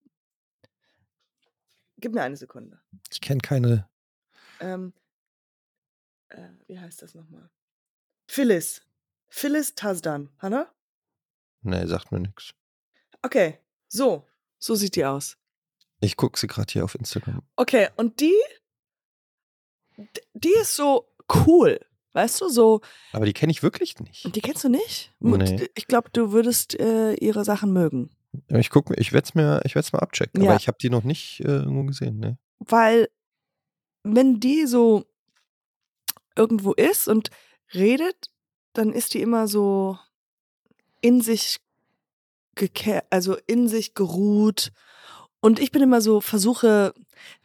Gib 1.98 2.12
mir 2.12 2.22
eine 2.22 2.36
Sekunde. 2.36 2.80
Ich 3.12 3.20
kenne 3.20 3.40
keine. 3.40 3.88
Ähm, 4.58 4.92
äh, 6.30 6.48
wie 6.66 6.78
heißt 6.80 7.00
das 7.02 7.14
nochmal? 7.14 7.48
Phyllis. 8.28 8.82
Phyllis 9.28 9.74
Tasdan, 9.76 10.28
Hanna? 10.40 10.68
Nee, 11.62 11.86
sagt 11.86 12.10
mir 12.10 12.18
nichts. 12.20 12.52
Okay, 13.22 13.58
so. 13.88 14.24
So 14.58 14.74
sieht 14.74 14.96
die 14.96 15.04
aus. 15.04 15.36
Ich 16.00 16.16
gucke 16.16 16.38
sie 16.38 16.46
gerade 16.46 16.72
hier 16.72 16.84
auf 16.84 16.94
Instagram. 16.94 17.42
Okay, 17.56 17.88
und 17.96 18.20
die, 18.20 18.34
die 20.34 20.54
ist 20.60 20.76
so 20.76 21.08
cool. 21.46 21.80
Weißt 22.12 22.40
du, 22.40 22.48
so, 22.48 22.80
Aber 23.12 23.26
die 23.26 23.34
kenne 23.34 23.52
ich 23.52 23.62
wirklich 23.62 24.00
nicht. 24.00 24.34
Die 24.34 24.40
kennst 24.40 24.64
du 24.64 24.70
nicht? 24.70 25.12
Nee. 25.18 25.68
Ich 25.74 25.86
glaube, 25.86 26.08
du 26.14 26.32
würdest 26.32 26.78
äh, 26.80 27.12
ihre 27.14 27.44
Sachen 27.44 27.74
mögen. 27.74 28.10
Ich 28.48 28.70
guck 28.70 28.88
mir, 28.88 28.96
ich 28.96 29.12
werde 29.12 29.26
es 29.26 29.34
mir, 29.34 29.60
ich 29.64 29.74
werd's 29.74 29.92
mal 29.92 29.98
abchecken. 29.98 30.42
Ja. 30.42 30.50
Aber 30.50 30.58
ich 30.58 30.66
habe 30.66 30.78
die 30.80 30.88
noch 30.88 31.04
nicht 31.04 31.40
äh, 31.40 31.58
irgendwo 31.58 31.84
gesehen. 31.84 32.18
Ne? 32.18 32.38
Weil, 32.58 33.08
wenn 34.02 34.40
die 34.40 34.66
so 34.66 35.04
irgendwo 36.34 36.72
ist 36.72 37.06
und 37.06 37.28
redet, 37.74 38.30
dann 38.72 38.94
ist 38.94 39.12
die 39.12 39.20
immer 39.20 39.46
so 39.46 39.98
in 41.02 41.20
sich 41.20 41.58
also 43.10 43.36
in 43.46 43.68
sich 43.68 43.94
geruht. 43.94 44.72
Und 45.40 45.60
ich 45.60 45.70
bin 45.70 45.82
immer 45.82 46.00
so, 46.00 46.20
versuche 46.20 46.94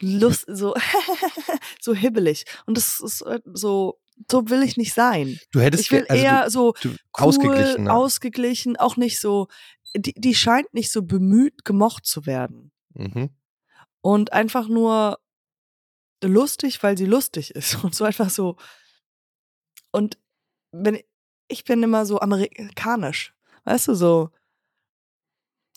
Lust, 0.01 0.45
so, 0.47 0.73
so 1.81 1.93
hibbelig. 1.93 2.45
Und 2.65 2.77
das 2.77 2.99
ist 2.99 3.21
äh, 3.21 3.39
so, 3.53 3.99
so 4.29 4.49
will 4.49 4.63
ich 4.63 4.77
nicht 4.77 4.93
sein. 4.93 5.39
Du 5.51 5.59
hättest 5.59 5.83
Ich 5.83 5.91
will 5.91 6.05
also 6.07 6.23
eher 6.23 6.49
so 6.49 6.73
du, 6.81 6.89
du, 6.89 6.89
cool, 6.89 6.97
ausgeglichen. 7.13 7.87
ausgeglichen, 7.87 8.77
auch 8.77 8.97
nicht 8.97 9.19
so, 9.19 9.47
die, 9.95 10.13
die 10.13 10.35
scheint 10.35 10.73
nicht 10.73 10.91
so 10.91 11.03
bemüht, 11.03 11.65
gemocht 11.65 12.05
zu 12.05 12.25
werden. 12.25 12.71
Mhm. 12.93 13.29
Und 14.01 14.33
einfach 14.33 14.67
nur 14.67 15.19
lustig, 16.23 16.81
weil 16.83 16.97
sie 16.97 17.05
lustig 17.05 17.51
ist. 17.51 17.75
Und 17.83 17.95
so 17.95 18.03
einfach 18.03 18.29
so. 18.29 18.57
Und 19.91 20.17
wenn 20.71 20.99
ich 21.51 21.65
bin 21.65 21.83
immer 21.83 22.05
so 22.05 22.19
amerikanisch. 22.19 23.33
Weißt 23.65 23.89
du, 23.89 23.93
so, 23.93 24.29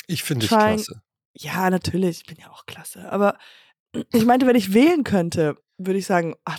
Ich 0.07 0.23
finde 0.23 0.40
dich 0.47 0.51
klasse. 0.51 1.03
ja, 1.35 1.71
natürlich, 1.71 2.19
ich 2.19 2.27
bin 2.27 2.37
ja 2.38 2.51
auch 2.51 2.67
klasse. 2.67 3.11
Aber 3.11 3.38
ich 4.12 4.25
meinte, 4.25 4.47
wenn 4.47 4.57
ich 4.57 4.73
wählen 4.73 5.05
könnte, 5.05 5.57
würde 5.79 5.99
ich 5.99 6.07
sagen, 6.07 6.35
ach, 6.45 6.59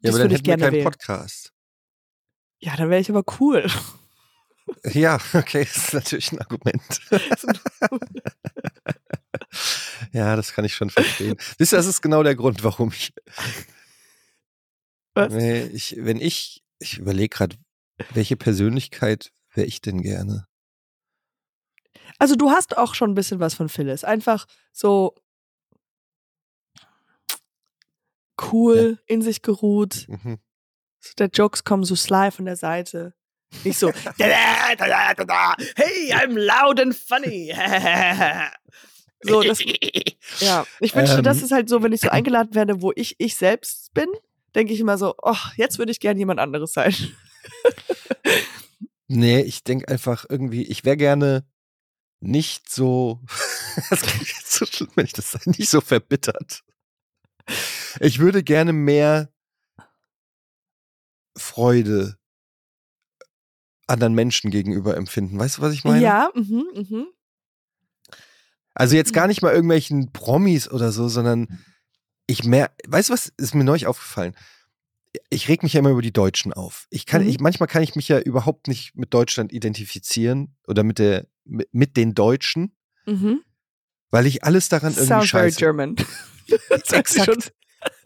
Ja, 0.00 0.10
aber 0.10 0.18
dann 0.20 0.30
hätten 0.30 0.46
wir 0.46 0.56
gerne 0.56 0.62
keinen 0.62 0.72
wählen. 0.74 0.84
Podcast. 0.84 1.52
ja, 2.58 2.76
dann 2.76 2.90
wäre 2.90 3.00
ich 3.00 3.10
aber 3.10 3.24
cool. 3.40 3.66
Ja, 4.84 5.18
okay, 5.32 5.64
das 5.64 5.76
ist 5.76 5.94
natürlich 5.94 6.32
ein 6.32 6.40
Argument. 6.40 6.82
ja, 10.12 10.36
das 10.36 10.52
kann 10.52 10.64
ich 10.64 10.74
schon 10.74 10.90
verstehen. 10.90 11.36
Wisst 11.58 11.72
ihr, 11.72 11.76
das 11.76 11.86
ist 11.86 12.02
genau 12.02 12.22
der 12.22 12.34
Grund, 12.34 12.64
warum 12.64 12.90
ich. 12.90 13.12
Was? 15.14 15.32
Ich 15.72 15.96
wenn 15.98 16.20
ich, 16.20 16.62
ich 16.78 16.98
überlege 16.98 17.28
gerade, 17.28 17.56
welche 18.12 18.36
Persönlichkeit 18.36 19.32
wäre 19.54 19.66
ich 19.66 19.80
denn 19.80 20.02
gerne? 20.02 20.46
Also 22.18 22.34
du 22.36 22.50
hast 22.50 22.76
auch 22.78 22.94
schon 22.94 23.10
ein 23.10 23.14
bisschen 23.14 23.40
was 23.40 23.54
von 23.54 23.68
Phyllis. 23.68 24.04
Einfach 24.04 24.46
so 24.72 25.14
cool, 28.52 28.98
in 29.06 29.22
sich 29.22 29.42
geruht. 29.42 30.06
Mhm. 30.08 30.38
Der 31.18 31.28
Jokes 31.28 31.64
kommen 31.64 31.84
so 31.84 31.94
sly 31.94 32.30
von 32.30 32.44
der 32.44 32.56
Seite. 32.56 33.14
Nicht 33.64 33.78
so, 33.78 33.90
"Da, 34.18 34.74
da, 34.74 34.74
da, 34.76 35.14
da, 35.14 35.24
da. 35.24 35.54
hey, 35.76 36.12
I'm 36.12 36.36
loud 36.36 36.80
and 36.80 36.94
funny. 36.94 37.54
so, 39.22 39.42
das, 39.42 39.60
ja. 40.40 40.66
Ich 40.80 40.94
wünschte, 40.94 41.18
Ähm. 41.18 41.22
das 41.22 41.42
ist 41.42 41.52
halt 41.52 41.68
so, 41.68 41.82
wenn 41.82 41.92
ich 41.92 42.00
so 42.00 42.08
eingeladen 42.08 42.54
werde, 42.54 42.82
wo 42.82 42.92
ich 42.94 43.14
ich 43.18 43.36
selbst 43.36 43.94
bin, 43.94 44.08
denke 44.54 44.72
ich 44.72 44.80
immer 44.80 44.98
so, 44.98 45.14
oh, 45.22 45.36
jetzt 45.56 45.78
würde 45.78 45.92
ich 45.92 46.00
gern 46.00 46.18
jemand 46.18 46.40
anderes 46.40 46.72
sein. 46.72 46.94
Nee, 49.08 49.40
ich 49.42 49.62
denke 49.62 49.86
einfach 49.88 50.24
irgendwie, 50.28 50.64
ich 50.64 50.84
wäre 50.84 50.96
gerne 50.96 51.46
nicht 52.20 52.70
so, 52.70 53.20
das 53.90 54.02
klingt 54.02 54.28
jetzt 54.28 54.52
so 54.52 54.66
schlimm, 54.66 54.90
wenn 54.94 55.06
ich 55.06 55.12
das 55.12 55.30
sage, 55.30 55.50
nicht 55.50 55.68
so 55.68 55.80
verbittert. 55.80 56.62
Ich 58.00 58.18
würde 58.18 58.42
gerne 58.42 58.72
mehr 58.72 59.30
Freude 61.36 62.18
anderen 63.86 64.14
Menschen 64.14 64.50
gegenüber 64.50 64.96
empfinden. 64.96 65.38
Weißt 65.38 65.58
du, 65.58 65.62
was 65.62 65.72
ich 65.72 65.84
meine? 65.84 66.02
Ja, 66.02 66.30
mhm, 66.34 66.64
mhm. 66.74 67.06
Also 68.74 68.96
jetzt 68.96 69.12
gar 69.12 69.26
nicht 69.26 69.42
mal 69.42 69.52
irgendwelchen 69.52 70.12
Promis 70.12 70.68
oder 70.68 70.92
so, 70.92 71.08
sondern 71.08 71.64
ich 72.26 72.44
mehr, 72.44 72.72
weißt 72.86 73.08
du 73.08 73.12
was, 73.12 73.32
ist 73.36 73.54
mir 73.54 73.64
neulich 73.64 73.86
aufgefallen? 73.86 74.34
Ich 75.30 75.48
reg 75.48 75.62
mich 75.62 75.72
ja 75.74 75.78
immer 75.80 75.90
über 75.90 76.02
die 76.02 76.12
Deutschen 76.12 76.52
auf. 76.52 76.86
Ich 76.90 77.06
kann, 77.06 77.22
Mhm. 77.22 77.28
ich, 77.28 77.40
manchmal 77.40 77.68
kann 77.68 77.82
ich 77.82 77.94
mich 77.94 78.08
ja 78.08 78.18
überhaupt 78.18 78.68
nicht 78.68 78.96
mit 78.96 79.14
Deutschland 79.14 79.52
identifizieren 79.52 80.56
oder 80.66 80.82
mit 80.82 80.98
der, 80.98 81.26
mit, 81.46 81.96
den 81.96 82.14
Deutschen, 82.14 82.76
mhm. 83.06 83.42
weil 84.10 84.26
ich 84.26 84.44
alles 84.44 84.68
daran 84.68 84.92
irgendwie 84.92 85.06
Sounds 85.06 85.30
very 85.30 85.50
scheiße. 85.50 85.58
German. 85.58 85.96
Sie 86.46 86.54
schon. 87.24 87.34
Exakt. 87.34 87.52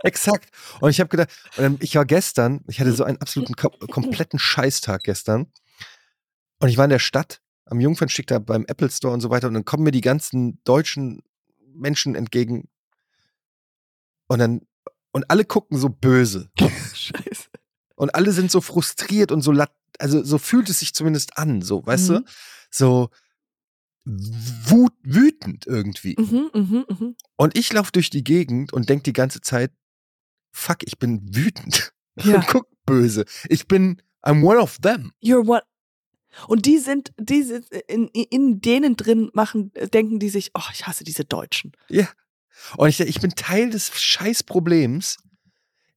Exakt. 0.02 0.50
Und 0.80 0.90
ich 0.90 1.00
habe 1.00 1.08
gedacht, 1.08 1.30
ich 1.80 1.94
war 1.94 2.04
gestern, 2.04 2.62
ich 2.68 2.80
hatte 2.80 2.92
so 2.92 3.04
einen 3.04 3.18
absoluten 3.18 3.54
kom 3.54 3.72
kompletten 3.90 4.38
Scheißtag 4.38 5.02
gestern. 5.04 5.52
Und 6.58 6.68
ich 6.68 6.76
war 6.76 6.84
in 6.84 6.90
der 6.90 6.98
Stadt 6.98 7.40
am 7.64 7.80
Jungfernstieg 7.80 8.26
da 8.26 8.38
beim 8.38 8.64
Apple 8.66 8.90
Store 8.90 9.14
und 9.14 9.20
so 9.20 9.30
weiter. 9.30 9.48
Und 9.48 9.54
dann 9.54 9.64
kommen 9.64 9.84
mir 9.84 9.90
die 9.92 10.00
ganzen 10.02 10.60
deutschen 10.64 11.22
Menschen 11.72 12.14
entgegen. 12.14 12.68
Und 14.26 14.38
dann, 14.38 14.60
und 15.12 15.30
alle 15.30 15.44
gucken 15.44 15.78
so 15.78 15.88
böse. 15.88 16.50
Scheiße. 16.58 17.48
Und 17.96 18.14
alle 18.14 18.32
sind 18.32 18.50
so 18.50 18.60
frustriert 18.60 19.32
und 19.32 19.42
so, 19.42 19.52
lat- 19.52 19.74
also 19.98 20.22
so 20.24 20.38
fühlt 20.38 20.68
es 20.68 20.80
sich 20.80 20.94
zumindest 20.94 21.36
an, 21.36 21.62
so, 21.62 21.84
weißt 21.84 22.10
Mhm. 22.10 22.14
du? 22.14 22.24
So, 22.70 23.10
wut, 24.18 24.92
wütend 25.02 25.66
irgendwie. 25.66 26.16
Mhm, 26.18 26.50
mhm, 26.54 26.84
mhm. 26.88 27.16
Und 27.36 27.56
ich 27.56 27.72
laufe 27.72 27.92
durch 27.92 28.10
die 28.10 28.24
Gegend 28.24 28.72
und 28.72 28.88
denk 28.88 29.04
die 29.04 29.12
ganze 29.12 29.40
Zeit, 29.40 29.72
fuck, 30.52 30.78
ich 30.84 30.98
bin 30.98 31.34
wütend. 31.34 31.92
Ja. 32.24 32.34
Und 32.34 32.48
guck 32.48 32.68
böse. 32.84 33.24
Ich 33.48 33.66
bin, 33.66 34.02
I'm 34.22 34.44
one 34.44 34.58
of 34.58 34.78
them. 34.80 35.12
You're 35.22 35.46
what? 35.46 35.62
Und 36.48 36.66
die 36.66 36.78
sind, 36.78 37.12
die 37.18 37.42
sind 37.42 37.66
in, 37.88 38.08
in 38.08 38.60
denen 38.60 38.96
drin 38.96 39.30
machen, 39.32 39.72
denken 39.94 40.18
die 40.18 40.28
sich, 40.28 40.50
oh, 40.54 40.68
ich 40.72 40.86
hasse 40.86 41.04
diese 41.04 41.24
Deutschen. 41.24 41.72
Ja. 41.88 42.08
Und 42.76 42.88
ich, 42.88 43.00
ich 43.00 43.20
bin 43.20 43.30
Teil 43.30 43.70
des 43.70 43.92
Scheißproblems. 43.94 45.18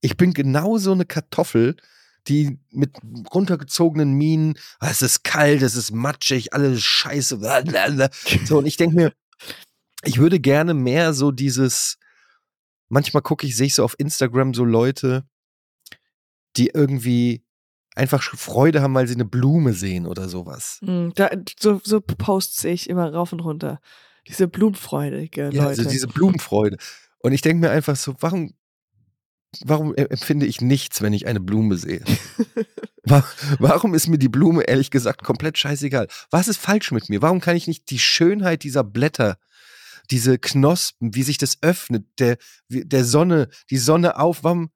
Ich 0.01 0.15
bin 0.15 0.33
genau 0.33 0.77
so 0.77 0.91
eine 0.91 1.05
Kartoffel, 1.05 1.75
die 2.27 2.57
mit 2.71 2.95
runtergezogenen 3.33 4.13
Minen, 4.13 4.57
"Ah, 4.79 4.89
es 4.89 5.01
ist 5.01 5.23
kalt, 5.23 5.61
es 5.61 5.75
ist 5.75 5.91
matschig, 5.91 6.53
alles 6.53 6.81
scheiße. 6.83 7.37
blablabla." 7.37 8.09
So, 8.45 8.57
und 8.59 8.65
ich 8.65 8.77
denke 8.77 8.95
mir, 8.95 9.13
ich 10.03 10.17
würde 10.19 10.39
gerne 10.39 10.73
mehr 10.73 11.13
so 11.13 11.31
dieses, 11.31 11.97
manchmal 12.89 13.23
gucke 13.23 13.45
ich, 13.47 13.55
sehe 13.55 13.67
ich 13.67 13.75
so 13.75 13.83
auf 13.83 13.95
Instagram 13.99 14.53
so 14.53 14.63
Leute, 14.65 15.25
die 16.57 16.67
irgendwie 16.73 17.43
einfach 17.95 18.21
Freude 18.23 18.81
haben, 18.81 18.93
weil 18.95 19.07
sie 19.07 19.13
eine 19.15 19.25
Blume 19.25 19.73
sehen 19.73 20.05
oder 20.07 20.27
sowas. 20.29 20.79
Mm, 20.81 21.09
Da, 21.15 21.29
so, 21.59 21.79
so 21.83 22.01
Posts 22.01 22.61
sehe 22.61 22.73
ich 22.73 22.89
immer 22.89 23.11
rauf 23.13 23.33
und 23.33 23.39
runter. 23.41 23.79
Diese 24.27 24.47
blumenfreudige 24.47 25.49
Ja, 25.53 25.65
Leute. 25.65 25.67
also 25.81 25.89
diese 25.89 26.07
Blumenfreude. 26.07 26.77
Und 27.19 27.33
ich 27.33 27.41
denke 27.41 27.61
mir 27.61 27.71
einfach 27.71 27.95
so, 27.95 28.15
warum, 28.19 28.53
warum 29.65 29.93
e- 29.95 30.03
empfinde 30.03 30.45
ich 30.45 30.61
nichts, 30.61 31.01
wenn 31.01 31.13
ich 31.13 31.27
eine 31.27 31.39
Blume 31.39 31.77
sehe? 31.77 32.01
Wa- 33.03 33.23
warum 33.59 33.93
ist 33.93 34.07
mir 34.07 34.17
die 34.17 34.29
Blume 34.29 34.63
ehrlich 34.63 34.89
gesagt 34.91 35.23
komplett 35.23 35.57
scheißegal? 35.57 36.07
Was 36.31 36.47
ist 36.47 36.57
falsch 36.57 36.91
mit 36.91 37.09
mir? 37.09 37.21
Warum 37.21 37.41
kann 37.41 37.55
ich 37.55 37.67
nicht 37.67 37.89
die 37.89 37.99
Schönheit 37.99 38.63
dieser 38.63 38.83
Blätter, 38.83 39.37
diese 40.11 40.37
Knospen, 40.39 41.13
wie 41.15 41.23
sich 41.23 41.37
das 41.37 41.57
öffnet, 41.61 42.05
der, 42.19 42.37
der 42.69 43.03
Sonne, 43.03 43.49
die 43.69 43.77
Sonne 43.77 44.17
auf, 44.19 44.43
warum, 44.43 44.69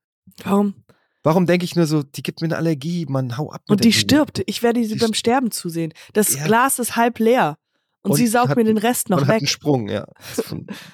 Warum? 0.43 0.83
warum 1.23 1.45
denke 1.45 1.63
ich 1.65 1.75
nur 1.75 1.85
so, 1.85 2.03
die 2.03 2.21
gibt 2.23 2.41
mir 2.41 2.47
eine 2.47 2.57
Allergie, 2.57 3.05
Mann, 3.07 3.37
hau 3.37 3.49
ab. 3.51 3.61
mit 3.67 3.71
Und 3.71 3.83
die 3.85 3.89
Blume. 3.89 4.01
stirbt. 4.01 4.41
Ich 4.45 4.61
werde 4.63 4.83
sie 4.83 4.93
Die 4.93 4.99
beim 4.99 5.11
st- 5.11 5.15
Sterben 5.15 5.51
zusehen. 5.51 5.93
Das 6.13 6.33
Ja. 6.35 6.45
Glas 6.45 6.79
ist 6.79 6.95
halb 6.97 7.19
leer. 7.19 7.57
Und, 8.03 8.11
Und 8.11 8.17
sie 8.17 8.27
saugt 8.27 8.49
hat- 8.49 8.57
mir 8.57 8.63
den 8.63 8.77
Rest 8.77 9.09
noch 9.09 9.17
Und 9.17 9.27
hat 9.27 9.33
einen 9.33 9.41
weg. 9.41 9.49
Sprung, 9.49 9.89
ja. 9.89 10.05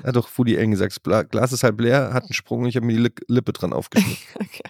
Hat 0.04 0.16
doch 0.16 0.30
Woody 0.38 0.58
Allen 0.58 0.72
gesagt, 0.72 1.00
Glas 1.30 1.52
ist 1.52 1.64
halb 1.64 1.80
leer, 1.80 2.12
hat 2.14 2.24
einen 2.24 2.34
Sprung 2.34 2.62
und 2.62 2.68
ich 2.70 2.76
habe 2.76 2.86
mir 2.86 2.94
die 2.94 3.04
Li- 3.04 3.26
Lippe 3.28 3.54
dran 3.54 3.74
aufgeschnitten. 3.74 4.18
Okay. 4.40 4.64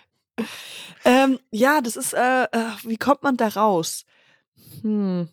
Ähm, 1.05 1.37
ja, 1.51 1.81
das 1.81 1.95
ist, 1.95 2.13
äh, 2.13 2.43
äh, 2.45 2.71
wie 2.85 2.97
kommt 2.97 3.23
man 3.23 3.35
da 3.37 3.49
raus? 3.49 4.03
Hm. 4.81 5.27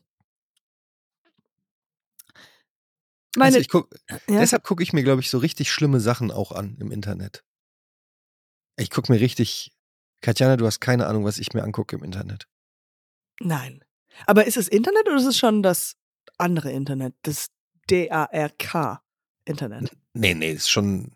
Meine, 3.37 3.47
also 3.57 3.59
ich 3.61 3.69
guck, 3.69 3.89
ja? 4.29 4.41
Deshalb 4.41 4.65
gucke 4.65 4.83
ich 4.83 4.93
mir, 4.93 5.05
glaube 5.05 5.21
ich, 5.21 5.31
so 5.31 5.39
richtig 5.39 5.71
schlimme 5.71 6.01
Sachen 6.01 6.31
auch 6.33 6.51
an 6.53 6.77
im 6.81 6.91
Internet. 6.91 7.45
Ich 8.77 8.91
gucke 8.91 9.13
mir 9.13 9.21
richtig. 9.21 9.73
Katjana, 10.23 10.57
du 10.57 10.67
hast 10.67 10.81
keine 10.81 11.07
Ahnung, 11.07 11.25
was 11.25 11.39
ich 11.39 11.53
mir 11.55 11.63
angucke 11.63 11.97
im 11.97 12.03
Internet. 12.03 12.47
Nein. 13.41 13.85
Aber 14.27 14.47
ist 14.47 14.57
es 14.57 14.69
Internet 14.69 15.07
oder 15.07 15.17
ist 15.17 15.25
es 15.27 15.39
schon 15.39 15.63
das 15.63 15.97
andere 16.41 16.73
Internet? 16.73 17.15
Das 17.23 17.47
D-A-R-K-Internet. 17.91 19.91
Nee, 20.15 20.35
nee, 20.35 20.53
ist 20.53 20.71
schon. 20.71 21.13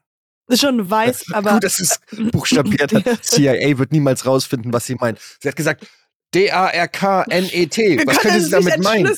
Ist 0.49 0.61
schon 0.61 0.91
weiß, 0.91 1.27
aber. 1.33 1.55
Gut, 1.55 1.65
dass 1.65 1.79
es 1.81 1.99
buchstabiert 2.31 2.93
hat. 2.93 3.05
CIA 3.23 3.79
wird 3.79 3.93
niemals 3.93 4.27
rausfinden, 4.27 4.73
was 4.73 4.87
sie 4.87 4.95
meint. 4.97 5.19
Sie 5.41 5.49
hat 5.49 5.57
gesagt, 5.57 5.87
D-A-R-K-N-E-T. 6.35 7.99
Wir 7.99 8.07
Was 8.07 8.19
können 8.19 8.33
könnte 8.35 8.45
sie 8.47 8.51
damit 8.51 8.83
meinen? 8.83 9.15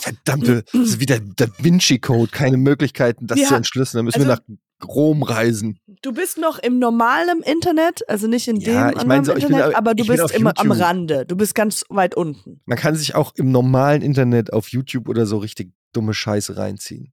Verdammte, 0.00 0.64
das 0.72 0.80
ist 0.82 1.00
wieder 1.00 1.20
Da 1.20 1.46
Vinci-Code, 1.58 2.30
keine 2.32 2.56
Möglichkeiten, 2.56 3.28
das 3.28 3.38
Ja, 3.38 3.48
zu 3.48 3.54
entschlüsseln. 3.54 4.00
Da 4.00 4.02
müssen 4.02 4.22
wir 4.24 4.30
also- 4.30 4.42
nach 4.48 4.56
Rom 4.86 5.22
reisen. 5.22 5.78
Du 6.02 6.12
bist 6.12 6.38
noch 6.38 6.58
im 6.58 6.78
normalen 6.78 7.42
Internet, 7.42 8.08
also 8.08 8.26
nicht 8.26 8.48
in 8.48 8.56
Ja, 8.56 8.88
dem 8.88 8.96
ich 8.96 9.00
anderen 9.02 9.24
so, 9.24 9.32
ich 9.36 9.44
bin 9.46 9.54
Internet, 9.54 9.74
au- 9.74 9.78
aber 9.78 9.94
du 9.94 10.04
bin 10.06 10.16
bist 10.16 10.30
immer 10.34 10.52
am. 10.58 10.72
Rande. 10.72 11.24
Du 11.26 11.36
bist 11.36 11.54
ganz 11.54 11.84
weit 11.88 12.14
unten. 12.14 12.60
Man 12.66 12.78
kann 12.78 12.94
sich 12.96 13.14
auch 13.14 13.34
im 13.36 13.50
normalen 13.52 14.02
Internet 14.02 14.52
auf 14.52 14.68
YouTube 14.68 15.08
oder 15.08 15.26
so 15.26 15.38
richtig 15.38 15.72
dumme 15.92 16.14
Scheiße 16.14 16.56
reinziehen. 16.56 17.12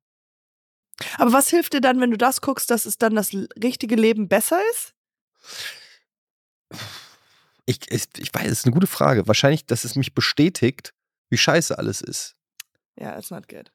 Aber 1.18 1.32
was 1.32 1.50
hilft 1.50 1.74
dir 1.74 1.82
dann, 1.82 2.02
wenn 2.02 2.12
du 2.12 2.18
das 2.18 2.42
guckst, 2.42 2.70
dass 2.72 2.86
es 2.86 2.98
dann 2.98 3.16
das 3.16 3.32
richtige 3.64 3.96
Leben 3.96 4.28
besser 4.28 4.60
ist? 4.72 4.94
Ich, 7.66 7.80
ich, 7.92 8.06
ich 8.18 8.34
weiß, 8.34 8.46
es 8.48 8.60
ist 8.60 8.66
eine 8.66 8.74
gute 8.74 8.88
Frage. 8.88 9.28
Wahrscheinlich, 9.28 9.66
dass 9.66 9.84
es 9.84 9.96
mich 9.96 10.14
bestätigt, 10.14 10.94
wie 11.30 11.38
scheiße 11.38 11.78
alles 11.78 12.02
ist. 12.02 12.36
Yeah, 13.00 13.14
that's 13.16 13.32
not 13.32 13.48
good. 13.48 13.72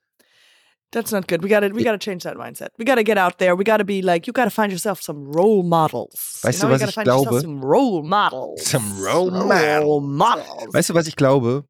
That's 0.95 1.11
not 1.13 1.27
good. 1.27 1.43
We 1.43 1.49
gotta 1.49 1.69
we 1.75 1.83
gotta 1.83 1.99
change 1.99 2.23
that 2.23 2.37
mindset. 2.37 2.69
We 2.79 2.85
gotta 2.85 3.03
get 3.03 3.19
out 3.19 3.39
there. 3.39 3.57
We 3.59 3.65
gotta 3.65 3.85
be 3.85 4.01
like, 4.01 4.27
you 4.29 4.33
gotta 4.33 4.51
find 4.51 4.71
yourself 4.71 5.03
some 5.03 5.27
role 5.33 5.65
models. 5.65 6.39
Weißt 6.43 6.63
you 6.63 6.69
du, 6.69 6.69
know, 6.69 6.81
was 6.81 6.89
ich 6.89 6.95
find 6.95 7.07
yourself 7.09 7.29
glaube? 7.29 7.41
Some 7.41 7.61
role 7.61 8.03
models. 8.05 8.65
Some 8.65 9.05
role 9.05 9.31
Role 9.31 10.01
models. 10.01 10.73
Weißt 10.73 10.91
du, 10.91 10.95
was 10.95 11.09
ich 11.09 11.17
glaube, 11.17 11.65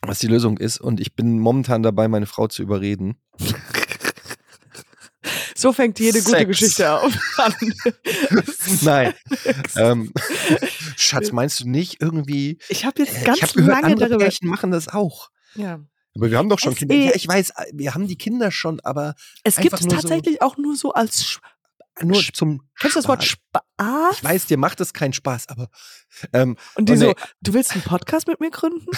was 0.00 0.18
die 0.20 0.28
Lösung 0.28 0.56
ist? 0.58 0.80
Und 0.80 0.98
ich 0.98 1.14
bin 1.14 1.38
momentan 1.40 1.82
dabei, 1.82 2.08
meine 2.08 2.26
Frau 2.26 2.48
zu 2.48 2.62
überreden. 2.62 3.16
So 5.54 5.72
fängt 5.72 5.98
jede 5.98 6.20
gute 6.20 6.30
Sex. 6.38 6.46
Geschichte 6.46 6.90
auf. 6.92 7.12
Nein. 8.82 9.12
ähm, 9.76 10.12
Schatz, 10.96 11.32
meinst 11.32 11.58
du 11.60 11.68
nicht 11.68 12.00
irgendwie? 12.00 12.58
Ich 12.68 12.84
habe 12.84 13.02
jetzt 13.02 13.22
Äh, 13.22 13.24
ganz 13.24 13.38
ich 13.38 13.42
habe 13.42 13.52
gehört, 13.54 13.72
lange 13.72 13.86
andere 13.94 14.08
darüber. 14.08 14.24
Pärchen 14.24 14.48
machen 14.48 14.70
das 14.70 14.86
auch. 14.86 15.30
Ja. 15.56 15.80
Aber 16.18 16.30
wir 16.30 16.38
haben 16.38 16.48
doch 16.48 16.58
schon 16.58 16.72
Es 16.72 16.78
Kinder. 16.78 16.94
Ja, 16.94 17.12
ich 17.14 17.26
weiß, 17.28 17.52
wir 17.72 17.94
haben 17.94 18.06
die 18.08 18.18
Kinder 18.18 18.50
schon, 18.50 18.80
aber 18.80 19.14
Es 19.44 19.56
gibt 19.56 19.74
es 19.74 19.82
nur 19.82 19.90
so- 19.92 19.96
tatsächlich 19.96 20.42
auch 20.42 20.56
nur 20.56 20.76
so 20.76 20.92
als. 20.92 21.24
Sch- 21.24 21.38
nur 22.00 22.22
zum. 22.32 22.62
Kennst 22.78 22.94
du 22.94 23.00
das 23.00 23.08
Wort 23.08 23.24
Spaß. 23.24 24.16
Ich 24.18 24.22
weiß, 24.24 24.46
dir 24.46 24.56
macht 24.56 24.78
das 24.78 24.92
keinen 24.92 25.12
Spaß, 25.12 25.48
aber 25.48 25.68
ähm, 26.32 26.56
Und 26.76 26.88
die 26.88 26.92
Oh, 26.92 26.96
nee. 26.96 27.04
so, 27.06 27.14
du 27.40 27.54
willst 27.54 27.72
einen 27.72 27.82
Podcast 27.82 28.28
mit 28.28 28.38
mir 28.38 28.50
gründen? 28.50 28.86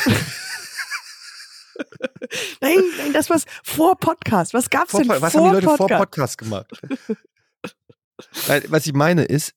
nein, 2.60 2.78
nein, 2.98 3.12
das 3.14 3.30
war's 3.30 3.44
vor 3.64 3.96
Podcast. 3.96 4.52
Was 4.52 4.68
gab's 4.68 4.90
vor, 4.90 5.00
denn 5.00 5.08
was 5.08 5.32
vor 5.32 5.40
haben 5.46 5.48
die 5.60 5.64
Leute 5.64 5.66
vor 5.78 5.88
Podcast? 5.88 5.98
Podcast 5.98 6.38
gemacht? 6.38 6.66
Nein, 8.48 8.64
was 8.68 8.86
ich 8.86 8.92
meine 8.92 9.24
ist, 9.24 9.54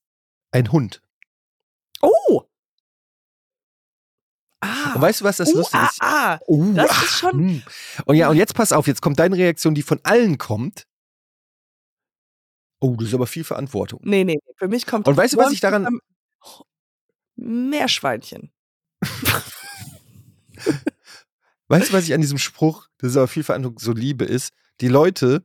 ein 0.51 0.72
Hund. 0.72 1.01
Oh! 2.01 2.43
Ah. 4.61 4.82
Und 4.95 5.01
weißt 5.01 5.21
du, 5.21 5.25
was 5.25 5.37
das 5.37 5.53
uh, 5.53 5.57
Lustige 5.57 5.83
ah, 5.83 5.87
ist? 5.87 6.01
ah. 6.01 6.39
Oh, 6.47 6.63
Das 6.73 6.91
ist 7.03 7.19
schon- 7.19 7.31
hm. 7.39 7.63
Und 8.05 8.15
ja, 8.15 8.29
und 8.29 8.37
jetzt 8.37 8.53
pass 8.55 8.71
auf, 8.71 8.87
jetzt 8.87 9.01
kommt 9.01 9.19
deine 9.19 9.35
Reaktion, 9.37 9.75
die 9.75 9.81
von 9.83 9.99
allen 10.03 10.37
kommt. 10.37 10.85
Oh, 12.79 12.95
das 12.97 13.07
ist 13.09 13.13
aber 13.13 13.27
viel 13.27 13.43
Verantwortung. 13.43 14.01
Nee, 14.03 14.23
nee. 14.23 14.39
Für 14.57 14.67
mich 14.67 14.85
kommt. 14.85 15.07
Und 15.07 15.15
weißt 15.15 15.33
du, 15.33 15.37
was 15.37 15.51
ich 15.53 15.59
daran- 15.61 15.99
Meerschweinchen. 17.35 18.51
Weißt 21.67 21.89
du, 21.89 21.93
was 21.93 22.03
ich 22.05 22.13
an 22.13 22.21
diesem 22.21 22.37
Spruch, 22.37 22.87
das 22.97 23.11
ist 23.11 23.17
aber 23.17 23.27
viel 23.27 23.43
Verantwortung, 23.43 23.79
so 23.79 23.93
liebe, 23.93 24.25
ist, 24.25 24.53
die 24.81 24.87
Leute, 24.89 25.43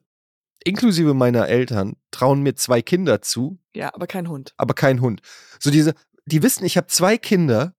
inklusive 0.64 1.14
meiner 1.14 1.49
Eltern, 1.49 1.94
trauen 2.11 2.42
mir 2.42 2.55
zwei 2.55 2.82
Kinder 2.82 3.22
zu, 3.22 3.59
Ja, 3.74 3.94
aber 3.94 4.07
kein 4.07 4.28
Hund. 4.28 4.53
aber 4.57 4.74
kein 4.74 5.01
Hund. 5.01 5.22
So 5.61 5.70
diese, 5.70 5.94
die 6.26 6.42
wissen, 6.42 6.64
ich 6.66 6.76
habe 6.76 6.88
zwei 6.88 7.16
Kinder, 7.16 7.74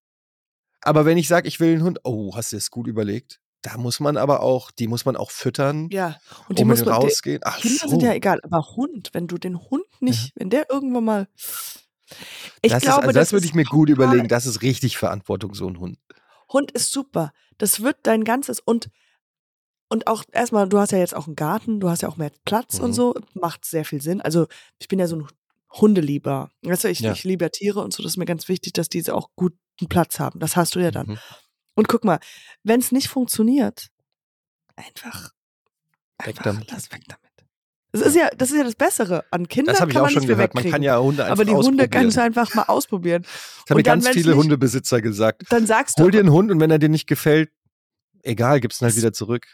aber 0.82 1.06
wenn 1.06 1.18
ich 1.18 1.28
sage, 1.28 1.48
ich 1.48 1.60
will 1.60 1.74
einen 1.74 1.84
Hund, 1.84 2.00
oh, 2.04 2.36
hast 2.36 2.52
du 2.52 2.58
das 2.58 2.72
gut 2.72 2.88
überlegt? 2.88 3.40
Da 3.62 3.78
muss 3.78 4.00
man 4.00 4.16
aber 4.16 4.42
auch, 4.42 4.72
die 4.72 4.88
muss 4.88 5.04
man 5.04 5.18
auch 5.18 5.32
füttern, 5.32 5.90
Ja. 5.92 6.18
Und 6.48 6.60
die 6.60 6.64
um 6.64 6.70
muss 6.70 6.86
man. 6.86 6.94
rausgehen. 6.94 7.42
Ach 7.44 7.60
Kinder 7.60 7.80
so. 7.84 7.90
sind 7.90 8.04
ja 8.04 8.14
egal, 8.14 8.40
aber 8.44 8.66
Hund, 8.78 9.10
wenn 9.14 9.28
du 9.28 9.38
den 9.38 9.60
Hund 9.70 9.84
nicht, 10.00 10.32
wenn 10.36 10.50
der 10.50 10.70
irgendwann 10.70 11.04
mal. 11.04 11.28
Ich 12.62 12.72
das 12.72 12.84
glaube, 12.84 13.02
ist, 13.02 13.08
also 13.10 13.20
das 13.20 13.32
würde 13.34 13.44
ist 13.44 13.50
ich 13.52 13.56
mir 13.56 13.66
gut 13.66 13.90
überlegen. 13.90 14.28
Das 14.30 14.46
ist 14.46 14.62
richtig 14.62 14.98
Verantwortung, 14.98 15.54
so 15.54 15.68
ein 15.68 15.80
Hund. 15.80 15.98
Hund 16.52 16.72
ist 16.72 16.92
super. 16.92 17.34
Das 17.58 17.82
wird 17.82 17.98
dein 18.04 18.24
ganzes 18.24 18.60
und 18.60 18.90
und 19.92 20.06
auch 20.08 20.24
erstmal, 20.32 20.70
du 20.70 20.78
hast 20.80 20.92
ja 20.92 21.00
jetzt 21.00 21.16
auch 21.16 21.26
einen 21.26 21.36
Garten, 21.36 21.80
du 21.80 21.90
hast 21.90 22.04
ja 22.04 22.10
auch 22.10 22.18
mehr 22.18 22.32
Platz 22.46 22.80
und 22.80 22.92
Mhm. 22.92 22.94
so, 22.94 23.16
macht 23.34 23.66
sehr 23.66 23.86
viel 23.86 24.02
Sinn. 24.02 24.22
Also 24.22 24.46
ich 24.78 24.88
bin 24.88 25.00
ja 25.00 25.08
so 25.08 25.16
ein 25.18 25.28
Hundelieber. 25.72 26.50
Weißt 26.64 26.84
du, 26.84 26.90
ich, 26.90 27.00
Ja. 27.00 27.12
ich 27.12 27.24
liebe 27.24 27.50
Tiere 27.52 27.82
und 27.82 27.94
so, 27.94 28.02
das 28.04 28.14
ist 28.14 28.18
mir 28.18 28.26
ganz 28.26 28.48
wichtig, 28.48 28.74
dass 28.74 28.90
diese 28.90 29.14
auch 29.16 29.30
guten 29.36 29.58
Platz 29.88 30.20
haben. 30.20 30.40
Das 30.40 30.56
hast 30.56 30.76
du 30.76 30.80
ja 30.80 30.92
dann. 30.92 31.08
Mhm. 31.08 31.18
Und 31.76 31.88
guck 31.88 32.04
mal, 32.04 32.20
wenn 32.64 32.80
es 32.80 32.92
nicht 32.92 33.08
funktioniert, 33.08 33.88
einfach, 34.76 35.32
Weg 36.20 36.28
einfach 36.30 36.44
damit. 36.44 36.72
lass 36.72 36.92
weg 36.92 37.04
damit. 37.08 37.20
Das 37.92 38.02
ist 38.02 38.16
ja, 38.16 38.30
das 38.38 38.52
ist 38.52 38.58
ja 38.58 38.64
das 38.64 38.76
Bessere 38.76 39.26
an 39.32 39.48
Kindern. 39.48 39.74
Das 39.74 39.82
habe 39.82 39.90
ich 39.90 39.96
kann 39.96 40.02
auch 40.02 40.06
man 40.08 40.14
schon 40.14 40.28
gehört. 40.28 40.54
Man 40.54 40.70
kann 40.70 40.84
ja 40.84 41.00
Hunde 41.00 41.24
einfach 41.24 41.32
aber 41.38 41.46
die 41.46 41.54
Hunde 41.56 41.90
kannst 41.90 42.18
du 42.18 42.22
einfach 42.22 42.54
mal 42.54 42.64
ausprobieren. 42.64 43.24
Das 43.24 43.32
haben 43.76 43.84
dann, 43.84 43.84
ganz 44.02 44.10
viele 44.10 44.32
nicht- 44.32 44.38
Hundebesitzer 44.44 45.02
gesagt. 45.02 45.44
Dann 45.50 45.66
sagst 45.66 45.98
du, 45.98 46.04
Hol 46.04 46.12
dir 46.12 46.20
einen 46.20 46.32
Hund 46.32 46.52
und 46.52 46.60
wenn 46.60 46.70
er 46.70 46.78
dir 46.78 46.90
nicht 46.90 47.08
gefällt, 47.08 47.52
egal, 48.22 48.60
gib's 48.60 48.80
ihn 48.82 48.86
halt 48.86 48.96
wieder 48.96 49.12
zurück. 49.14 49.48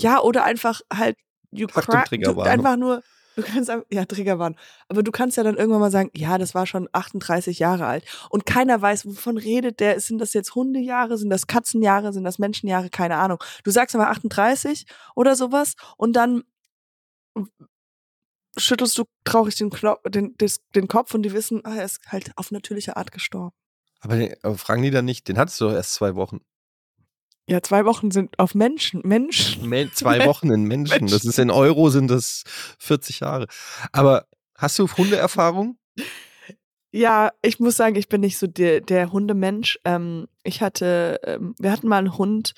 Ja, 0.00 0.20
oder 0.20 0.42
einfach 0.42 0.80
halt, 0.92 1.16
you 1.52 1.68
Achtung, 1.72 1.82
crack, 1.94 2.46
einfach 2.48 2.76
nur, 2.76 3.02
Du 3.36 3.42
kannst 3.42 3.70
ja, 3.90 4.04
Triggerwarnung. 4.04 4.58
Aber 4.88 5.02
du 5.02 5.10
kannst 5.10 5.36
ja 5.36 5.42
dann 5.42 5.56
irgendwann 5.56 5.80
mal 5.80 5.90
sagen, 5.90 6.10
ja, 6.14 6.38
das 6.38 6.54
war 6.54 6.66
schon 6.66 6.88
38 6.92 7.58
Jahre 7.58 7.86
alt. 7.86 8.04
Und 8.30 8.46
keiner 8.46 8.80
weiß, 8.80 9.06
wovon 9.06 9.36
redet 9.38 9.80
der. 9.80 10.00
Sind 10.00 10.18
das 10.18 10.32
jetzt 10.34 10.54
Hundejahre? 10.54 11.18
Sind 11.18 11.30
das 11.30 11.46
Katzenjahre? 11.46 12.12
Sind 12.12 12.24
das 12.24 12.38
Menschenjahre? 12.38 12.90
Keine 12.90 13.16
Ahnung. 13.16 13.42
Du 13.64 13.70
sagst 13.70 13.94
aber 13.94 14.10
38 14.10 14.86
oder 15.14 15.36
sowas 15.36 15.74
und 15.96 16.14
dann 16.14 16.44
schüttelst 18.56 18.96
du 18.98 19.04
traurig 19.24 19.56
den, 19.56 19.70
Kno 19.70 19.96
den, 20.06 20.36
des, 20.36 20.60
den 20.74 20.88
Kopf 20.88 21.14
und 21.14 21.22
die 21.22 21.32
wissen, 21.32 21.64
ah, 21.64 21.76
er 21.76 21.84
ist 21.84 22.00
halt 22.06 22.32
auf 22.36 22.50
natürliche 22.50 22.96
Art 22.96 23.12
gestorben. 23.12 23.54
Aber, 24.00 24.16
den, 24.16 24.34
aber 24.42 24.56
fragen 24.56 24.82
die 24.82 24.90
dann 24.90 25.04
nicht, 25.04 25.28
den 25.28 25.38
hattest 25.38 25.60
du 25.60 25.66
doch 25.66 25.74
erst 25.74 25.94
zwei 25.94 26.14
Wochen. 26.14 26.40
Ja, 27.46 27.62
zwei 27.62 27.84
Wochen 27.84 28.10
sind 28.10 28.38
auf 28.38 28.54
Menschen. 28.54 29.02
Menschen. 29.04 29.68
Men 29.68 29.92
zwei 29.92 30.24
Wochen 30.26 30.50
in 30.50 30.64
Menschen. 30.64 31.08
Das 31.08 31.24
ist 31.24 31.38
in 31.38 31.50
Euro 31.50 31.90
sind 31.90 32.10
das 32.10 32.44
40 32.78 33.20
Jahre. 33.20 33.46
Aber 33.92 34.26
hast 34.56 34.78
du 34.78 34.88
Hundeerfahrung? 34.88 35.78
Ja, 36.90 37.32
ich 37.42 37.60
muss 37.60 37.76
sagen, 37.76 37.96
ich 37.96 38.08
bin 38.08 38.20
nicht 38.20 38.38
so 38.38 38.46
der, 38.46 38.80
der 38.80 39.12
Hundemensch. 39.12 39.78
Ähm, 39.84 40.28
ich 40.42 40.62
hatte, 40.62 41.20
ähm, 41.24 41.54
wir 41.58 41.72
hatten 41.72 41.88
mal 41.88 41.98
einen 41.98 42.16
Hund 42.16 42.54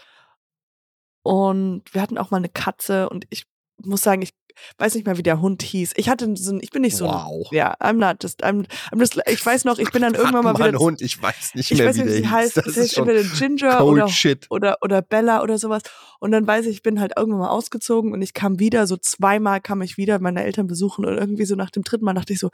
und 1.23 1.83
wir 1.93 2.03
hatten 2.03 2.19
auch 2.19 2.31
mal 2.31 2.37
eine 2.37 2.49
Katze 2.49 3.09
und 3.09 3.27
ich 3.31 3.47
muss 3.83 4.03
sagen, 4.03 4.23
ich 4.23 4.35
weiß 4.79 4.95
nicht 4.95 5.07
mehr, 5.07 5.17
wie 5.19 5.23
der 5.23 5.41
Hund 5.41 5.63
hieß. 5.63 5.93
Ich 5.97 6.09
hatte 6.09 6.35
so 6.37 6.53
ein, 6.53 6.61
ich 6.63 6.71
bin 6.71 6.83
nicht 6.83 6.97
so 6.97 7.07
Wow. 7.07 7.49
ein, 7.51 7.57
ja, 7.57 7.75
I'm 7.81 7.95
not 7.95 8.23
just, 8.23 8.45
I'm, 8.45 8.67
I'm 8.93 8.99
just, 8.99 9.19
ich 9.27 9.45
weiß 9.45 9.65
noch, 9.65 9.79
ich 9.79 9.91
bin 9.91 10.03
dann 10.03 10.15
irgendwann 10.15 10.45
mal 10.45 10.55
wieder, 10.55 10.65
einen 10.67 10.79
Hund, 10.79 11.01
ich 11.03 11.21
weiß 11.21 11.55
nicht 11.55 11.71
ich 11.71 11.79
mehr, 11.79 11.89
weiß 11.89 11.97
wie 11.97 12.01
nicht, 12.03 12.09
wie 12.09 12.21
der 12.21 12.23
sie 12.23 12.29
heißt, 12.35 12.57
das 12.57 12.65
Das 12.65 12.77
ist 12.77 12.97
entweder 12.97 13.23
Ginger 13.23 13.85
oder, 13.85 14.09
shit. 14.09 14.47
oder, 14.51 14.79
oder 14.83 15.03
Bella 15.03 15.43
oder 15.43 15.59
sowas. 15.59 15.83
Und 16.21 16.33
dann 16.33 16.47
weiß 16.47 16.67
ich, 16.67 16.73
ich 16.73 16.83
bin 16.83 17.01
halt 17.01 17.13
irgendwann 17.17 17.41
mal 17.41 17.49
ausgezogen 17.51 18.13
und 18.13 18.23
ich 18.23 18.35
kam 18.35 18.59
wieder, 18.59 18.87
so 18.87 18.97
zweimal 18.97 19.61
kam 19.61 19.83
ich 19.83 19.97
wieder 19.97 20.19
meine 20.19 20.43
Eltern 20.45 20.67
besuchen 20.67 21.05
und 21.05 21.17
irgendwie 21.17 21.45
so 21.47 21.55
nach 21.57 21.71
dem 21.71 21.83
dritten 21.83 22.05
Mal 22.05 22.15
dachte 22.15 22.33
ich 22.33 22.39
so, 22.39 22.51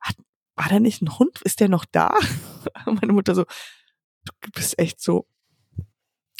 hat, 0.00 0.16
war 0.56 0.68
da 0.68 0.80
nicht 0.80 1.02
ein 1.02 1.18
Hund? 1.18 1.40
Ist 1.42 1.60
der 1.60 1.68
noch 1.68 1.84
da? 1.90 2.14
Und 2.86 3.00
meine 3.02 3.12
Mutter 3.12 3.34
so, 3.34 3.44
du 4.24 4.50
bist 4.54 4.78
echt 4.78 5.00
so, 5.00 5.26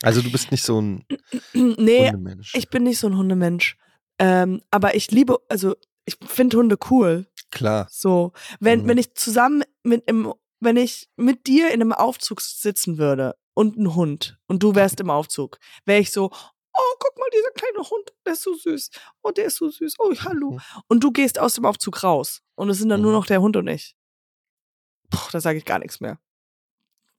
Also 0.03 0.23
du 0.23 0.31
bist 0.31 0.51
nicht 0.53 0.63
so 0.65 0.81
ein 0.81 1.05
nee, 1.53 2.07
Hundemensch. 2.11 2.55
ich 2.55 2.69
bin 2.69 2.85
nicht 2.85 2.99
so 2.99 3.09
ein 3.09 3.17
Hundemensch. 3.17 3.77
Ähm, 4.19 4.63
aber 4.71 4.95
ich 4.95 5.11
liebe, 5.11 5.39
also 5.49 5.75
ich 6.05 6.17
finde 6.27 6.57
Hunde 6.59 6.77
cool. 6.91 7.27
Klar. 7.51 7.87
So, 7.91 8.33
wenn, 8.61 8.83
Mhm. 8.83 8.89
wenn 8.89 8.99
ich 8.99 9.15
zusammen 9.15 9.63
mit 9.83 10.05
im, 10.07 10.33
wenn 10.61 10.77
ich 10.77 11.09
mit 11.17 11.47
dir 11.47 11.69
in 11.69 11.81
einem 11.81 11.93
Aufzug 11.93 12.41
sitzen 12.41 12.99
würde 12.99 13.37
und 13.55 13.77
ein 13.77 13.95
Hund 13.95 14.39
und 14.47 14.63
du 14.63 14.75
wärst 14.75 15.01
im 15.01 15.11
Aufzug, 15.11 15.59
wäre 15.85 16.01
ich 16.01 16.11
so, 16.13 16.25
oh, 16.33 16.95
guck 16.99 17.19
mal, 17.19 17.29
dieser 17.33 17.51
kleine 17.53 17.89
Hund, 17.91 18.13
der 18.27 18.33
ist 18.35 18.43
so 18.43 18.55
süß. 18.55 18.91
Oh, 19.23 19.31
der 19.31 19.47
ist 19.47 19.57
so 19.57 19.69
süß. 19.69 19.97
Oh, 19.99 20.11
hallo. 20.25 20.59
Und 20.89 21.03
du 21.05 21.11
gehst 21.13 21.39
aus 21.39 21.55
dem 21.55 21.65
Aufzug 21.65 22.03
raus 22.03 22.43
und 22.55 22.69
es 22.71 22.79
sind 22.79 22.89
dann 22.89 23.01
nur 23.03 23.11
Mhm. 23.13 23.17
noch 23.19 23.27
der 23.27 23.41
Hund 23.41 23.57
und 23.57 23.69
ich. 23.69 23.97
Puh, 25.11 25.29
da 25.33 25.41
sage 25.41 25.59
ich 25.59 25.65
gar 25.65 25.79
nichts 25.79 26.01
mehr. 26.01 26.19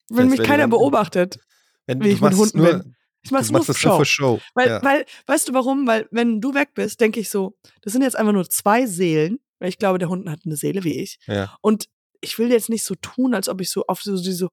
Wenn 0.10 0.30
Das 0.30 0.38
mich 0.40 0.48
keiner 0.48 0.64
dann- 0.64 0.70
beobachtet, 0.72 1.40
Wenn, 1.88 2.04
wie 2.04 2.10
ich 2.10 2.22
mit 2.22 2.36
Hunden 2.36 2.58
nur, 2.60 2.74
bin. 2.80 2.96
Ich 3.26 3.32
mach's 3.32 3.52
nur 3.52 3.62
für 3.64 3.74
das 3.74 3.80
Show. 3.80 3.98
für 3.98 4.06
Show. 4.06 4.40
Weil, 4.54 4.70
ja. 4.70 4.84
weil, 4.84 5.06
weißt 5.26 5.50
du 5.50 5.54
warum? 5.54 5.86
Weil, 5.88 6.08
wenn 6.12 6.40
du 6.42 6.54
weg 6.54 6.70
bist, 6.76 7.02
denke 7.02 7.20
ich 7.20 7.30
so, 7.30 7.58
das 7.82 7.92
sind 7.94 8.02
jetzt 8.04 8.16
einfach 8.16 8.34
nur 8.34 8.50
zwei 8.50 8.86
Seelen, 8.86 9.40
weil 9.60 9.70
ich 9.70 9.78
glaube, 9.78 10.00
der 10.00 10.10
Hund 10.10 10.30
hat 10.30 10.40
eine 10.46 10.56
Seele 10.56 10.84
wie 10.84 11.00
ich. 11.00 11.20
ja. 11.28 11.56
Und 11.62 11.86
ich 12.22 12.40
will 12.40 12.50
jetzt 12.52 12.70
nicht 12.70 12.84
so 12.84 12.96
tun, 12.96 13.36
als 13.36 13.50
ob 13.50 13.62
ich 13.62 13.70
so 13.70 13.86
auf 13.88 14.02
so 14.02 14.16
diese 14.20 14.48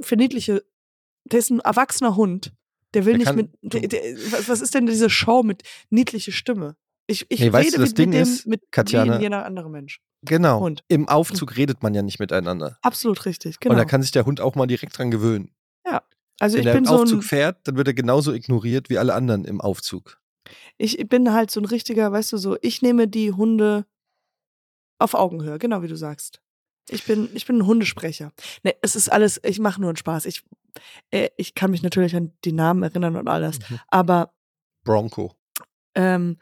verniedliche, 0.00 0.64
der 1.24 1.38
ist 1.38 1.50
ein 1.50 1.60
erwachsener 1.60 2.16
Hund. 2.16 2.52
Der 2.94 3.04
will 3.04 3.12
Der 3.14 3.18
nicht 3.18 3.26
kann- 3.26 3.36
mit, 3.36 3.50
der, 3.62 3.88
der, 3.88 4.16
was 4.48 4.60
ist 4.60 4.74
denn 4.74 4.86
diese 4.86 5.10
Show 5.10 5.42
mit 5.42 5.62
niedliche 5.90 6.32
Stimme? 6.32 6.76
Ich, 7.06 7.26
ich 7.28 7.40
Nee, 7.40 7.52
weißt 7.52 7.66
rede 7.66 7.76
du, 7.76 7.80
das 7.82 7.90
mit, 7.90 7.98
Ding 7.98 8.08
mit 8.10 8.18
dem, 8.18 8.22
ist, 8.22 8.46
mit 8.46 8.62
Katjana- 8.72 9.18
wie 9.18 9.22
jeder 9.24 9.44
andere 9.44 9.68
Mensch. 9.70 10.00
Genau. 10.22 10.60
Hund. 10.60 10.82
Im 10.88 11.08
Aufzug 11.08 11.56
redet 11.56 11.82
man 11.82 11.92
ja 11.94 12.02
nicht 12.02 12.18
miteinander. 12.18 12.78
Absolut 12.82 13.26
richtig, 13.26 13.56
Und 13.56 13.60
genau. 13.60 13.74
da 13.74 13.84
kann 13.84 14.00
sich 14.00 14.10
der 14.12 14.24
Hund 14.24 14.40
auch 14.40 14.54
mal 14.54 14.66
direkt 14.66 14.96
dran 14.96 15.10
gewöhnen. 15.10 15.50
Also 16.40 16.56
Wenn 16.58 16.66
ich 16.66 16.72
bin 16.72 16.78
im 16.78 16.86
so 16.86 16.94
Aufzug 17.02 17.18
ein, 17.20 17.22
fährt, 17.22 17.68
dann 17.68 17.76
wird 17.76 17.88
er 17.88 17.94
genauso 17.94 18.32
ignoriert 18.32 18.90
wie 18.90 18.98
alle 18.98 19.14
anderen 19.14 19.44
im 19.44 19.60
Aufzug. 19.60 20.20
ich 20.78 20.96
bin 21.08 21.32
halt 21.32 21.50
so 21.50 21.60
ein 21.60 21.66
richtiger, 21.66 22.10
weißt 22.12 22.32
du, 22.32 22.36
so, 22.38 22.56
ich 22.60 22.82
nehme 22.82 23.08
die 23.08 23.32
Hunde 23.32 23.86
auf 24.98 25.14
Augenhöhe, 25.14 25.58
genau 25.58 25.82
wie 25.82 25.88
du 25.88 25.96
sagst. 25.96 26.40
Ich 26.90 27.04
bin, 27.04 27.30
ich 27.34 27.46
bin 27.46 27.58
ein 27.58 27.66
Hundesprecher. 27.66 28.32
Ne, 28.62 28.74
es 28.82 28.94
ist 28.94 29.10
alles, 29.10 29.40
ich 29.42 29.58
mache 29.58 29.80
nur 29.80 29.88
einen 29.90 29.96
Spaß. 29.96 30.26
Ich, 30.26 30.42
äh, 31.10 31.30
ich 31.36 31.54
kann 31.54 31.70
mich 31.70 31.82
natürlich 31.82 32.14
an 32.14 32.32
die 32.44 32.52
Namen 32.52 32.82
erinnern 32.82 33.16
und 33.16 33.26
alles. 33.28 33.58
Mhm. 33.70 33.80
Aber, 33.88 34.34
Bronco. 34.84 35.34
ähm, 35.94 36.38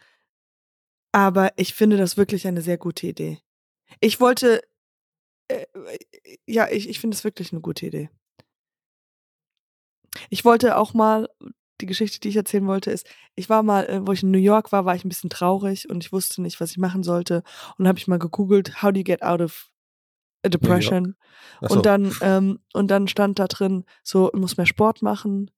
aber 1.12 1.52
ich 1.56 1.74
finde 1.74 1.96
das 1.96 2.16
wirklich 2.16 2.46
eine 2.46 2.62
sehr 2.62 2.78
gute 2.78 3.06
Idee. 3.06 3.38
Ich 4.00 4.20
wollte, 4.20 4.62
äh, 5.48 5.66
ja, 6.46 6.68
ich, 6.68 6.88
ich 6.88 6.98
finde 6.98 7.14
es 7.16 7.22
wirklich 7.22 7.52
eine 7.52 7.60
gute 7.60 7.86
Idee. 7.86 8.10
Ich 10.30 10.44
wollte 10.44 10.76
auch 10.76 10.94
mal, 10.94 11.28
die 11.80 11.86
Geschichte, 11.86 12.20
die 12.20 12.28
ich 12.28 12.36
erzählen 12.36 12.66
wollte, 12.66 12.90
ist, 12.90 13.06
ich 13.34 13.48
war 13.48 13.62
mal, 13.62 13.86
äh, 13.86 14.06
wo 14.06 14.12
ich 14.12 14.22
in 14.22 14.30
New 14.30 14.38
York 14.38 14.72
war, 14.72 14.84
war 14.84 14.94
ich 14.94 15.04
ein 15.04 15.08
bisschen 15.08 15.30
traurig 15.30 15.88
und 15.90 16.04
ich 16.04 16.12
wusste 16.12 16.40
nicht, 16.42 16.60
was 16.60 16.70
ich 16.70 16.78
machen 16.78 17.02
sollte. 17.02 17.42
Und 17.76 17.88
habe 17.88 17.98
ich 17.98 18.06
mal 18.08 18.18
gegoogelt, 18.18 18.82
how 18.82 18.92
do 18.92 18.98
you 18.98 19.04
get 19.04 19.22
out 19.22 19.40
of 19.40 19.70
a 20.44 20.48
depression? 20.48 21.16
Und 21.60 21.86
dann, 21.86 22.14
ähm, 22.20 22.60
und 22.72 22.88
dann 22.88 23.08
stand 23.08 23.38
da 23.38 23.46
drin, 23.46 23.84
so, 24.02 24.30
du 24.30 24.38
musst 24.38 24.56
mehr 24.56 24.66
Sport 24.66 25.02
machen, 25.02 25.50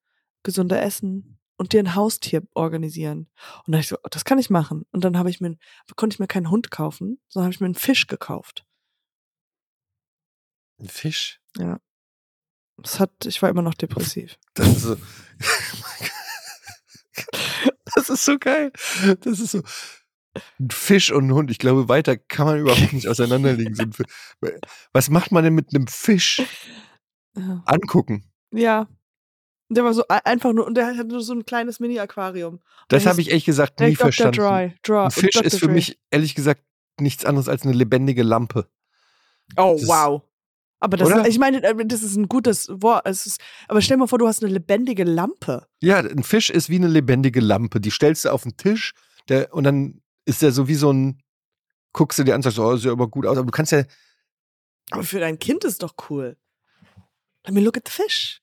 gesünder 0.43 0.83
essen 0.83 1.39
und 1.57 1.73
dir 1.73 1.81
ein 1.81 1.95
Haustier 1.95 2.43
organisieren. 2.55 3.29
Und 3.67 3.73
da 3.73 3.79
ich 3.79 3.89
so, 3.89 3.97
das 4.11 4.25
kann 4.25 4.39
ich 4.39 4.51
machen. 4.51 4.85
Und 4.93 5.05
dann 5.05 5.19
habe 5.19 5.31
ich 5.31 5.41
mir, 5.41 5.57
konnte 5.97 6.15
ich 6.15 6.21
mir 6.21 6.27
keinen 6.27 6.51
Hund 6.51 6.71
kaufen, 6.71 7.21
sondern 7.29 7.47
habe 7.47 7.55
ich 7.55 7.61
mir 7.61 7.67
einen 7.67 7.75
Fisch 7.75 8.07
gekauft. 8.07 8.65
Ein 10.79 10.89
Fisch. 10.89 11.41
Das 12.79 13.01
hat, 13.01 13.11
ich 13.25 13.41
war 13.43 13.49
immer 13.49 13.63
noch 13.63 13.75
depressiv. 13.75 14.37
Das 14.55 14.69
ist 14.69 14.83
so. 14.83 14.97
das 17.95 18.11
ist 18.11 18.25
so 18.25 18.39
geil. 18.39 18.73
Das 19.21 19.41
ist 19.41 19.53
so. 19.53 19.63
Ein 20.59 20.71
Fisch 20.71 21.13
und 21.13 21.29
ein 21.29 21.33
Hund. 21.33 21.51
Ich 21.51 21.59
glaube, 21.59 21.89
weiter 21.89 22.17
kann 22.17 22.47
man 22.47 22.59
überhaupt 22.59 22.93
nicht 22.93 23.07
auseinanderlegen. 23.09 23.95
Was 24.93 25.09
macht 25.09 25.31
man 25.31 25.45
denn 25.45 25.55
mit 25.55 25.75
einem 25.75 25.87
Fisch? 25.87 26.43
Angucken. 27.67 28.31
ja. 28.53 28.89
Der 29.71 29.83
war 29.83 29.95
so 29.95 30.07
ein- 30.09 30.21
einfach 30.25 30.53
nur, 30.53 30.67
und 30.67 30.75
der 30.77 30.87
hatte 30.87 31.05
nur 31.05 31.23
so 31.23 31.33
ein 31.33 31.47
kleines 31.47 31.81
Mini-Aquarium. 31.81 32.61
Das 32.89 33.07
habe 33.07 33.21
ich 33.23 33.31
ehrlich 33.31 33.47
gesagt 33.47 33.81
nie 33.81 33.97
verstanden. 33.97 34.37
Dry. 34.37 34.75
Dry. 34.83 35.05
Ein 35.07 35.11
Fisch 35.11 35.37
ist 35.37 35.59
für 35.59 35.69
mich 35.69 35.99
ehrlich 36.11 36.35
gesagt 36.35 36.63
nichts 37.01 37.25
anderes 37.25 37.49
als 37.49 37.63
eine 37.63 37.73
lebendige 37.73 38.23
Lampe. 38.23 38.69
Oh, 39.57 39.77
das- 39.81 39.89
wow. 39.89 40.23
Aber 40.85 40.99
das, 40.99 41.09
Oder? 41.09 41.27
ich 41.27 41.39
meine, 41.39 41.63
äh, 41.63 41.87
das 41.87 42.03
ist 42.03 42.15
ein 42.15 42.29
gutes 42.29 42.69
Wort. 42.69 43.09
Ist, 43.09 43.41
aber 43.69 43.81
stell 43.81 43.97
mal 43.97 44.07
vor, 44.07 44.19
du 44.19 44.29
hast 44.29 44.45
eine 44.45 44.53
lebendige 44.53 45.05
Lampe. 45.05 45.67
Ja, 45.81 46.01
ein 46.01 46.23
Fisch 46.23 46.51
ist 46.51 46.69
wie 46.69 46.77
eine 46.77 46.89
lebendige 46.89 47.41
Lampe. 47.41 47.81
Die 47.81 47.91
stellst 47.91 48.27
du 48.27 48.29
auf 48.29 48.43
den 48.43 48.59
Tisch 48.59 48.93
der, 49.31 49.55
und 49.55 49.65
dann 49.65 50.03
ist 50.27 50.43
der 50.43 50.53
so 50.53 50.69
wie 50.69 50.75
so 50.75 50.93
ein, 50.93 51.23
guckst 51.95 52.19
du 52.19 52.25
dir 52.25 52.35
an 52.35 52.41
und 52.41 52.43
sagst, 52.43 52.59
oh, 52.59 52.77
sieht 52.77 52.91
aber 52.91 53.09
gut 53.09 53.25
aus. 53.25 53.39
Aber 53.39 53.47
du 53.47 53.51
kannst 53.51 53.73
ja, 53.73 53.85
Aber 54.91 55.05
für 55.05 55.21
dein 55.21 55.39
Kind 55.39 55.65
ist 55.65 55.83
doch 55.83 55.95
cool. 56.11 56.37
Let 57.47 57.55
me 57.55 57.63
look 57.63 57.79
at 57.79 57.89
the 57.89 58.03
fish. 58.03 58.43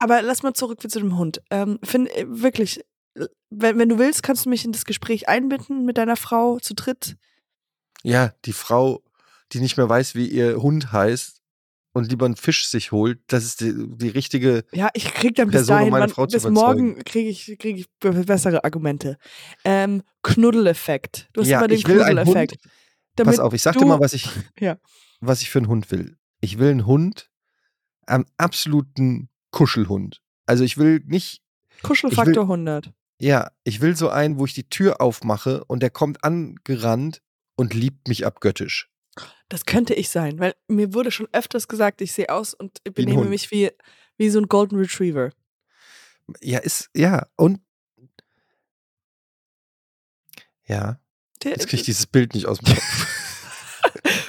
Aber 0.00 0.22
lass 0.22 0.42
mal 0.42 0.54
zurück 0.54 0.80
zu 0.80 0.98
dem 0.98 1.16
Hund. 1.18 1.40
Ähm, 1.50 1.78
find, 1.84 2.08
äh, 2.16 2.24
wirklich, 2.28 2.80
wenn, 3.50 3.78
wenn 3.78 3.88
du 3.88 3.98
willst, 3.98 4.22
kannst 4.22 4.46
du 4.46 4.50
mich 4.50 4.64
in 4.64 4.72
das 4.72 4.84
Gespräch 4.84 5.28
einbinden 5.28 5.84
mit 5.84 5.96
deiner 5.98 6.16
Frau 6.16 6.58
zu 6.58 6.74
dritt. 6.74 7.16
ja, 8.02 8.32
die 8.44 8.52
Frau, 8.52 9.02
die 9.52 9.60
nicht 9.60 9.76
mehr 9.76 9.88
weiß, 9.88 10.14
wie 10.14 10.26
ihr 10.26 10.62
Hund 10.62 10.90
heißt 10.92 11.42
und 11.92 12.08
lieber 12.08 12.24
einen 12.24 12.36
Fisch 12.36 12.66
sich 12.68 12.92
holt, 12.92 13.18
das 13.26 13.44
ist 13.44 13.60
die, 13.60 13.74
die 13.76 14.08
richtige. 14.08 14.64
Ja, 14.72 14.88
ich 14.94 15.12
krieg 15.12 15.34
dann 15.34 15.48
bis 15.48 15.66
Person, 15.66 15.74
um 15.74 15.78
dahin, 15.80 15.90
meine 15.90 16.02
wann, 16.04 16.10
Frau 16.10 16.26
zu 16.26 16.36
bis 16.36 16.48
morgen 16.48 17.02
kriege 17.04 17.28
ich, 17.28 17.56
krieg 17.58 17.78
ich 17.78 17.90
be- 17.98 18.12
bessere 18.24 18.62
Argumente. 18.64 19.18
Ähm, 19.64 20.02
Knuddeleffekt. 20.22 21.28
Du 21.32 21.40
hast 21.40 21.48
Ja, 21.48 21.58
immer 21.58 21.68
den 21.68 21.82
Knuddeleffekt. 21.82 22.58
Pass 23.16 23.38
auf, 23.40 23.52
ich 23.52 23.60
sag 23.62 23.76
dir 23.76 23.84
mal, 23.86 23.98
was 24.00 24.12
ich, 24.12 24.28
Ja. 24.60 24.78
was 25.20 25.42
ich 25.42 25.50
für 25.50 25.58
einen 25.58 25.68
Hund 25.68 25.90
will. 25.90 26.16
Ich 26.40 26.58
will 26.58 26.70
einen 26.70 26.86
Hund, 26.86 27.28
einen 28.06 28.24
absoluten 28.38 29.28
Kuschelhund. 29.50 30.22
Also 30.46 30.64
ich 30.64 30.78
will 30.78 31.00
nicht 31.06 31.42
Kuschelfaktor 31.82 32.44
100. 32.44 32.92
Ja, 33.20 33.50
ich 33.64 33.80
will 33.80 33.96
so 33.96 34.08
einen, 34.08 34.38
wo 34.38 34.46
ich 34.46 34.54
die 34.54 34.68
Tür 34.68 35.00
aufmache 35.00 35.64
und 35.64 35.82
der 35.82 35.90
kommt 35.90 36.24
angerannt 36.24 37.22
und 37.54 37.74
liebt 37.74 38.08
mich 38.08 38.24
abgöttisch. 38.26 38.90
Das 39.48 39.66
könnte 39.66 39.94
ich 39.94 40.08
sein, 40.08 40.38
weil 40.38 40.54
mir 40.68 40.94
wurde 40.94 41.10
schon 41.10 41.28
öfters 41.32 41.68
gesagt, 41.68 42.00
ich 42.00 42.12
sehe 42.12 42.30
aus 42.30 42.54
und 42.54 42.82
benehme 42.94 43.24
mich 43.24 43.50
wie, 43.50 43.70
wie 44.16 44.30
so 44.30 44.38
ein 44.38 44.46
Golden 44.48 44.76
Retriever. 44.76 45.30
Ja, 46.40 46.60
ist, 46.60 46.88
ja, 46.94 47.26
und. 47.36 47.60
Ja, 50.66 51.00
Der, 51.42 51.50
jetzt 51.52 51.66
kriege 51.66 51.80
ich 51.80 51.86
dieses 51.86 52.06
Bild 52.06 52.34
nicht 52.34 52.46
aus 52.46 52.58
dem 52.60 52.74
Kopf. 52.74 53.06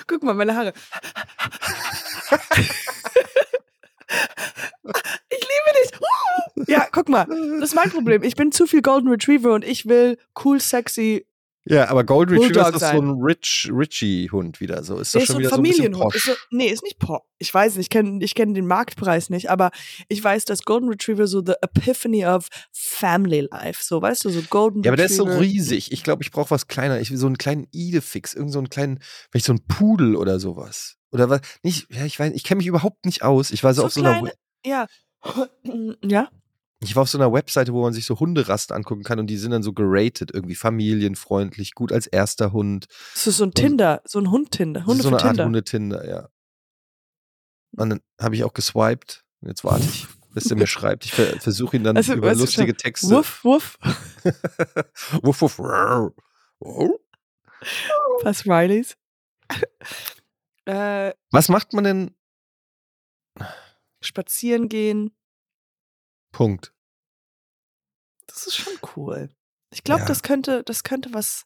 Guck 0.08 0.24
mal, 0.24 0.34
meine 0.34 0.56
Haare. 0.56 0.74
Ja, 6.68 6.88
guck 6.92 7.10
mal, 7.10 7.26
das 7.60 7.70
ist 7.70 7.76
mein 7.76 7.90
Problem. 7.90 8.24
Ich 8.24 8.36
bin 8.36 8.52
zu 8.52 8.66
viel 8.68 8.82
Golden 8.82 9.10
Retriever 9.10 9.54
und 9.54 9.64
ich 9.66 9.88
will 9.88 10.18
cool, 10.44 10.60
sexy. 10.60 11.26
Ja, 11.64 11.90
aber 11.90 12.04
Golden 12.04 12.40
Retriever 12.40 12.70
ist 12.74 12.82
doch 12.82 12.92
so 12.92 13.02
ein 13.02 13.22
Rich, 13.22 13.70
Richie-Hund 13.72 14.60
wieder. 14.62 14.84
So 14.84 14.98
ist 14.98 15.14
das 15.14 15.22
ist 15.22 15.28
so 15.28 15.34
schon 15.34 15.36
ein 15.36 15.40
wieder 15.42 15.50
so 15.52 15.56
ein 15.58 15.62
bisschen 15.62 15.76
Familienhund. 15.94 16.16
Ist 16.16 16.26
so, 16.26 16.32
nee, 16.50 16.68
ist 16.70 16.82
nicht 16.84 16.98
posh. 16.98 17.20
Ich 17.38 17.54
weiß 17.54 17.76
nicht, 17.76 17.86
ich 17.86 17.90
kenne 17.92 18.24
ich 18.24 18.34
kenn 18.34 18.56
den 18.56 18.66
Marktpreis 18.66 19.30
nicht, 19.30 19.52
aber 19.52 19.70
ich 20.08 20.24
weiß, 20.24 20.46
dass 20.46 20.64
Golden 20.64 20.90
Retriever 20.90 21.28
so 21.28 21.44
the 21.46 21.54
epiphany 21.62 22.26
of 22.26 22.48
family 22.72 23.48
life. 23.52 23.84
So, 23.84 24.02
weißt 24.02 24.26
du, 24.26 24.30
so 24.32 24.42
Golden 24.50 24.82
Ja, 24.82 24.90
aber 24.90 24.98
der 24.98 25.06
ist 25.06 25.18
so 25.18 25.24
Retriever. 25.26 25.42
riesig. 25.42 25.92
Ich 25.92 26.04
glaube, 26.04 26.24
ich 26.24 26.32
brauche 26.32 26.50
was 26.50 26.68
kleiner. 26.68 27.00
Ich 27.00 27.12
will 27.12 27.18
so 27.18 27.28
einen 27.28 27.38
kleinen 27.38 27.68
Idefix, 27.72 28.34
irgend 28.34 28.54
so 28.54 28.58
einen 28.58 28.70
kleinen, 28.72 29.00
vielleicht 29.30 29.46
so 29.46 29.52
einen 29.52 29.64
Pudel 29.68 30.16
oder 30.16 30.40
sowas. 30.40 30.98
Oder 31.12 31.30
was? 31.30 31.42
Nicht, 31.62 31.94
ja, 31.94 32.06
ich 32.06 32.20
weiß, 32.20 32.32
ich 32.34 32.44
kenne 32.44 32.58
mich 32.58 32.68
überhaupt 32.68 33.06
nicht 33.06 33.22
aus. 33.22 33.52
Ich 33.52 33.64
war 33.64 33.76
so, 33.76 33.82
So 33.82 33.86
auf 33.88 33.94
so 33.94 34.04
einer, 34.04 34.32
Ja. 34.66 34.88
Ja. 36.04 36.30
Ich 36.84 36.96
war 36.96 37.04
auf 37.04 37.10
so 37.10 37.18
einer 37.18 37.32
Webseite, 37.32 37.74
wo 37.74 37.82
man 37.84 37.94
sich 37.94 38.06
so 38.06 38.20
Hunderassen 38.20 38.76
angucken 38.76 39.04
kann 39.04 39.20
und 39.20 39.28
die 39.28 39.38
sind 39.38 39.52
dann 39.52 39.64
so 39.64 39.72
geratet, 39.74 40.32
irgendwie 40.34 40.56
familienfreundlich, 40.56 41.76
gut 41.76 41.92
als 41.92 42.08
erster 42.08 42.52
Hund. 42.54 42.88
Das 43.14 43.28
ist 43.28 43.38
so 43.38 43.44
ein 43.44 43.54
Tinder, 43.54 44.02
so 44.06 44.20
ein 44.20 44.32
Hund-Tinder. 44.32 44.86
Hunde 44.86 45.04
so 45.04 45.10
eine 45.10 45.18
Art 45.18 45.28
Tinder. 45.28 45.46
Hundetinder, 45.46 46.10
ja. 46.10 46.30
Und 47.78 47.90
dann 47.90 48.02
habe 48.20 48.36
ich 48.36 48.44
auch 48.44 48.54
geswiped. 48.54 49.24
Und 49.42 49.50
jetzt 49.50 49.64
warte 49.64 49.84
ich, 49.84 50.08
bis 50.34 50.50
er 50.50 50.58
mir 50.58 50.68
schreibt. 50.68 51.06
Ich 51.06 51.14
ver 51.14 51.40
versuche 51.40 51.78
ihn 51.78 51.84
dann 51.84 51.98
Also, 51.98 52.14
über 52.14 52.34
lustige 52.34 52.76
Texte. 52.76 53.10
Wuff, 53.10 53.44
wuff. 53.44 53.78
wuff, 55.22 55.42
wuff. 55.42 57.00
Was 58.24 58.46
Rileys? 58.46 58.98
äh, 60.66 61.14
Was 61.30 61.50
macht 61.50 61.74
man 61.74 61.84
denn? 61.84 62.16
spazieren 64.04 64.68
gehen. 64.68 65.12
Punkt. 66.32 66.74
Das 68.28 68.48
ist 68.48 68.56
schon 68.56 68.74
cool. 68.96 69.30
Ich 69.72 69.84
glaube, 69.84 70.02
Ja. 70.02 70.08
das 70.08 70.24
könnte, 70.24 70.64
das 70.64 70.84
könnte 70.84 71.14
was. 71.14 71.46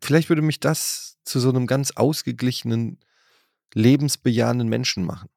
Vielleicht 0.00 0.28
würde 0.28 0.42
mich 0.42 0.60
das 0.60 1.18
zu 1.24 1.40
so 1.40 1.50
einem 1.50 1.66
ganz 1.66 1.92
ausgeglichenen, 1.92 2.98
lebensbejahenden 3.74 4.68
Menschen 4.68 5.04
machen. 5.04 5.28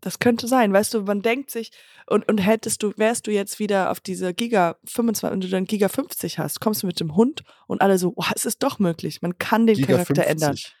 Das 0.00 0.18
könnte 0.18 0.48
sein, 0.48 0.72
weißt 0.72 0.92
du, 0.92 1.02
man 1.02 1.22
denkt 1.22 1.50
sich, 1.50 1.72
und, 2.06 2.28
und 2.28 2.36
hättest 2.38 2.82
du, 2.82 2.92
wärst 2.98 3.26
du 3.26 3.30
jetzt 3.30 3.58
wieder 3.58 3.90
auf 3.90 4.00
diese 4.00 4.34
Giga 4.34 4.76
25, 4.84 5.32
wenn 5.32 5.40
du 5.40 5.48
dann 5.48 5.64
Giga 5.64 5.88
50 5.88 6.38
hast, 6.38 6.60
kommst 6.60 6.82
du 6.82 6.86
mit 6.86 7.00
dem 7.00 7.16
Hund 7.16 7.42
und 7.66 7.80
alle 7.80 7.96
so, 7.98 8.12
oh, 8.14 8.24
es 8.34 8.44
ist 8.44 8.62
doch 8.62 8.78
möglich, 8.78 9.22
man 9.22 9.38
kann 9.38 9.66
den 9.66 9.76
Giga 9.76 9.94
Charakter 9.94 10.26
ändern. 10.26 10.56
50. 10.56 10.76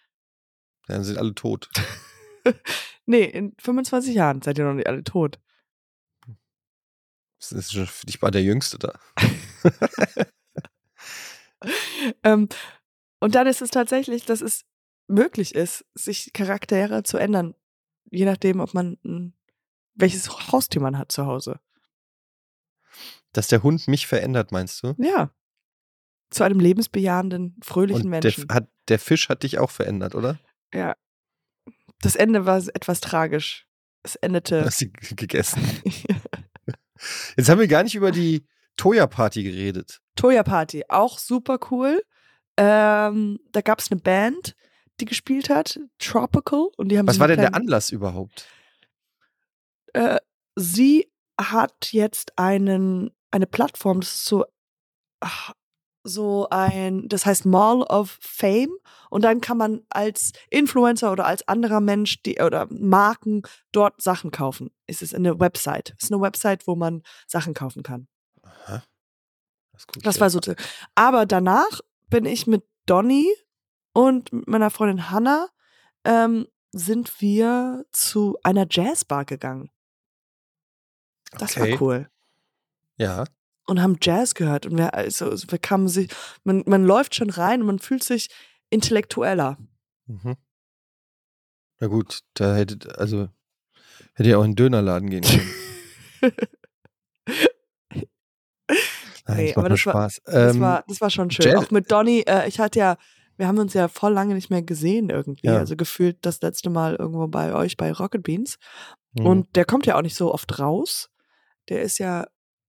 Dann 0.88 1.04
sind 1.04 1.16
alle 1.18 1.34
tot. 1.34 1.70
Nee, 3.06 3.24
in 3.24 3.54
25 3.58 4.14
Jahren 4.14 4.40
seid 4.40 4.56
ihr 4.56 4.64
noch 4.64 4.72
nicht 4.72 4.86
alle 4.86 5.04
tot. 5.04 5.38
Das 7.38 7.52
ist 7.52 7.72
schon, 7.72 7.86
ich 8.06 8.22
war 8.22 8.30
der 8.30 8.42
Jüngste 8.42 8.78
da. 8.78 8.98
ähm, 12.22 12.48
und 13.20 13.34
dann 13.34 13.46
ist 13.46 13.60
es 13.60 13.68
tatsächlich, 13.68 14.24
dass 14.24 14.40
es 14.40 14.64
möglich 15.06 15.54
ist, 15.54 15.84
sich 15.94 16.32
Charaktere 16.32 17.02
zu 17.02 17.18
ändern, 17.18 17.54
je 18.10 18.24
nachdem, 18.24 18.60
ob 18.60 18.72
man 18.72 18.96
welches 19.94 20.50
Haustier 20.50 20.80
man 20.80 20.98
hat 20.98 21.12
zu 21.12 21.26
Hause. 21.26 21.60
Dass 23.32 23.48
der 23.48 23.62
Hund 23.62 23.88
mich 23.88 24.06
verändert, 24.06 24.52
meinst 24.52 24.82
du? 24.82 24.94
Ja. 24.98 25.30
Zu 26.30 26.44
einem 26.44 26.60
lebensbejahenden, 26.60 27.56
fröhlichen 27.62 28.06
Und 28.06 28.10
der, 28.12 28.22
Menschen. 28.22 28.48
hat, 28.48 28.68
der 28.88 28.98
Fisch 28.98 29.28
hat 29.28 29.42
dich 29.42 29.58
auch 29.58 29.70
verändert, 29.70 30.14
oder? 30.14 30.38
Ja. 30.72 30.96
Das 32.04 32.16
Ende 32.16 32.46
war 32.46 32.58
etwas 32.74 33.00
tragisch. 33.00 33.66
Es 34.02 34.16
endete. 34.16 34.64
Hast 34.64 34.80
du 34.82 34.86
g- 34.88 35.14
gegessen. 35.14 35.60
Jetzt 37.36 37.48
haben 37.48 37.58
wir 37.60 37.68
gar 37.68 37.82
nicht 37.82 37.94
über 37.94 38.12
die 38.12 38.46
Toya-Party 38.76 39.42
geredet. 39.42 40.00
Toya 40.16 40.42
Party, 40.42 40.84
auch 40.88 41.18
super 41.18 41.58
cool. 41.70 42.02
Ähm, 42.56 43.40
da 43.52 43.60
gab 43.60 43.80
es 43.80 43.90
eine 43.90 44.00
Band, 44.00 44.54
die 45.00 45.04
gespielt 45.04 45.50
hat, 45.50 45.80
Tropical. 45.98 46.68
Und 46.76 46.88
die 46.88 46.98
haben 46.98 47.06
Was 47.06 47.18
war 47.18 47.28
denn 47.28 47.40
der 47.40 47.54
Anlass 47.54 47.90
überhaupt? 47.90 48.46
äh, 49.92 50.18
sie 50.56 51.10
hat 51.40 51.92
jetzt 51.92 52.38
einen, 52.38 53.10
eine 53.30 53.46
Plattform, 53.46 54.00
das 54.00 54.14
ist 54.14 54.24
so, 54.26 54.44
ach, 55.20 55.52
so 56.04 56.46
ein, 56.50 57.08
das 57.08 57.26
heißt 57.26 57.46
Mall 57.46 57.82
of 57.82 58.18
Fame. 58.20 58.70
Und 59.10 59.22
dann 59.24 59.40
kann 59.40 59.56
man 59.56 59.82
als 59.88 60.32
Influencer 60.50 61.10
oder 61.10 61.26
als 61.26 61.46
anderer 61.48 61.80
Mensch 61.80 62.22
die, 62.22 62.40
oder 62.40 62.66
Marken 62.70 63.42
dort 63.72 64.00
Sachen 64.02 64.30
kaufen. 64.30 64.70
Es 64.86 65.02
ist 65.02 65.14
eine 65.14 65.40
Website. 65.40 65.94
Es 65.98 66.04
ist 66.04 66.12
eine 66.12 66.20
Website, 66.20 66.66
wo 66.66 66.76
man 66.76 67.02
Sachen 67.26 67.54
kaufen 67.54 67.82
kann. 67.82 68.06
Aha. 68.42 68.84
Das, 69.72 69.86
Das 70.02 70.20
war 70.20 70.30
so. 70.30 70.40
Aber 70.94 71.26
danach 71.26 71.80
bin 72.08 72.26
ich 72.26 72.46
mit 72.46 72.64
Donny 72.86 73.32
und 73.92 74.32
mit 74.32 74.46
meiner 74.46 74.70
Freundin 74.70 75.10
Hannah 75.10 75.48
ähm, 76.04 76.46
sind 76.72 77.20
wir 77.20 77.86
zu 77.92 78.36
einer 78.42 78.66
Jazzbar 78.68 79.24
gegangen. 79.24 79.70
Das 81.32 81.56
Okay. 81.56 81.72
war 81.72 81.80
cool. 81.80 82.10
Ja. 82.96 83.24
Und 83.66 83.80
haben 83.80 83.96
Jazz 84.02 84.34
gehört. 84.34 84.66
Und 84.66 84.76
wir, 84.76 84.92
also, 84.94 85.26
wir 85.32 85.58
kamen 85.58 85.88
sich, 85.88 86.10
man, 86.44 86.62
man 86.66 86.84
läuft 86.84 87.14
schon 87.14 87.30
rein 87.30 87.60
und 87.62 87.66
man 87.66 87.78
fühlt 87.78 88.04
sich 88.04 88.28
intellektueller. 88.70 89.56
Mhm. 90.06 90.36
Na 91.80 91.86
gut, 91.86 92.20
da 92.34 92.54
hättet, 92.54 92.98
also 92.98 93.28
hätte 94.14 94.28
ja 94.28 94.36
auch 94.36 94.42
in 94.42 94.48
einen 94.48 94.56
Dönerladen 94.56 95.08
gehen 95.10 95.22
können. 95.22 95.50
Nein, 99.26 99.36
Nee, 99.38 99.48
das 99.48 99.56
aber 99.56 99.68
das 99.70 99.86
war- 99.86 99.92
Spaß. 99.92 100.20
Das, 100.24 100.54
Ähm, 100.54 100.60
war, 100.60 100.84
das 100.86 101.00
war 101.00 101.10
schon 101.10 101.30
schön. 101.30 101.46
Jazz- 101.46 101.56
Auch 101.64 101.70
mit 101.70 101.90
Donny, 101.90 102.24
äh, 102.26 102.46
ich 102.48 102.60
hatte 102.60 102.78
ja, 102.78 102.96
wir 103.36 103.48
haben 103.48 103.58
uns 103.58 103.72
ja 103.74 103.88
voll 103.88 104.12
lange 104.12 104.34
nicht 104.34 104.50
mehr 104.50 104.62
gesehen 104.62 105.08
irgendwie. 105.10 105.46
Ja. 105.46 105.56
Also 105.58 105.76
gefühlt 105.76 106.18
das 106.22 106.40
letzte 106.42 106.70
Mal 106.70 106.96
irgendwo 106.96 107.26
bei 107.28 107.54
euch 107.54 107.76
bei 107.76 107.90
Rocket 107.92 108.22
Beans. 108.22 108.58
mhm. 109.12 109.26
Und 109.26 109.56
der 109.56 109.64
kommt 109.64 109.86
ja 109.86 109.96
auch 109.96 110.02
nicht 110.02 110.16
so 110.16 110.32
oft 110.32 110.58
raus. 110.58 111.10
Der 111.70 111.80
ist 111.82 111.98
ja, 111.98 112.26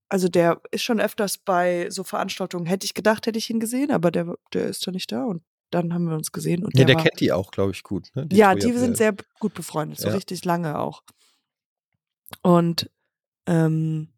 also 0.09 0.27
der 0.27 0.61
ist 0.71 0.83
schon 0.83 0.99
öfters 0.99 1.37
bei 1.37 1.89
so 1.89 2.03
Veranstaltungen, 2.03 2.65
hätte 2.65 2.85
ich 2.85 2.93
gedacht, 2.93 3.25
hätte 3.27 3.37
ich 3.39 3.49
ihn 3.49 3.59
gesehen, 3.59 3.91
aber 3.91 4.11
der, 4.11 4.35
der 4.53 4.67
ist 4.67 4.85
da 4.85 4.91
nicht 4.91 5.11
da. 5.11 5.23
Und 5.25 5.43
dann 5.71 5.93
haben 5.93 6.05
wir 6.07 6.15
uns 6.15 6.31
gesehen. 6.31 6.63
Und 6.63 6.73
ja, 6.77 6.85
der, 6.85 6.85
der 6.87 6.95
war, 6.97 7.03
kennt 7.03 7.19
die 7.19 7.31
auch, 7.31 7.51
glaube 7.51 7.71
ich, 7.71 7.83
gut. 7.83 8.09
Ne? 8.15 8.27
ja, 8.31 8.53
Toya 8.53 8.65
die 8.67 8.73
sind 8.77 8.87
Bell. 8.89 8.95
sehr 8.95 9.15
gut 9.39 9.53
befreundet, 9.53 9.99
so 9.99 10.07
Ja. 10.07 10.13
richtig 10.13 10.45
lange 10.45 10.77
auch. 10.79 11.03
Und 12.41 12.89
ähm, 13.47 14.09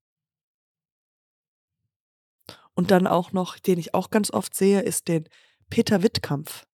und 2.73 2.91
dann 2.91 3.07
auch 3.07 3.31
noch, 3.31 3.57
den 3.57 3.79
ich 3.79 3.93
auch 3.93 4.09
ganz 4.11 4.31
oft 4.31 4.53
sehe, 4.55 4.81
ist 4.81 5.07
den 5.07 5.27
Peter 5.69 6.03
Wittkampf. 6.03 6.65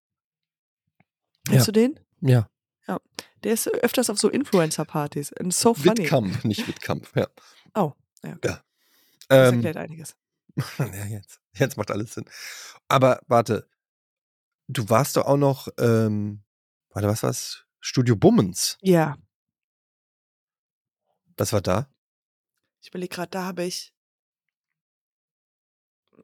Kennst 1.48 1.68
Ja. 1.68 1.72
du 1.72 1.80
den? 1.80 2.00
Ja, 2.22 2.48
Der 3.44 3.54
ist 3.54 3.68
öfters 3.68 4.10
auf 4.10 4.18
so 4.20 4.30
Influencer-Partys. 4.30 5.34
Und 5.40 5.54
so 5.54 5.74
funny. 5.74 5.98
Wittkamp, 6.00 6.46
nicht 6.46 6.66
Wittkamp. 6.68 7.10
Ja. 7.16 7.28
Oh, 7.76 7.92
ja. 8.24 8.38
Ja. 8.44 8.64
Das 9.28 9.50
Ähm, 9.50 9.56
erklärt 9.56 9.78
einiges. 9.78 10.16
ja, 10.80 11.06
jetzt, 11.06 11.42
jetzt 11.54 11.78
macht 11.78 11.92
alles 11.92 12.14
Sinn. 12.14 12.26
Aber 12.88 13.22
warte, 13.28 13.68
du 14.68 14.90
warst 14.90 15.16
doch 15.18 15.26
auch 15.26 15.38
noch, 15.38 15.68
ähm, 15.80 16.44
warte, 16.90 17.08
was 17.08 17.24
war's? 17.24 17.66
Studio 17.80 18.16
Bummens. 18.16 18.78
Ja, 18.82 19.18
Was 21.38 21.52
war 21.52 21.62
da? 21.62 21.90
ich 22.82 22.90
überlege 22.90 23.16
gerade, 23.16 23.30
da 23.32 23.46
habe 23.46 23.64
ich. 23.64 23.94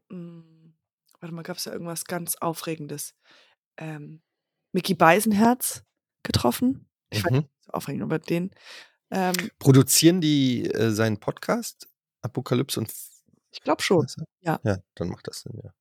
Mm, 0.09 0.73
warte 1.19 1.33
mal, 1.33 1.41
gab 1.43 1.57
es 1.57 1.63
da 1.63 1.71
irgendwas 1.71 2.05
ganz 2.05 2.35
Aufregendes? 2.35 3.15
Ähm, 3.77 4.21
Mickey 4.71 4.93
Beisenherz 4.93 5.83
getroffen. 6.23 6.87
Ich 7.09 7.23
Mhm. 7.23 7.47
so 7.61 7.71
aufregend, 7.71 8.03
aber 8.03 8.19
den. 8.19 8.51
Ähm, 9.11 9.33
Produzieren 9.57 10.21
die 10.21 10.65
äh, 10.65 10.91
seinen 10.91 11.19
Podcast? 11.19 11.89
Apokalypse 12.21 12.79
und. 12.79 12.91
Ich 13.51 13.61
glaube 13.61 13.81
schon. 13.81 14.05
Ja. 14.41 14.59
Ja, 14.63 14.77
dann 14.95 15.09
macht 15.09 15.27
das 15.27 15.41
Sinn, 15.41 15.59
ja. 15.63 15.71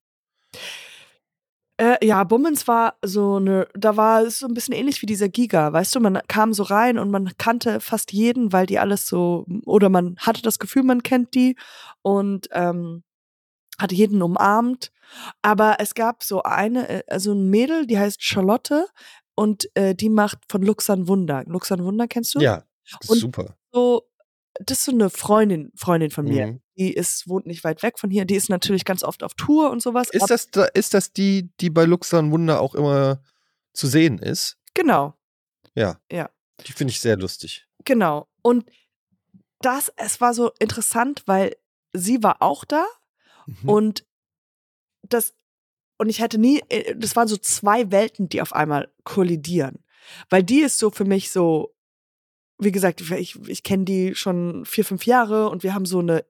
Äh, 1.80 2.04
ja, 2.04 2.24
Bummens 2.24 2.66
war 2.66 2.96
so 3.04 3.36
eine, 3.36 3.68
da 3.74 3.96
war 3.96 4.22
es 4.22 4.40
so 4.40 4.46
ein 4.48 4.54
bisschen 4.54 4.74
ähnlich 4.74 5.00
wie 5.00 5.06
dieser 5.06 5.28
Giga, 5.28 5.72
weißt 5.72 5.94
du, 5.94 6.00
man 6.00 6.20
kam 6.26 6.52
so 6.52 6.64
rein 6.64 6.98
und 6.98 7.10
man 7.10 7.36
kannte 7.38 7.78
fast 7.80 8.12
jeden, 8.12 8.52
weil 8.52 8.66
die 8.66 8.80
alles 8.80 9.06
so, 9.06 9.46
oder 9.64 9.88
man 9.88 10.16
hatte 10.18 10.42
das 10.42 10.58
Gefühl, 10.58 10.82
man 10.82 11.04
kennt 11.04 11.34
die 11.34 11.56
und 12.02 12.48
ähm, 12.50 13.04
hat 13.78 13.92
jeden 13.92 14.22
umarmt. 14.22 14.90
Aber 15.40 15.76
es 15.78 15.94
gab 15.94 16.24
so 16.24 16.42
eine, 16.42 17.04
also 17.06 17.32
ein 17.32 17.48
Mädel, 17.48 17.86
die 17.86 17.98
heißt 17.98 18.22
Charlotte 18.24 18.86
und 19.36 19.70
äh, 19.74 19.94
die 19.94 20.10
macht 20.10 20.38
von 20.48 20.62
Luxan 20.62 21.06
Wunder. 21.06 21.44
Luxan 21.46 21.84
Wunder 21.84 22.08
kennst 22.08 22.34
du? 22.34 22.40
Ja, 22.40 22.64
Und- 23.06 23.18
super. 23.20 23.54
So, 23.72 24.07
das 24.60 24.78
ist 24.78 24.84
so 24.86 24.92
eine 24.92 25.10
Freundin, 25.10 25.72
Freundin 25.76 26.10
von 26.10 26.24
mir. 26.24 26.46
Mhm. 26.48 26.60
Die 26.76 26.92
ist, 26.92 27.28
wohnt 27.28 27.46
nicht 27.46 27.64
weit 27.64 27.82
weg 27.82 27.98
von 27.98 28.10
hier. 28.10 28.24
Die 28.24 28.34
ist 28.36 28.48
natürlich 28.50 28.84
ganz 28.84 29.02
oft 29.02 29.22
auf 29.22 29.34
Tour 29.34 29.70
und 29.70 29.80
sowas. 29.82 30.08
Ist 30.10 30.30
das, 30.30 30.50
da, 30.50 30.64
ist 30.64 30.94
das 30.94 31.12
die, 31.12 31.50
die 31.60 31.70
bei 31.70 31.84
Luxan 31.84 32.30
Wunder 32.32 32.60
auch 32.60 32.74
immer 32.74 33.22
zu 33.72 33.86
sehen 33.86 34.18
ist? 34.18 34.58
Genau, 34.74 35.14
Ja. 35.74 36.00
Ja. 36.10 36.30
Die 36.66 36.72
finde 36.72 36.90
ich 36.92 37.00
sehr 37.00 37.16
lustig. 37.16 37.66
genau. 37.84 38.26
Und 38.42 38.68
das, 39.60 39.92
es 39.96 40.20
war 40.20 40.34
so 40.34 40.52
interessant, 40.58 41.22
weil 41.26 41.56
sie 41.92 42.22
war 42.22 42.42
auch 42.42 42.64
da 42.64 42.84
Mhm. 43.46 43.68
und 43.68 44.06
das, 45.02 45.34
und 45.98 46.08
ich 46.10 46.20
hätte 46.20 46.38
nie, 46.38 46.62
äh, 46.68 46.94
das 46.96 47.16
waren 47.16 47.28
so 47.28 47.36
zwei 47.36 47.90
Welten, 47.90 48.28
die 48.28 48.42
auf 48.42 48.52
einmal 48.52 48.92
kollidieren. 49.04 49.82
Weil 50.30 50.42
die 50.42 50.60
ist 50.60 50.78
so 50.78 50.90
für 50.90 51.04
mich 51.04 51.30
so, 51.30 51.74
wie 52.58 52.72
gesagt, 52.72 53.00
ich, 53.00 53.38
ich 53.46 53.62
kenne 53.62 53.84
die 53.84 54.14
schon 54.14 54.64
vier, 54.64 54.84
fünf 54.84 55.06
Jahre 55.06 55.48
und 55.48 55.62
wir 55.62 55.74
haben 55.74 55.86
so 55.86 56.00
eine, 56.00 56.24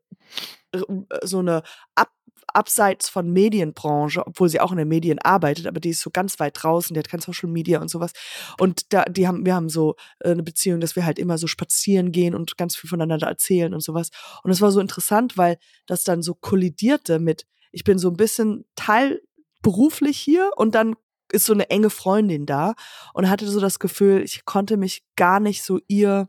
so 1.22 1.38
eine 1.38 1.62
Ab, 1.94 2.10
abseits 2.54 3.08
von 3.08 3.30
Medienbranche, 3.30 4.26
obwohl 4.26 4.48
sie 4.48 4.60
auch 4.60 4.72
in 4.72 4.78
den 4.78 4.88
Medien 4.88 5.18
arbeitet, 5.18 5.66
aber 5.66 5.80
die 5.80 5.90
ist 5.90 6.00
so 6.00 6.10
ganz 6.10 6.40
weit 6.40 6.62
draußen, 6.62 6.94
die 6.94 6.98
hat 6.98 7.08
kein 7.08 7.20
Social 7.20 7.48
Media 7.48 7.80
und 7.80 7.88
sowas. 7.88 8.12
Und 8.58 8.92
da, 8.92 9.04
die 9.04 9.28
haben, 9.28 9.44
wir 9.44 9.54
haben 9.54 9.68
so 9.68 9.96
äh, 10.20 10.30
eine 10.30 10.42
Beziehung, 10.42 10.80
dass 10.80 10.96
wir 10.96 11.04
halt 11.04 11.18
immer 11.18 11.38
so 11.38 11.46
spazieren 11.46 12.10
gehen 12.10 12.34
und 12.34 12.56
ganz 12.56 12.76
viel 12.76 12.88
voneinander 12.88 13.28
erzählen 13.28 13.74
und 13.74 13.82
sowas. 13.82 14.10
Und 14.42 14.50
es 14.50 14.60
war 14.60 14.70
so 14.70 14.80
interessant, 14.80 15.36
weil 15.36 15.58
das 15.86 16.04
dann 16.04 16.22
so 16.22 16.34
kollidierte 16.34 17.18
mit, 17.18 17.46
ich 17.70 17.84
bin 17.84 17.98
so 17.98 18.08
ein 18.08 18.16
bisschen 18.16 18.64
Teil 18.76 19.20
beruflich 19.62 20.18
hier 20.18 20.50
und 20.56 20.74
dann 20.74 20.94
ist 21.32 21.46
so 21.46 21.52
eine 21.52 21.70
enge 21.70 21.90
Freundin 21.90 22.46
da 22.46 22.74
und 23.14 23.28
hatte 23.28 23.48
so 23.48 23.60
das 23.60 23.78
Gefühl, 23.78 24.22
ich 24.22 24.44
konnte 24.44 24.76
mich 24.76 25.04
gar 25.16 25.40
nicht 25.40 25.62
so 25.62 25.80
ihr 25.88 26.28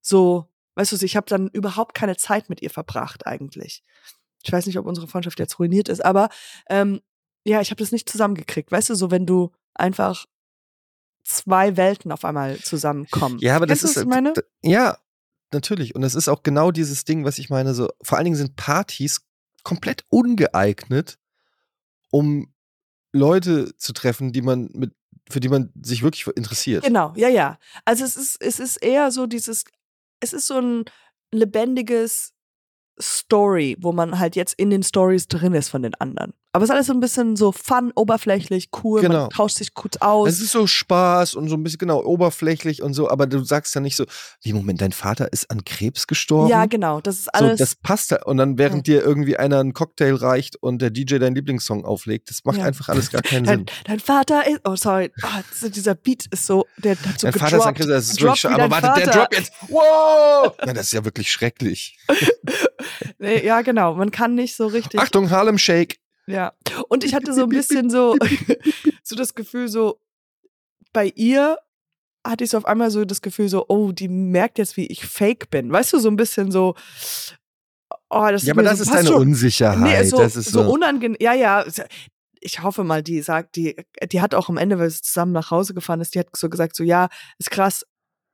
so, 0.00 0.48
weißt 0.74 0.92
du, 0.92 1.04
ich 1.04 1.16
habe 1.16 1.26
dann 1.26 1.48
überhaupt 1.48 1.94
keine 1.94 2.16
Zeit 2.16 2.48
mit 2.48 2.62
ihr 2.62 2.70
verbracht 2.70 3.26
eigentlich. 3.26 3.82
Ich 4.42 4.52
weiß 4.52 4.66
nicht, 4.66 4.78
ob 4.78 4.86
unsere 4.86 5.08
Freundschaft 5.08 5.38
jetzt 5.38 5.58
ruiniert 5.58 5.88
ist, 5.88 6.04
aber 6.04 6.28
ähm, 6.68 7.00
ja, 7.44 7.60
ich 7.60 7.70
habe 7.70 7.82
das 7.82 7.92
nicht 7.92 8.08
zusammengekriegt. 8.08 8.70
Weißt 8.70 8.90
du, 8.90 8.94
so 8.94 9.10
wenn 9.10 9.26
du 9.26 9.50
einfach 9.74 10.26
zwei 11.24 11.76
Welten 11.76 12.12
auf 12.12 12.24
einmal 12.24 12.58
zusammenkommen. 12.58 13.38
Ja, 13.40 13.56
aber 13.56 13.66
das 13.66 13.80
Kennst 13.80 13.96
ist. 13.98 14.06
meine? 14.06 14.32
Ja, 14.62 14.98
natürlich. 15.52 15.94
Und 15.94 16.02
das 16.02 16.14
ist 16.14 16.28
auch 16.28 16.42
genau 16.42 16.70
dieses 16.70 17.04
Ding, 17.04 17.24
was 17.24 17.38
ich 17.38 17.50
meine. 17.50 17.74
So, 17.74 17.88
vor 18.02 18.16
allen 18.16 18.24
Dingen 18.24 18.36
sind 18.36 18.56
Partys 18.56 19.22
komplett 19.62 20.04
ungeeignet, 20.08 21.18
um 22.10 22.52
Leute 23.12 23.76
zu 23.76 23.92
treffen, 23.92 24.32
die 24.32 24.42
man 24.42 24.68
mit, 24.72 24.92
für 25.30 25.40
die 25.40 25.48
man 25.48 25.72
sich 25.80 26.02
wirklich 26.02 26.26
interessiert. 26.36 26.84
Genau, 26.84 27.12
ja, 27.16 27.28
ja. 27.28 27.58
Also 27.84 28.04
es 28.04 28.16
ist, 28.16 28.40
es 28.40 28.60
ist 28.60 28.76
eher 28.78 29.10
so 29.10 29.26
dieses, 29.26 29.64
es 30.20 30.32
ist 30.32 30.46
so 30.46 30.58
ein 30.58 30.84
lebendiges 31.32 32.32
Story, 33.00 33.76
wo 33.80 33.92
man 33.92 34.18
halt 34.18 34.36
jetzt 34.36 34.54
in 34.54 34.70
den 34.70 34.82
Stories 34.82 35.28
drin 35.28 35.54
ist 35.54 35.68
von 35.68 35.82
den 35.82 35.94
anderen. 35.94 36.32
Aber 36.58 36.64
es 36.64 36.70
ist 36.70 36.74
alles 36.74 36.86
so 36.88 36.92
ein 36.92 36.98
bisschen 36.98 37.36
so 37.36 37.52
fun, 37.52 37.92
oberflächlich, 37.94 38.70
cool, 38.82 39.00
Genau. 39.00 39.20
man 39.20 39.30
tauscht 39.30 39.58
sich 39.58 39.74
kurz 39.74 39.96
aus. 39.98 40.28
Es 40.28 40.40
ist 40.40 40.50
so 40.50 40.66
Spaß 40.66 41.36
und 41.36 41.48
so 41.48 41.54
ein 41.54 41.62
bisschen, 41.62 41.78
genau, 41.78 42.02
oberflächlich 42.02 42.82
und 42.82 42.94
so, 42.94 43.08
aber 43.08 43.28
du 43.28 43.44
sagst 43.44 43.76
ja 43.76 43.80
nicht 43.80 43.94
so, 43.94 44.04
wie, 44.42 44.52
Moment, 44.52 44.80
dein 44.80 44.90
Vater 44.90 45.32
ist 45.32 45.52
an 45.52 45.64
Krebs 45.64 46.08
gestorben? 46.08 46.50
ja, 46.50 46.66
genau, 46.66 47.00
das 47.00 47.14
ist 47.18 47.24
So, 47.26 47.30
alles. 47.32 47.60
das 47.60 47.76
passt 47.76 48.10
da. 48.10 48.16
Und 48.24 48.38
dann, 48.38 48.58
während 48.58 48.88
dir 48.88 49.04
irgendwie 49.04 49.36
einer 49.36 49.60
einen 49.60 49.72
Cocktail 49.72 50.16
reicht 50.16 50.56
und 50.60 50.82
der 50.82 50.90
DJ 50.90 51.18
deinen 51.18 51.36
Lieblingssong 51.36 51.84
auflegt, 51.84 52.28
das 52.28 52.44
macht 52.44 52.58
Ja. 52.58 52.64
einfach 52.64 52.88
alles 52.88 53.12
gar 53.12 53.22
keinen 53.22 53.44
dein, 53.44 53.58
Sinn. 53.58 53.66
dein 53.84 54.00
Vater 54.00 54.44
ist, 54.48 54.60
oh 54.64 54.74
sorry, 54.74 55.12
das- 55.60 55.70
dieser 55.70 55.94
Beat 55.94 56.26
ist 56.32 56.44
so, 56.44 56.66
der 56.78 56.96
hat 56.96 57.20
so 57.20 57.28
Dein 57.28 57.34
Vater 57.34 57.56
ist 57.58 57.62
an 57.66 57.74
gedroppt. 57.74 57.76
Krebs, 57.76 57.86
das 57.88 58.08
ist 58.10 58.20
wirklich 58.20 58.40
schon, 58.40 58.52
aber 58.54 58.68
warte, 58.68 59.00
der 59.00 59.12
Vater. 59.12 59.18
Drop 59.20 59.34
jetzt, 59.34 59.52
wow! 59.68 60.52
Na, 60.66 60.72
das 60.72 60.86
ist 60.86 60.92
ja 60.92 61.04
wirklich 61.04 61.30
schrecklich. 61.30 61.96
Nee, 63.18 63.44
ja, 63.44 63.62
genau, 63.62 63.94
man 63.94 64.10
kann 64.10 64.34
nicht 64.34 64.54
so 64.56 64.66
richtig. 64.68 65.00
Achtung, 65.00 65.30
Harlem 65.30 65.58
Shake. 65.58 65.98
Ja. 66.28 66.52
Und 66.88 67.04
ich 67.04 67.14
hatte 67.14 67.32
so 67.32 67.44
ein 67.44 67.48
bisschen 67.48 67.90
so, 67.90 68.16
so 69.02 69.16
das 69.16 69.34
Gefühl, 69.34 69.68
so 69.68 70.00
bei 70.92 71.12
ihr 71.16 71.58
hatte 72.26 72.44
ich 72.44 72.50
so 72.50 72.58
auf 72.58 72.66
einmal 72.66 72.90
so 72.90 73.04
das 73.04 73.22
Gefühl, 73.22 73.48
so, 73.48 73.64
oh, 73.68 73.92
die 73.92 74.08
merkt 74.08 74.58
jetzt, 74.58 74.76
wie 74.76 74.86
ich 74.86 75.06
fake 75.06 75.50
bin. 75.50 75.72
Weißt 75.72 75.92
du, 75.92 75.98
so 75.98 76.08
ein 76.08 76.16
bisschen 76.16 76.50
so, 76.50 76.74
oh, 78.10 78.26
das 78.30 78.42
Ja, 78.42 78.48
ist 78.48 78.50
aber 78.50 78.62
das 78.62 78.78
so, 78.78 78.84
ist 78.84 78.92
deine 78.92 79.08
schon. 79.08 79.20
Unsicherheit. 79.22 80.02
Nee, 80.02 80.04
so, 80.04 80.18
das 80.18 80.36
ist 80.36 80.52
so 80.52 80.62
so. 80.64 80.70
unangenehm. 80.70 81.16
Ja, 81.20 81.32
ja. 81.32 81.64
Ich 82.40 82.62
hoffe 82.62 82.84
mal, 82.84 83.02
die 83.02 83.22
sagt, 83.22 83.56
die, 83.56 83.76
die 84.12 84.20
hat 84.20 84.34
auch 84.34 84.48
am 84.48 84.58
Ende, 84.58 84.78
weil 84.78 84.90
sie 84.90 85.02
zusammen 85.02 85.32
nach 85.32 85.50
Hause 85.50 85.74
gefahren 85.74 86.00
ist, 86.00 86.14
die 86.14 86.20
hat 86.20 86.28
so 86.36 86.48
gesagt, 86.48 86.76
so, 86.76 86.84
ja, 86.84 87.08
ist 87.38 87.50
krass, 87.50 87.84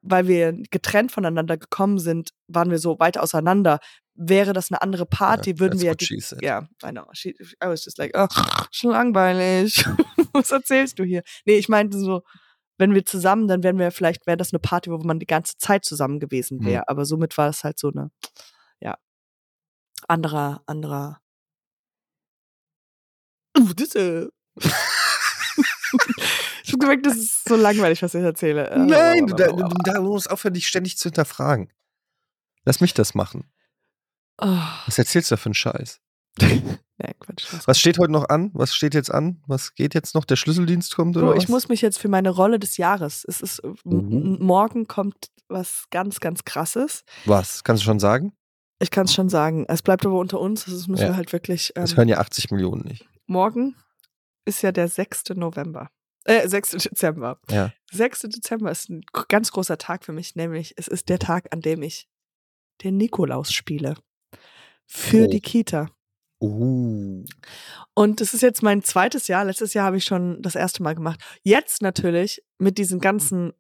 weil 0.03 0.29
wir 0.29 0.53
getrennt 0.71 1.13
voneinander 1.13 1.57
gekommen 1.57 1.99
sind, 1.99 2.31
waren 2.49 2.71
wir 2.71 2.79
so 2.79 2.99
weit 2.99 3.17
auseinander. 3.17 3.79
Wäre 4.17 4.53
das 4.53 4.71
eine 4.71 4.81
andere 4.81 5.07
Party, 5.07 5.51
Ja, 5.51 5.59
würden 5.59 5.81
wir 5.81 5.87
ja 5.89 5.95
die, 5.95 6.23
ja, 6.41 6.69
I 6.85 6.91
know. 6.91 7.05
She, 7.13 7.31
I 7.31 7.67
was 7.67 7.85
just 7.85 7.99
like, 7.99 8.13
oh, 8.15 8.29
schon 8.71 8.91
langweilig. 8.93 9.85
Was 10.33 10.51
erzählst 10.51 10.99
du 10.99 11.05
hier? 11.05 11.23
Nee, 11.45 11.59
ich 11.59 11.69
meinte 11.69 11.99
so, 11.99 12.23
wenn 12.77 12.93
wir 12.95 13.05
zusammen, 13.05 13.47
dann 13.47 13.63
wären 13.63 13.79
wir 13.79 13.91
vielleicht, 13.93 14.27
wäre 14.27 14.37
das 14.37 14.53
eine 14.53 14.59
Party, 14.59 14.91
wo 14.91 14.99
man 14.99 15.21
die 15.21 15.27
ganze 15.27 15.57
Zeit 15.59 15.85
zusammen 15.85 16.19
gewesen 16.19 16.59
Hm. 16.61 16.67
wäre. 16.67 16.89
Aber 16.89 17.05
somit 17.05 17.39
war 17.39 17.49
es 17.49 17.63
halt 17.63 17.79
so 17.79 17.91
eine, 17.91 18.11
ja, 18.81 18.97
anderer, 20.09 20.63
anderer. 20.67 21.21
Uh, 23.57 23.73
das, 23.75 23.95
äh. 23.97 24.27
ich 26.65 26.73
hab 26.73 26.81
gemerkt, 26.81 27.07
das 27.07 27.17
ist 27.17 27.49
so 27.49 27.55
langweilig, 27.57 28.03
was 28.03 28.15
ich 28.15 28.23
erzähle. 28.23 28.71
Äh, 28.71 28.79
Nein, 28.79 29.27
du, 29.29 29.35
da, 29.35 29.47
du, 29.47 29.69
da 29.85 30.01
musst 30.01 30.31
aufhören, 30.31 30.55
dich 30.55 30.67
ständig 30.67 30.99
zu 30.99 31.09
hinterfragen. 31.09 31.73
Lass 32.65 32.81
mich 32.81 32.95
das 32.95 33.15
machen. 33.15 33.45
Oh, 34.39 34.59
Was 34.87 34.99
erzählst 34.99 35.31
du 35.31 35.35
da 35.35 35.37
für 35.37 35.47
einen 35.47 35.55
Scheiß? 35.55 36.01
nee, 36.41 37.15
Quatsch. 37.21 37.47
das- 37.53 37.69
Was 37.69 37.79
steht 37.79 37.99
heute 37.99 38.13
noch 38.13 38.29
an? 38.29 38.51
Was 38.55 38.75
steht 38.75 38.95
jetzt 38.95 39.11
an? 39.13 39.43
Was 39.47 39.75
geht 39.75 39.95
jetzt 39.95 40.15
noch? 40.15 40.25
Der 40.25 40.37
Schlüsseldienst 40.37 40.95
kommt 40.97 41.17
oder 41.17 41.29
was? 41.29 41.43
ich 41.43 41.49
muss 41.49 41.69
mich 41.69 41.81
jetzt 41.81 41.99
für 41.99 42.09
meine 42.09 42.31
Rolle 42.31 42.59
des 42.59 42.77
Jahres. 42.77 43.25
Es 43.29 43.41
ist 43.41 43.61
m- 43.61 43.77
Mhm. 43.85 44.39
morgen 44.41 44.87
kommt 44.89 45.31
was 45.49 45.85
ganz, 45.91 46.21
ganz 46.21 46.45
krasses. 46.45 47.05
was? 47.27 47.63
Kannst 47.65 47.83
du 47.83 47.87
schon 47.87 48.01
sagen? 48.01 48.33
Ich 48.81 48.91
kann 48.91 49.05
es 49.07 49.15
schon 49.15 49.29
sagen. 49.29 49.65
Es 49.69 49.83
bleibt 49.83 50.05
aber 50.05 50.19
unter 50.19 50.41
uns. 50.41 50.65
Das 50.65 50.89
müssen 50.89 51.03
Ja. 51.03 51.09
wir 51.11 51.17
halt 51.17 51.33
wirklich. 51.33 51.73
Das 51.77 51.93
Ähm, 51.93 51.97
hören 51.99 52.09
ja 52.09 52.19
80 52.19 52.51
Millionen 52.51 52.83
nicht. 52.83 53.07
morgen 53.27 53.77
ist 54.47 54.63
ja 54.63 54.73
der 54.73 54.89
6. 54.89 55.35
November. 55.37 55.91
Äh, 56.25 56.49
6. 56.49 56.71
Dezember. 56.73 57.39
Ja. 57.51 57.73
6. 57.93 58.23
Dezember 58.23 58.71
ist 58.71 58.89
ein 58.91 59.03
ganz 59.29 59.53
großer 59.53 59.79
Tag 59.79 60.05
für 60.05 60.13
mich, 60.13 60.35
nämlich 60.35 60.75
es 60.77 60.89
ist 60.89 61.09
der 61.09 61.19
Tag, 61.19 61.53
an 61.53 61.61
dem 61.61 61.83
ich 61.83 62.09
den 62.83 62.97
Nikolaus 62.97 63.53
spiele. 63.53 63.95
Für 64.87 65.25
Oh. 65.25 65.31
die 65.31 65.41
Kita. 65.41 65.91
Uh. 66.41 67.25
Und 67.95 68.21
das 68.21 68.35
ist 68.35 68.43
jetzt 68.43 68.63
mein 68.63 68.83
zweites 68.83 69.29
Jahr. 69.29 69.45
Letztes 69.45 69.73
Jahr 69.73 69.87
habe 69.87 69.97
ich 69.97 70.05
schon 70.05 70.43
das 70.43 70.55
erste 70.57 70.83
Mal 70.83 70.95
gemacht. 70.95 71.21
Jetzt 71.43 71.81
natürlich 71.81 72.43
mit 72.59 72.77
diesen 72.79 73.01
ganzen 73.01 73.53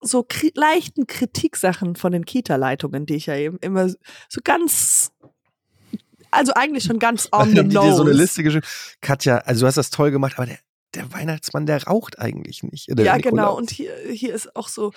so 0.00 0.24
kri 0.24 0.50
leichten 0.56 1.06
Kritiksachen 1.06 1.94
von 1.94 2.10
den 2.10 2.24
Kita-Leitungen, 2.24 3.06
die 3.06 3.14
ich 3.14 3.26
ja 3.26 3.36
eben 3.36 3.58
immer 3.60 3.88
so 3.88 4.40
ganz, 4.42 5.12
also 6.32 6.52
eigentlich 6.54 6.84
schon 6.84 6.98
ganz 6.98 7.28
on 7.32 7.50
the 7.50 7.62
die 7.62 7.68
dir 7.68 7.94
so 7.94 8.02
eine 8.02 8.10
nose. 8.10 8.12
Liste 8.12 8.42
geschrieben? 8.42 8.66
Katja, 9.00 9.38
also 9.38 9.60
du 9.60 9.66
hast 9.68 9.76
das 9.76 9.90
toll 9.90 10.10
gemacht, 10.10 10.34
aber 10.38 10.46
der, 10.46 10.58
der 10.94 11.12
Weihnachtsmann, 11.12 11.66
der 11.66 11.84
raucht 11.84 12.18
eigentlich 12.18 12.64
nicht. 12.64 12.88
Ja, 12.98 13.18
genau. 13.18 13.56
Und 13.56 13.70
hier, 13.70 13.94
hier 14.10 14.34
ist 14.34 14.56
auch 14.56 14.68
so. 14.68 14.92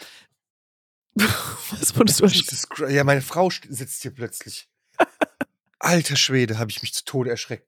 Was 1.15 1.95
wurdest 1.95 2.19
du 2.21 2.23
erschreckt? 2.23 2.51
Jesus 2.51 2.67
Christ. 2.69 2.91
Ja, 2.91 3.03
meine 3.03 3.21
Frau 3.21 3.49
sitzt 3.69 4.01
hier 4.01 4.11
plötzlich. 4.11 4.67
Alter 5.79 6.15
Schwede, 6.15 6.57
habe 6.59 6.71
ich 6.71 6.81
mich 6.81 6.93
zu 6.93 7.03
Tode 7.05 7.29
erschreckt. 7.29 7.67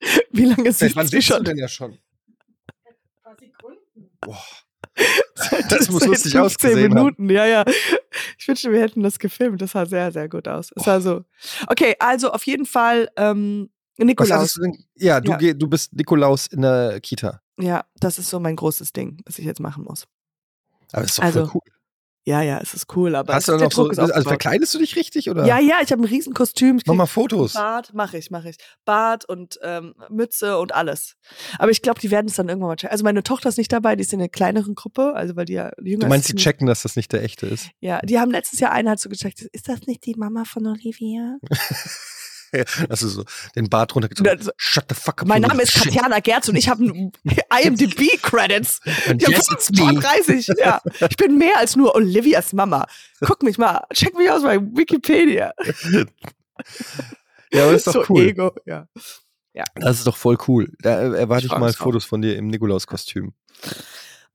Wie 0.30 0.44
lange 0.44 0.72
sitzt 0.72 0.96
wann 0.96 1.06
sie 1.06 1.22
schon? 1.22 1.44
denn 1.44 1.56
ja 1.58 1.68
schon? 1.68 1.98
Boah. 4.20 4.42
Seit- 5.34 5.70
Das 5.70 5.88
muss 5.90 6.04
lustig 6.04 6.32
15 6.32 6.40
ausgesehen 6.40 6.90
haben. 6.90 6.94
Minuten, 6.94 7.30
ja, 7.30 7.46
ja. 7.46 7.64
Ich 8.38 8.48
wünschte, 8.48 8.72
wir 8.72 8.80
hätten 8.80 9.02
das 9.02 9.18
gefilmt. 9.18 9.62
Das 9.62 9.72
sah 9.72 9.86
sehr, 9.86 10.10
sehr 10.12 10.28
gut 10.28 10.48
aus. 10.48 10.70
Es 10.74 10.84
sah 10.84 11.00
so. 11.00 11.24
Okay, 11.68 11.94
also 12.00 12.30
auf 12.32 12.44
jeden 12.46 12.66
Fall 12.66 13.08
ähm, 13.16 13.70
Nikolaus. 13.96 14.54
du? 14.54 14.72
Ja, 14.96 15.20
du, 15.20 15.32
Ja. 15.32 15.36
geh, 15.36 15.54
du 15.54 15.68
bist 15.68 15.92
Nikolaus 15.94 16.46
in 16.48 16.62
der 16.62 17.00
Kita. 17.00 17.40
Ja, 17.60 17.84
das 17.96 18.18
ist 18.18 18.30
so 18.30 18.40
mein 18.40 18.56
großes 18.56 18.92
Ding, 18.92 19.20
was 19.24 19.38
ich 19.38 19.44
jetzt 19.44 19.60
machen 19.60 19.84
muss. 19.84 20.04
Aber 20.92 21.02
das 21.02 21.12
ist 21.12 21.18
doch 21.18 21.24
Also, 21.24 21.46
voll 21.46 21.60
cool. 21.66 21.72
Ja, 22.28 22.42
ja, 22.42 22.58
es 22.60 22.74
ist 22.74 22.94
cool, 22.94 23.16
aber 23.16 23.32
Hast 23.32 23.48
du 23.48 23.52
noch 23.56 23.72
so, 23.72 23.84
Druck 23.84 23.92
ist 23.92 23.98
also 23.98 24.28
verkleidest 24.28 24.74
du 24.74 24.78
dich 24.78 24.96
richtig 24.96 25.30
oder? 25.30 25.46
Ja, 25.46 25.58
ja, 25.58 25.76
ich 25.82 25.90
habe 25.92 26.02
ein 26.02 26.04
Riesenkostüm. 26.04 26.76
Ich 26.76 26.84
Mach 26.84 26.94
mal 26.94 27.06
Fotos. 27.06 27.54
Bart, 27.54 27.94
mache 27.94 28.18
ich, 28.18 28.30
mache 28.30 28.50
ich. 28.50 28.56
Bart 28.84 29.24
und 29.24 29.58
ähm, 29.62 29.94
Mütze 30.10 30.58
und 30.58 30.74
alles. 30.74 31.14
Aber 31.58 31.70
ich 31.70 31.80
glaube, 31.80 32.00
die 32.00 32.10
werden 32.10 32.26
es 32.26 32.34
dann 32.34 32.50
irgendwann 32.50 32.68
mal 32.68 32.76
checken. 32.76 32.92
Also 32.92 33.02
meine 33.02 33.22
Tochter 33.22 33.48
ist 33.48 33.56
nicht 33.56 33.72
dabei, 33.72 33.96
die 33.96 34.02
ist 34.02 34.12
in 34.12 34.20
einer 34.20 34.28
kleineren 34.28 34.74
Gruppe, 34.74 35.14
also 35.14 35.36
weil 35.36 35.46
die 35.46 35.54
ja 35.54 35.70
jünger 35.82 36.00
Du 36.00 36.08
meinst, 36.08 36.28
ist. 36.28 36.36
sie 36.36 36.44
checken, 36.44 36.66
dass 36.66 36.82
das 36.82 36.96
nicht 36.96 37.10
der 37.14 37.22
echte 37.22 37.46
ist? 37.46 37.70
Ja, 37.80 38.00
die 38.02 38.18
haben 38.18 38.30
letztes 38.30 38.60
Jahr 38.60 38.72
eine 38.72 38.90
hat 38.90 39.00
so 39.00 39.08
gecheckt, 39.08 39.40
ist 39.40 39.66
das 39.66 39.86
nicht 39.86 40.04
die 40.04 40.14
Mama 40.14 40.44
von 40.44 40.66
Olivia? 40.66 41.38
Also 42.88 43.08
so 43.08 43.24
den 43.56 43.68
Bart 43.68 43.94
runtergezogen. 43.94 44.42
So, 44.42 44.50
Shut 44.56 44.84
the 44.88 44.94
fuck 44.94 45.22
up. 45.22 45.28
Mein 45.28 45.42
Name 45.42 45.62
ist 45.62 45.72
shit. 45.72 45.84
Katjana 45.84 46.20
Gerz 46.20 46.48
und 46.48 46.56
ich 46.56 46.68
habe 46.68 46.84
IMDb-Credits. 46.84 48.80
Ich 48.84 49.28
yes, 49.28 49.48
habe 49.48 49.60
it's 49.60 49.70
me. 49.70 50.00
30, 50.00 50.48
ja. 50.58 50.80
Ich 51.08 51.16
bin 51.16 51.38
mehr 51.38 51.58
als 51.58 51.76
nur 51.76 51.94
Olivias 51.94 52.52
Mama. 52.52 52.86
Guck 53.20 53.42
mich 53.42 53.58
mal, 53.58 53.84
check 53.92 54.16
mich 54.16 54.30
aus 54.30 54.42
bei 54.42 54.58
Wikipedia. 54.60 55.52
Ja, 57.52 57.62
aber 57.62 57.72
das 57.72 57.86
ist 57.86 57.86
doch 57.86 58.06
so 58.06 58.14
cool. 58.14 58.22
Ego, 58.22 58.54
ja. 58.66 58.86
Das 59.74 59.98
ist 59.98 60.06
doch 60.06 60.16
voll 60.16 60.38
cool. 60.46 60.72
Da 60.80 61.00
äh, 61.00 61.18
erwarte 61.18 61.46
ich 61.46 61.52
freu 61.52 61.58
mal. 61.58 61.72
Fotos 61.72 62.04
von 62.04 62.22
dir 62.22 62.36
im 62.36 62.48
Nikolaus-Kostüm. 62.48 63.32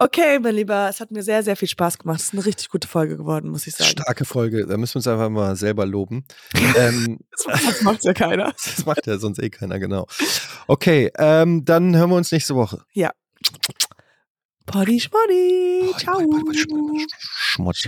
Okay, 0.03 0.37
mein 0.37 0.55
Lieber, 0.55 0.89
es 0.89 0.99
hat 0.99 1.11
mir 1.11 1.23
sehr, 1.23 1.43
sehr 1.43 1.55
viel 1.55 1.69
Spaß 1.69 1.97
gemacht. 1.97 2.19
Es 2.19 2.25
ist 2.25 2.33
eine 2.33 2.45
richtig 2.45 2.67
gute 2.67 2.89
Folge 2.89 3.15
geworden, 3.15 3.49
muss 3.49 3.67
ich 3.67 3.75
sagen. 3.75 3.91
Starke 3.91 4.25
Folge. 4.25 4.67
Da 4.67 4.75
müssen 4.75 4.95
wir 4.95 4.97
uns 4.97 5.07
einfach 5.07 5.29
mal 5.29 5.55
selber 5.55 5.85
loben. 5.85 6.25
ähm, 6.77 7.19
Das 7.31 7.81
macht 7.83 8.03
ja 8.03 8.13
keiner. 8.13 8.51
das 8.65 8.85
macht 8.85 9.07
ja 9.07 9.17
sonst 9.17 9.39
eh 9.39 9.49
keiner, 9.49 9.79
genau. 9.79 10.05
Okay, 10.67 11.09
ähm, 11.17 11.63
dann 11.63 11.95
hören 11.95 12.09
wir 12.09 12.17
uns 12.17 12.33
nächste 12.33 12.53
Woche. 12.53 12.83
Poddy 14.65 14.99
Schmoddy. 14.99 15.93
Ciao. 15.97 16.19
Schmutz. 17.37 17.87